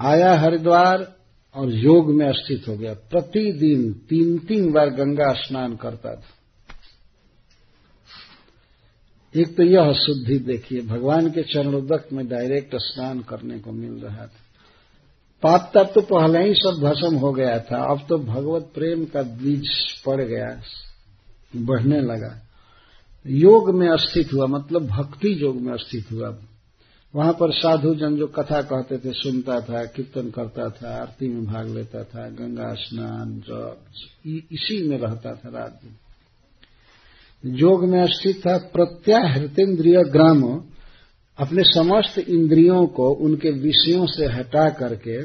[0.00, 1.14] आया हरिद्वार
[1.54, 6.35] और योग में स्थित हो गया। प्रतिदिन तीन तीन बार गंगा स्नान करता था।
[9.36, 14.26] एक तो यह शुद्धि देखिए, भगवान के चरणोदक में डायरेक्ट स्नान करने को मिल रहा
[14.26, 14.42] था।
[15.42, 19.22] पाप तब तो पहले ही सब भस्म हो गया था, अब तो भगवत प्रेम का
[19.22, 19.68] बीज
[20.06, 20.60] पड़ गया,
[21.56, 22.42] बढ़ने लगा।
[23.26, 26.36] योग में स्थित हुआ मतलब भक्ति योग में स्थित हुआ।
[27.14, 31.44] वहाँ पर साधु जन जो कथा कहते थे, सुनता था, कीर्तन करता था, आरती में
[31.46, 33.76] भाग लेता था, गंगा स्नान जब
[34.26, 35.96] इसी में रहता था रात दिन।
[37.46, 40.42] योग में स्थित था प्रत्याहृतेन्द्रिय ग्राम।
[41.38, 45.22] अपने समस्त इंद्रियों को उनके विषयों से हटा करके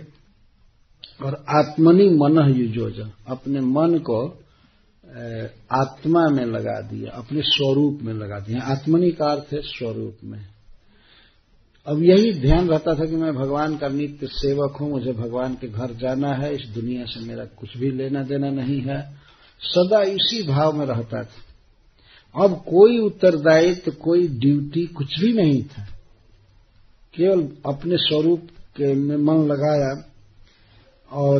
[1.26, 4.38] और आत्मनि मन युजोज। अपने मन को
[5.72, 10.46] आत्मा में लगा दिया, अपने स्वरूप में लगा दिया। आत्मनि का अर्थ है स्वरूप में।
[11.88, 15.68] अब यही ध्यान रहता था कि मैं भगवान का नित्य सेवक हूँ, मुझे भगवान के
[15.68, 19.02] घर जाना है, इस दुनिया से मेरा कुछ भी लेना देना नहीं है।
[19.62, 21.51] सदा इसी भाव में रहता था।
[22.36, 25.84] अब कोई उत्तरदायित्व, कोई ड्यूटी कुछ भी नहीं था।
[27.16, 28.40] केवल अपने स्वरूप
[28.78, 30.04] के में मन लगाया
[31.12, 31.40] और,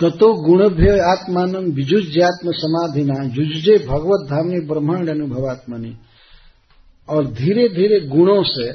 [0.00, 5.96] ततो गुणभ्य आत्मान विजुज्यात्म समाधिना जुजुजे भगवत धामनी ब्रह्मांड अनुभवात्मनि।
[7.08, 8.72] और धीरे धीरे गुणों से,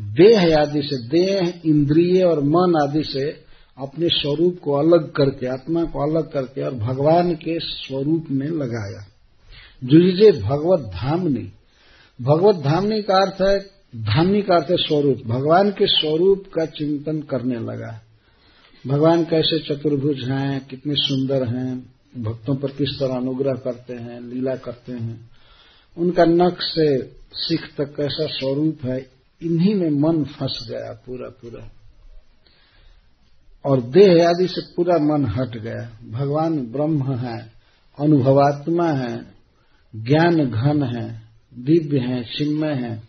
[0.00, 3.30] देह आदि से, देह, इंद्रिय और मन आदि से
[3.78, 9.11] अपने स्वरूप को अलग करके, आत्मा को अलग करके और भगवान के स्वरूप में लगाया।
[9.84, 11.52] जुजे भगवत धामनी।
[12.22, 13.58] भगवत धामनी का अर्थ है
[13.96, 18.00] धामी का अर्थ है स्वरूप। भगवान के स्वरूप का चिंतन करने लगा।
[18.86, 24.56] भगवान कैसे चतुर्भुज हैं, कितने सुंदर हैं, भक्तों पर किस तरह अनुग्रह करते हैं, लीला
[24.56, 25.30] करते हैं।
[25.98, 27.02] उनका नख से
[27.34, 29.10] सिख तक कैसा स्वरूप है,
[29.42, 31.70] इन्हीं में मन फंस गया पूरा पूरा
[33.66, 37.52] और देह आदि से पूरा मन हट गया। भगवान ब्रह्म है,
[37.98, 39.31] अनुभवात्मा है
[39.96, 41.22] ज्ञान घन है,
[41.58, 43.02] दिव्य है, चिन्मय है,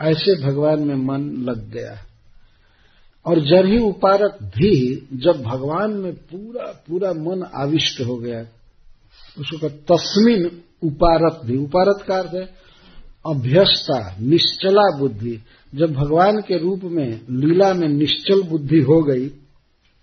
[0.00, 2.06] ऐसे भगवान में मन लग गया।
[3.26, 8.40] और जर ही उपारक भी जब भगवान में पूरा पूरा मन आविष्ट हो गया,
[9.38, 12.60] उसको तस्मिन उपारत भी उपारत का अर्थ है
[13.26, 15.42] अभ्यस्ता, निश्चला बुद्धि।
[15.74, 19.28] जब भगवान के रूप में, लीला में निश्चल बुद्धि हो गई,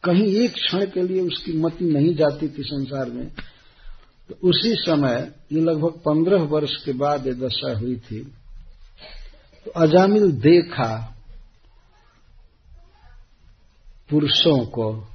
[0.04, 3.32] कहीं एक क्षण के लिए उसकी मति नहीं जाती थी संसार में
[4.30, 8.20] तो उसी समय ये लगभग पंद्रह वर्ष के बाद ये दशा हुई थी
[9.66, 11.14] तो अजामिल देखा
[14.10, 15.08] पुरुषों को,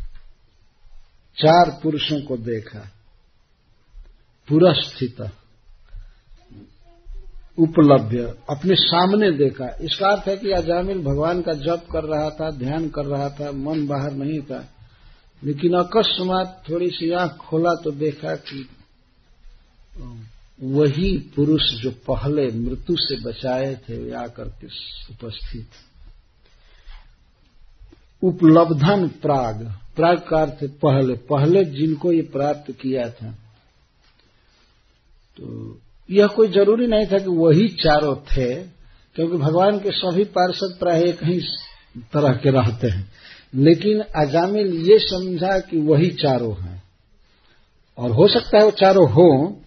[1.36, 2.78] चार पुरुषों को देखा,
[4.48, 5.20] पुरस्थित,
[7.58, 8.16] उपलब्ध,
[8.50, 12.88] अपने सामने देखा। इसका अर्थ है कि अजामिल भगवान का जप कर रहा था, ध्यान
[12.88, 14.68] कर रहा था, मन बाहर नहीं था।
[15.44, 18.68] लेकिन अकस्मात थोड़ी सी आँख खोला तो देखा कि
[20.62, 24.66] वही पुरुष जो पहले मृत्यु से बचाए थे, वे आकर के
[25.10, 25.66] उपस्थित।
[28.22, 33.30] उपलब्धन प्राग। प्राग का अर्थ पहले। पहले जिनको ये प्राप्त किया था
[35.36, 35.78] तो
[36.10, 38.54] यह कोई ज़रूरी नहीं था कि वही चारों थे,
[39.14, 41.40] क्योंकि भगवान के सभी पार्षद प्राय एक ही
[42.12, 43.12] तरह के रहते हैं।
[43.54, 46.82] लेकिन अजामिल ये समझा कि वही चारों हैं।
[47.98, 49.61] और हो सकता है वो चारों हों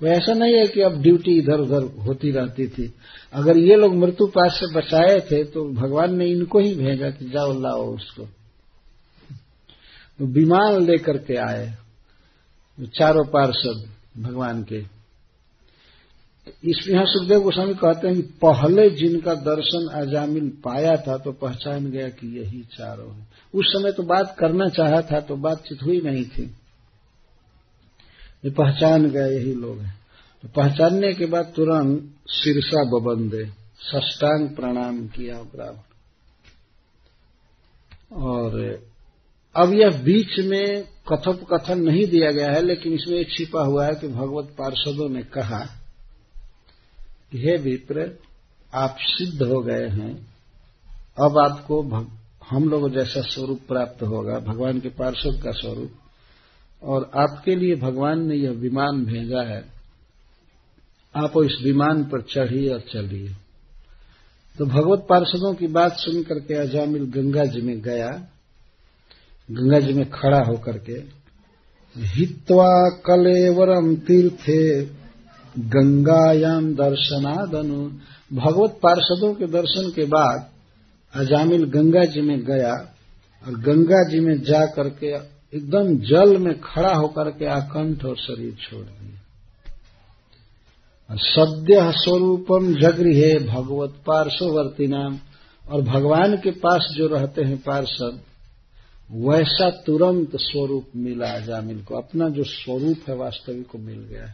[0.00, 2.92] कोई ऐसा नहीं है कि अब ड्यूटी इधर उधर होती रहती थी।
[3.32, 7.30] अगर ये लोग मृत्यु पास से बचाए थे तो भगवान ने इनको ही भेजा कि
[7.30, 8.24] जाओ, लाओ उसको।
[10.18, 11.66] तो विमान लेकर के आए,
[12.78, 13.84] चारों पार्षद
[14.18, 14.82] भगवान के।
[16.64, 21.90] इस यहाँ सुखदेव गोस्वामी कहते हैं कि पहले जिनका दर्शन अजामिल पाया था तो पहचान
[21.90, 26.00] गया कि यही चारों है। उस समय तो बात करना चाहा था तो बातचीत हुई
[26.00, 26.50] नहीं थी।
[28.44, 29.98] ये पहचान गए यही लोग हैं।
[30.42, 33.44] तो पहचानने के बाद तुरंत शीर्षा बबंदे,
[33.80, 35.78] सष्टांग प्रणाम किया ब्राह्मण।
[38.16, 38.82] और
[39.56, 43.94] अब यह बीच में कथप कथन नहीं दिया गया है, लेकिन इसमें छिपा हुआ है
[43.94, 45.60] कि भगवत पार्षदों ने कहा
[47.32, 48.18] कि, हे विप्र
[48.74, 50.34] आप सिद्ध हो गए हैं।
[51.20, 51.82] अब आपको
[52.50, 55.92] हम लोग जैसा स्वरूप प्राप्त होगा, भगवान के पार्षद का स्वरूप।
[56.82, 59.64] और आपके लिए भगवान ने यह विमान भेजा है।
[61.14, 63.28] आप इस विमान पर चढ़िए और चलिए।
[64.58, 68.08] तो भगवत पार्षदों की बात सुन करके अजामिल गंगा जी में गया।
[69.50, 71.18] गंगा जी में खड़ा होकर के,
[71.96, 74.84] हित्वा कलेवरम तीर्थे
[75.58, 77.90] गंगायाम दर्शनादनु।
[78.32, 80.50] भगवत पार्षदों के दर्शन के बाद
[81.14, 82.94] अजामिल गंगा जी में गया
[83.46, 88.54] और गंगा जी में जा करके एकदम जल में खड़ा होकर के आकंठ और शरीर
[88.54, 89.22] छोड़ दिया
[91.12, 95.18] सद्य स्वरूपम जगृहे भगवत पार्श्ववर्ती नाम।
[95.70, 98.20] और भगवान के पास जो रहते हैं पार्षद,
[99.10, 104.32] वैसा तुरंत स्वरूप मिला अजामिल को। अपना जो स्वरूप है वास्तविक को मिल गया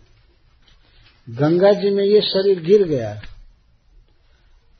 [1.31, 3.23] गंगा जी में ये शरीर गिर गया।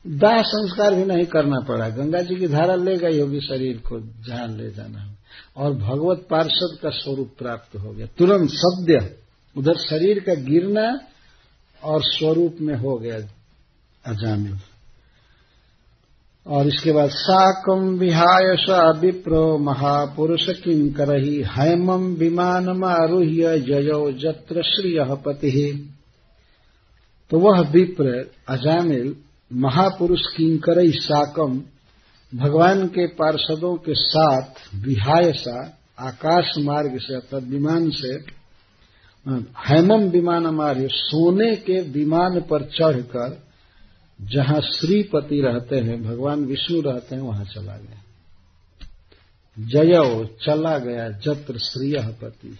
[0.07, 3.99] दाह संस्कार भी नहीं करना पड़ा। गंगा जी की धारा ले गई होगी शरीर को,
[3.99, 5.14] जहाँ ले जाना
[5.57, 9.17] और भगवत पार्षद का स्वरूप प्राप्त हो गया। तुरंत सद्य
[9.57, 10.99] उधर शरीर का गिरना
[11.83, 13.17] और स्वरूप में हो गया
[14.05, 14.57] अजामिल।
[16.47, 24.63] और इसके बाद साकम विहाय स विप्रो महापुरुष किम करही हैमम विमान मारूह्य जयो जत्र
[24.63, 25.91] श्रिय पति।
[27.29, 29.15] तो वह विप्र, अजामिल,
[29.53, 31.63] महापुरुष किंकर साकम
[32.35, 34.43] भगवान के पार्षदों के साथ
[34.75, 38.35] विहाय सा, आकाश मार्ग से अर्थात विमान से
[39.67, 43.43] हेमम विमान मार्ग, सोने के विमान पर चढ़कर
[44.21, 48.01] जहाँ श्रीपति रहते हैं, भगवान विष्णु रहते हैं, वहाँ चला गया।
[49.59, 52.57] जयो चला गया जत्र श्रिय पति।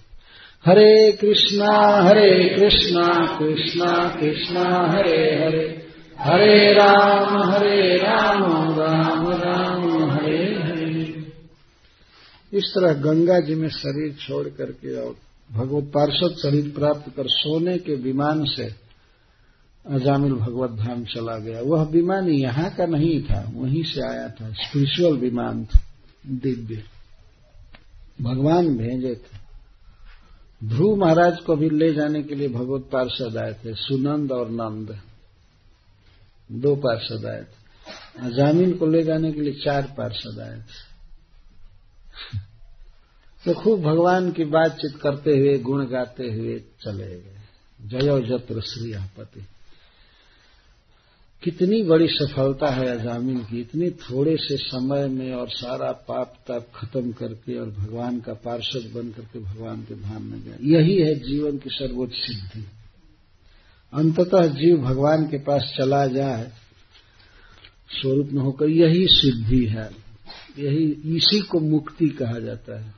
[0.65, 5.84] हरे कृष्णा हरे कृष्णा कृष्णा कृष्णा, हरे हरे।
[6.19, 8.43] हरे राम हरे राम
[8.79, 11.27] राम राम, हरे हरे।
[12.53, 15.15] इस तरह गंगा जी में शरीर छोड़ करके और
[15.51, 18.75] भगवत पार्षद शरीर प्राप्त कर सोने के विमान से
[19.89, 24.51] अजामिल भगवत धाम चला गया। वह विमान यहाँ का नहीं था, वहीं से आया था।
[24.51, 25.79] स्पिरिचुअल विमान था,
[26.27, 26.83] दिव्य।
[28.21, 29.45] भगवान भेजे थे।
[30.67, 34.99] ध्रुव महाराज को भी ले जाने के लिए भगवत पार्षद आए थे, सुनंद और नंद।
[36.51, 37.65] दो पार्षद आए थे।
[38.35, 40.95] जामीन को ले जाने के लिए चार पार्षद आए थे।
[43.45, 47.31] तो खूब भगवान की बातचीत करते हुए, गुण गाते हुए चले गए।
[47.81, 49.45] जय जत्र श्री श्रीपति
[51.43, 56.65] कितनी बड़ी सफलता है अजामिल की। इतनी थोड़े से समय में और सारा पाप तक
[56.75, 61.15] खत्म करके और भगवान का पार्षद बन करके भगवान के धाम में गया यही है
[61.15, 62.65] जीवन की सर्वोच्च सिद्धि।
[63.95, 66.51] अंततः जीव भगवान के पास चला जाए,
[68.01, 69.89] स्वरूप में होकर यही सिद्धि है।
[70.59, 72.93] यही इसी को मुक्ति कहा जाता है।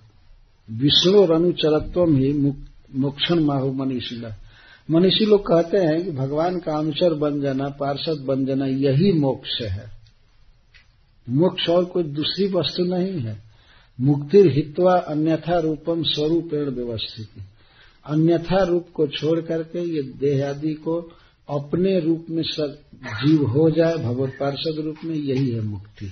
[0.71, 2.33] विष्णु अनुचरत्व ही
[2.95, 4.35] मोक्षण माहु मनीषिला
[4.91, 9.61] मनीषी लोग कहते हैं कि भगवान का अनुचर बन जाना, पार्षद बन जाना, यही मोक्ष
[9.61, 9.91] है।
[11.29, 13.43] मोक्ष और कोई दूसरी वस्तु नहीं है।
[14.01, 17.27] मुक्ति हित्वा अन्यथा रूपम स्वरूपेण व्यवस्थित।
[18.07, 20.99] अन्यथा रूप को छोड़ करके ये देह आदि को
[21.49, 22.77] अपने रूप में सब
[23.15, 26.11] जीव हो जाए, भगवत पार्षद रूप में, यही है मुक्ति।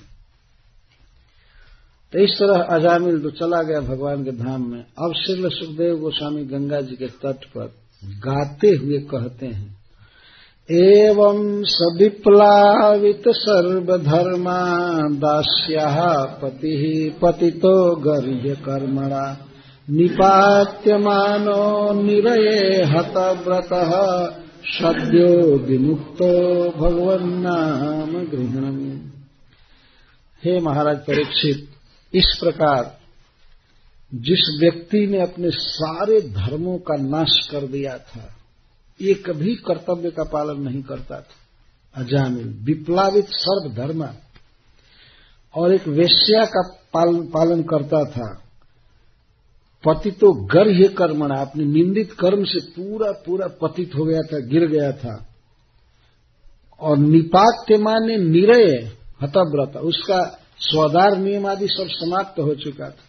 [2.13, 6.43] तो इस तरह अजामिल तो चला गया भगवान के धाम में। अब श्री सुखदेव गोस्वामी
[6.45, 7.73] गंगा जी के तट पर
[8.21, 9.73] गाते हुए कहते हैं,
[10.69, 14.59] एवं सविप्लावित सर्वधर्मा
[15.17, 15.89] दास्या
[16.41, 16.75] पति
[17.21, 19.25] पति तो गर्य कर्मणा।
[19.89, 23.91] निपात्यमानो निरये हतव्रतः,
[24.63, 29.01] सद्यो विमुक्तो भगवन्नाम गृहणम।
[30.43, 31.69] हे महाराज परीक्षित,
[32.13, 32.97] इस प्रकार
[34.13, 38.35] जिस व्यक्ति ने अपने सारे धर्मों का नाश कर दिया था
[39.01, 41.35] एक भी कर्तव्य का पालन नहीं करता था।
[41.95, 44.09] अजामिल विप्लावित सर्वधर्म
[45.55, 46.75] और एक वेश्या का
[47.33, 48.44] पालन करता था।
[49.85, 54.67] पति तो गर्ह्य कर्मणा अपने निंदित कर्म से पूरा पूरा पतित हो गया था, गिर
[54.67, 55.15] गया था।
[56.81, 58.91] और निपात्य माने निरय
[59.23, 63.03] हतव्रत, उसका स्वदार नियम आदि सब समाप्त हो चुका था।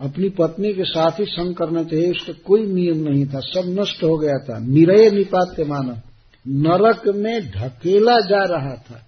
[0.00, 4.04] अपनी पत्नी के साथ ही संग करना चाहिए उसका कोई नियम नहीं था, सब नष्ट
[4.04, 6.00] हो गया था। निरय निपात्य मानव
[6.46, 9.06] नरक में ढकेला जा रहा था,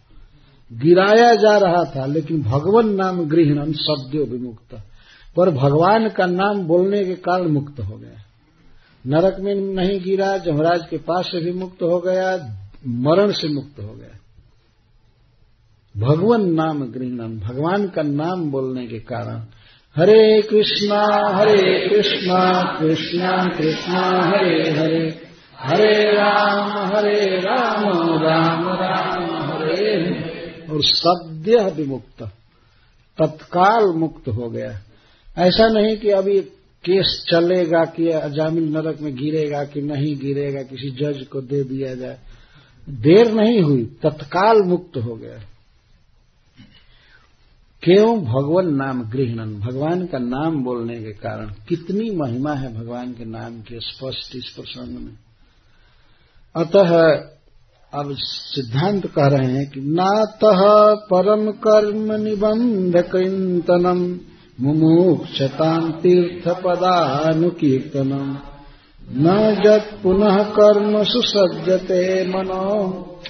[0.73, 4.77] गिराया जा रहा था, लेकिन भगवान नाम गृहण शब्दों विमुक्त।
[5.37, 8.23] पर भगवान का नाम बोलने के कारण मुक्त हो गया।
[9.07, 12.37] नरक में नहीं गिरा, जमराज के पास से भी मुक्त हो गया,
[12.87, 14.19] मरण से मुक्त हो गया।
[15.95, 19.43] भगवान नाम गृहण भगवान का नाम बोलने के कारण
[19.97, 21.03] हरे कृष्णा
[21.37, 22.41] हरे कृष्णा
[22.81, 25.27] कृष्णा कृष्णा, हरे हरे
[25.59, 27.85] हरे राम हरे राम
[28.23, 29.95] राम राम, हरे
[30.73, 32.23] और सद्य विमुक्त
[33.19, 34.81] तत्काल मुक्त हो गया।
[35.39, 36.41] ऐसा नहीं कि अभी
[36.85, 41.95] केस चलेगा कि अजामिल नरक में गिरेगा कि नहीं गिरेगा, किसी जज को दे दिया
[41.95, 42.19] जाए।
[42.89, 45.41] देर नहीं हुई, तत्काल मुक्त हो गया।
[47.83, 48.25] क्यों?
[48.25, 53.61] भगवान नाम गृहणन, भगवान का नाम बोलने के कारण। कितनी महिमा है भगवान के नाम
[53.61, 55.19] की स्पष्ट इस प्रसंग में।
[56.57, 56.99] अतः
[58.01, 64.21] अब सिद्धांत कह रहे हैं कि नातः परम कर्म निबंध किंतनम
[64.61, 68.37] मुमुक्षतां तीर्थ पदानुकीर्तनम
[69.13, 69.35] न
[69.65, 72.69] जत पुनः कर्म सुसज्जते मनो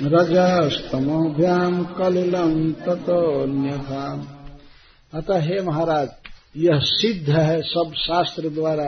[0.03, 4.23] रजस्तमोभ्याम कलिलम तथोन्यथाम
[5.15, 6.09] अतः हे महाराज,
[6.57, 8.87] यह सिद्ध है सब शास्त्र द्वारा,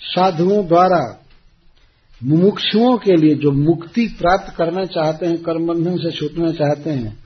[0.00, 1.20] साधुओं द्वारा।
[2.24, 7.18] मुमुक्षुओं के लिए जो मुक्ति प्राप्त करना चाहते हैं कर्मबंधन से छूटना चाहते हैं,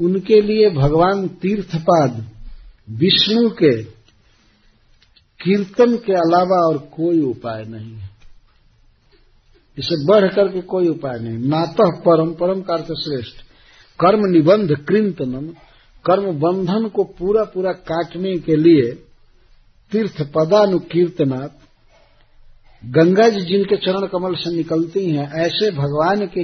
[0.00, 2.24] उनके लिए भगवान तीर्थपाद
[2.90, 3.82] विष्णु के
[5.40, 8.10] कीर्तन के अलावा और कोई उपाय नहीं है।
[9.78, 13.36] इसे बढ़ करके कोई उपाय नहीं। नातः परम परम का अर्थ श्रेष्ठ।
[14.00, 15.46] कर्म निबंध कृंतनम
[16.06, 18.92] कर्म बंधन को पूरा पूरा काटने के लिए
[19.92, 21.52] तीर्थ पदानुकीर्तनात्
[22.84, 26.42] गंगा जी जिनके चरण कमल से निकलती हैं, ऐसे भगवान के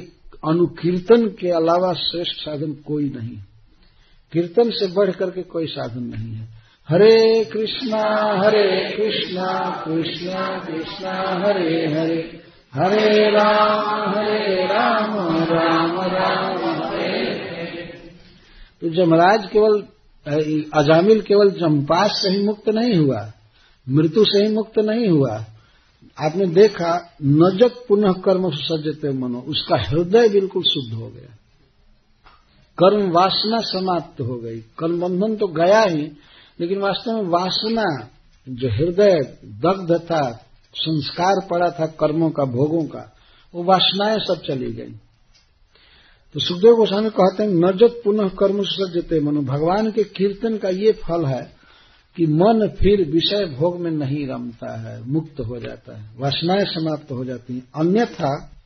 [0.49, 3.39] अनुकीर्तन के अलावा श्रेष्ठ साधन कोई नहीं।
[4.33, 6.49] कीर्तन से बढ़ करके कोई साधन नहीं है।
[6.89, 8.03] हरे कृष्णा
[8.39, 9.49] हरे कृष्णा
[9.85, 12.21] कृष्णा कृष्णा, हरे हरे।
[12.75, 17.23] हरे राम हरे राम राम राम, हरे
[18.83, 19.83] तो जमराज केवल
[20.75, 23.21] अजामिल केवल जमपास से ही मुक्त नहीं हुआ,
[23.87, 25.35] मृत्यु से ही मुक्त नहीं हुआ।
[26.19, 26.93] आपने देखा,
[27.23, 31.37] नजक पुनः कर्म सज्जते मनो, उसका हृदय बिल्कुल शुद्ध हो गया।
[32.83, 36.13] कर्म वासना समाप्त हो गई। कर्म बंधन तो गया ही,
[36.61, 38.09] लेकिन वास्तव में वासना
[38.49, 43.17] जो हृदय दग्ध था, संस्कार पड़ा था कर्मों का, भोगों का,
[43.55, 44.95] वो वासनाएँ सब चली गई।
[46.35, 50.93] तो सुखदेव गोस्वामी कहते हैं, नजत पुनः कर्म सज्जते मनो भगवान के कीर्तन का ये
[50.93, 51.53] फल है
[52.17, 57.13] कि मन फिर विषय भोग में नहीं रमता है, मुक्त हो जाता है। वासनाएँ समाप्त
[57.13, 58.57] हो जाती हैं। अन्यथा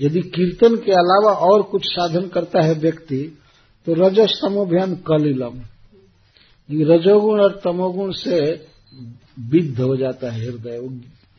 [0.00, 3.38] यदि कीर्तन के अलावा और कुछ साधन करता है व्यक्ति
[3.86, 5.60] तो रजस तमोभ्याम कलिलम
[6.92, 8.66] रजोगुण और तमोगुण से
[9.38, 10.78] विद्ध हो जाता है हृदय।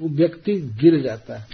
[0.01, 1.47] वो व्यक्ति गिर जाता है।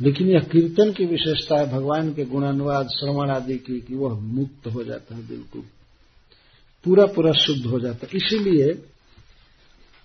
[0.00, 4.66] लेकिन यह कीर्तन की विशेषता है, भगवान के गुणानुवाद, श्रवण आदि की, कि वह मुक्त
[4.66, 5.62] हो जाता है बिल्कुल।
[6.84, 8.82] पूरा पूरा शुद्ध हो जाता है। इसीलिए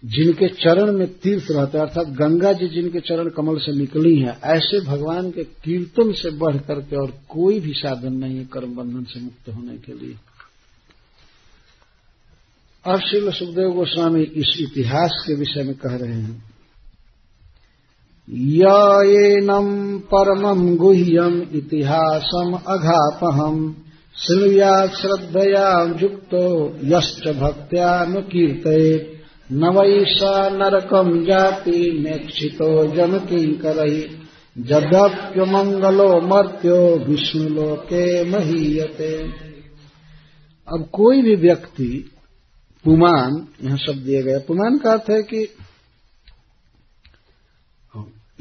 [0.05, 4.39] जिनके चरण में तीर्थ रहते है, अर्थात गंगा जी जिनके चरण कमल से निकली हैं,
[4.43, 9.03] ऐसे भगवान के कीर्तन से बढ़ करके और कोई भी साधन नहीं है कर्म बंधन
[9.03, 10.15] से मुक्त होने के लिए।
[12.85, 12.99] अब
[13.33, 16.49] सुखदेव गोस्वामी इस इतिहास के विषय में कह रहे हैं।
[18.29, 23.73] येनम् परमम् गुह्यम् इतिहासम अघापहम्
[24.15, 26.33] श्रृणुयात् श्रद्धया युक्त,
[26.83, 29.18] यश्च भक्त्यानुकीर्तये
[29.51, 30.19] न वै स
[30.51, 34.19] नरकम् जाति नेक्षितो जनकिङ्करैः
[34.57, 39.23] जदप्यमङ्गलो मर्त्यो विष्णुलोके महीयते।
[40.73, 42.11] अब कोई भी व्यक्ति,
[42.83, 45.55] पुमान, यहाँ शब्द दिया गया पुमान का अर्थ है कि,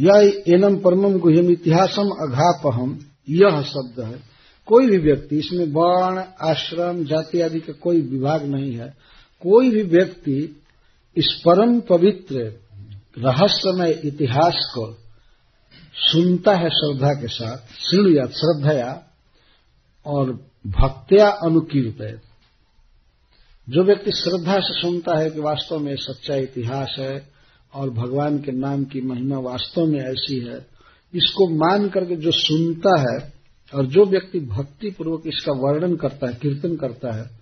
[0.01, 2.99] यह एनम परमम गुहम इतिहासम अघापहम,
[3.31, 4.21] यह शब्द है।
[4.67, 8.89] कोई भी व्यक्ति, इसमें वर्ण आश्रम, जाति आदि का कोई विभाग नहीं है।
[9.41, 10.58] कोई भी व्यक्ति
[11.19, 12.43] इस परम पवित्र
[13.19, 14.87] रहस्यमय इतिहास को
[16.03, 18.91] सुनता है श्रद्धा के साथ, श्रृणुया, श्रद्धया
[20.07, 20.33] और
[20.67, 22.21] भक्त्या अनुकीर्त
[23.69, 27.29] जो व्यक्ति श्रद्धा से सुनता है कि वास्तव में सच्चा इतिहास है
[27.73, 30.59] और भगवान के नाम की महिमा वास्तव में ऐसी है,
[31.15, 33.19] इसको मान करके जो सुनता है
[33.73, 37.38] और जो व्यक्ति भक्ति पूर्वक इसका वर्णन करता है, कीर्तन करता है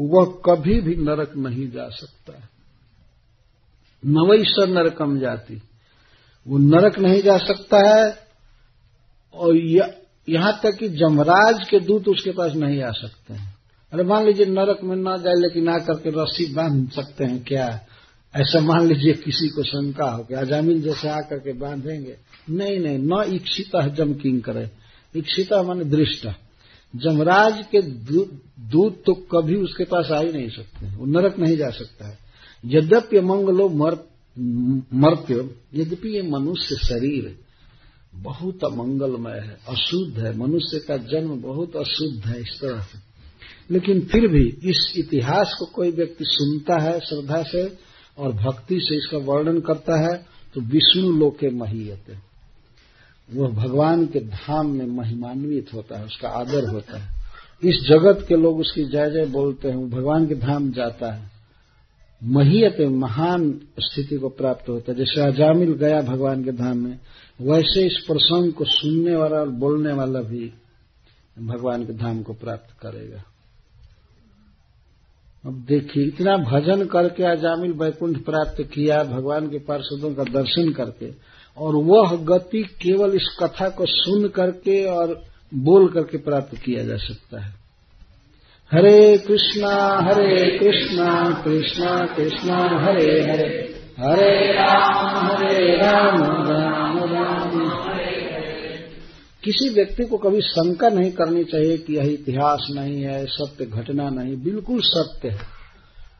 [0.00, 2.32] वह कभी भी नरक नहीं जा सकता।
[4.06, 5.62] नवैश्वर नरकम जाती।
[6.46, 8.18] वो नरक नहीं जा सकता है
[9.34, 9.56] और
[10.28, 13.56] यहाँ तक कि जमराज के दूत उसके पास नहीं आ सकते हैं।
[13.92, 17.68] अरे मान लीजिए नरक में ना जाए, लेकिन आकर के रस्सी बाँध सकते हैं क्या?
[18.34, 22.16] ऐसा मान लीजिए किसी को शंका हो कि अजामिल जैसे आकर के बांधेंगे।
[22.50, 24.70] नहीं नहीं, न इच्छिता जम किंग करे
[25.14, 26.26] इच्छिता मान दृष्ट।
[26.94, 31.68] जमराज के दूत तो कभी उसके पास आ ही नहीं सकते वो नरक नहीं जा
[31.70, 32.18] सकता है।
[32.64, 33.96] यद्यपि मंगलो मर,
[34.94, 35.34] मर्त्य,
[35.74, 37.38] यद्यपि ये मनुष्य शरीर
[38.14, 42.98] बहुत अमंगलमय है, अशुद्ध है। मनुष्य का जन्म बहुत अशुद्ध है इस तरह से।
[43.70, 47.62] लेकिन फिर भी इस इतिहास को कोई व्यक्ति सुनता है श्रद्धा से
[48.18, 50.16] और भक्ति से इसका वर्णन करता है
[50.54, 52.27] तो विष्णु लोके महीयते।
[53.34, 57.18] वह भगवान के धाम में महिमान्वित होता है, उसका आदर होता है।
[57.64, 61.30] इस जगत के लोग उसकी जय जय बोलते हैं, वो भगवान के धाम जाता है।
[62.24, 66.98] महीयत महान स्थिति को प्राप्त होता है। जैसे अजामिल गया भगवान के धाम में,
[67.40, 70.52] वैसे इस प्रसंग को सुनने वाला और बोलने वाला भी
[71.38, 73.22] भगवान के धाम को प्राप्त करेगा।
[75.46, 81.37] अब देखिए, इतना भजन करके अजामिल वैकुंठ प्राप्त किया, भगवान के पार्षदों का दर्शन करके
[81.58, 85.22] और वह गति केवल इस कथा को सुन करके और
[85.54, 87.54] बोल करके प्राप्त किया जा सकता है।
[88.72, 97.68] हरे कृष्णा हरे कृष्णा कृष्णा कृष्णा, हरे हरे। हरे राम हरे राम राम राम
[99.44, 104.10] किसी व्यक्ति को कभी शंका नहीं करनी चाहिए कि यह इतिहास नहीं है, सत्य घटना
[104.10, 105.38] नहीं, बिल्कुल सत्य है।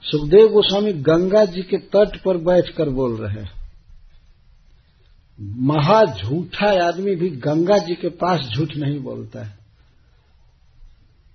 [0.02, 3.57] सुखदेव गोस्वामी गंगा जी के तट पर बैठकर बोल रहे हैं।
[5.38, 9.56] महा झूठा आदमी भी गंगा जी के पास झूठ नहीं बोलता है।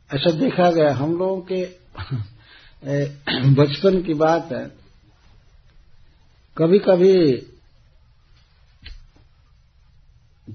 [0.09, 1.63] ऐसा देखा गया हम लोगों के
[3.53, 4.65] बचपन की बात है।
[6.57, 7.13] कभी कभी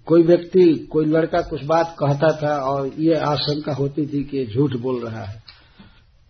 [0.07, 4.77] कोई व्यक्ति कोई लड़का कुछ बात कहता था और ये आशंका होती थी कि झूठ
[4.77, 5.43] बोल रहा है।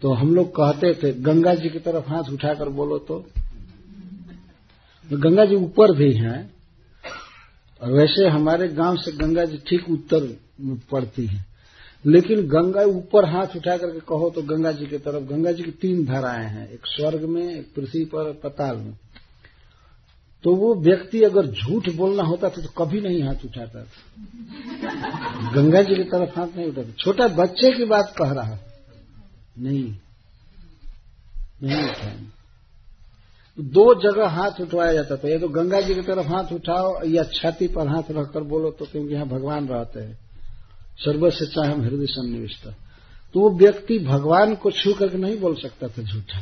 [0.02, 3.18] तो हम लोग कहते थे गंगा जी की तरफ़ हाथ उठाकर बोलो तो,
[5.08, 6.57] तो गंगा जी ऊपर भी हैं
[7.82, 10.36] और वैसे हमारे गाँव से गंगा जी ठीक उत्तर
[10.90, 11.44] पड़ती है।
[12.06, 15.70] लेकिन गंगा ऊपर हाथ उठा करके कहो तो गंगा जी की तरफ़, गंगा जी की
[15.70, 18.98] तीन धाराएँ हैं, एक स्वर्ग में, एक पृथ्वी पर पताल में।
[20.44, 25.82] तो वो व्यक्ति अगर झूठ बोलना होता था तो कभी नहीं हाथ उठाता था। गंगा
[25.82, 28.58] जी की तरफ़ हाथ नहीं उठाता। छोटा बच्चे की बात कह रहा।
[29.58, 29.94] नहीं
[31.62, 32.37] नहीं उठाएँगे।
[33.60, 37.22] दो जगह हाथ उठवाया जाता था। ये तो गंगा जी की तरफ़ हाथ उठाओ या
[37.22, 40.18] छाती पर हाथ रखकर बोलो तो क्योंकि यहाँ भगवान रहते हैं।
[41.44, 42.64] चाहे हम हृदय सन्निविष्ट।
[43.34, 46.38] तो वो व्यक्ति भगवान को छू करके नहीं बोल सकता था झूठा।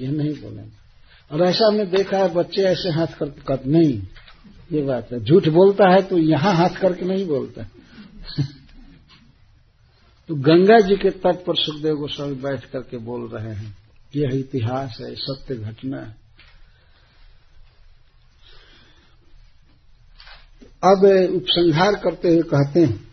[0.00, 0.82] यह नहीं बोलेंगे।
[1.32, 4.02] और ऐसा हमने देखा है, बच्चे ऐसे हाथ कर, नहीं।
[4.72, 7.62] ये बात है। झूठ बोलता है तो यहाँ हाथ करके नहीं बोलता।
[10.28, 13.81] तो गंगा जी के तट पर सुखदेव गोस्वामी बैठ करके बोल रहे हैं।
[14.16, 16.22] यह इतिहास है, सत्य घटना है।
[20.84, 21.04] अब
[21.36, 23.08] उपसंहार करते हुए कहते हैं,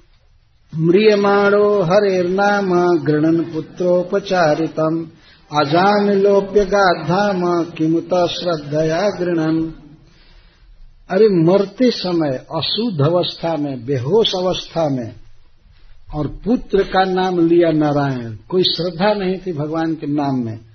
[0.76, 2.70] म्रियमाणो हरेर्नाम
[3.04, 5.08] गृणन पुत्रोपचारितम
[5.60, 9.74] अजामिलोप्य गाधाम किमुत श्रद्धया गृणन।
[11.10, 15.16] अरे मरते समय, अशुद्ध अवस्था में, बेहोश अवस्था में,
[16.16, 20.69] और पुत्र का नाम लिया नारायण। कोई श्रद्धा नहीं थी भगवान के नाम में।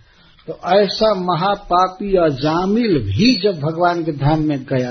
[0.48, 4.90] तो ऐसा महापापी और जामिल भी जब भगवान के धाम में गया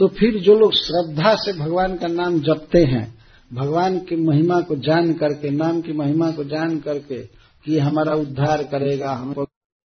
[0.00, 3.02] तो फिर जो लोग श्रद्धा से भगवान का नाम जपते हैं,
[3.50, 7.18] भगवान की महिमा को जान करके, नाम की महिमा को जान करके
[7.64, 9.44] कि हमारा उद्धार करेगा, हमको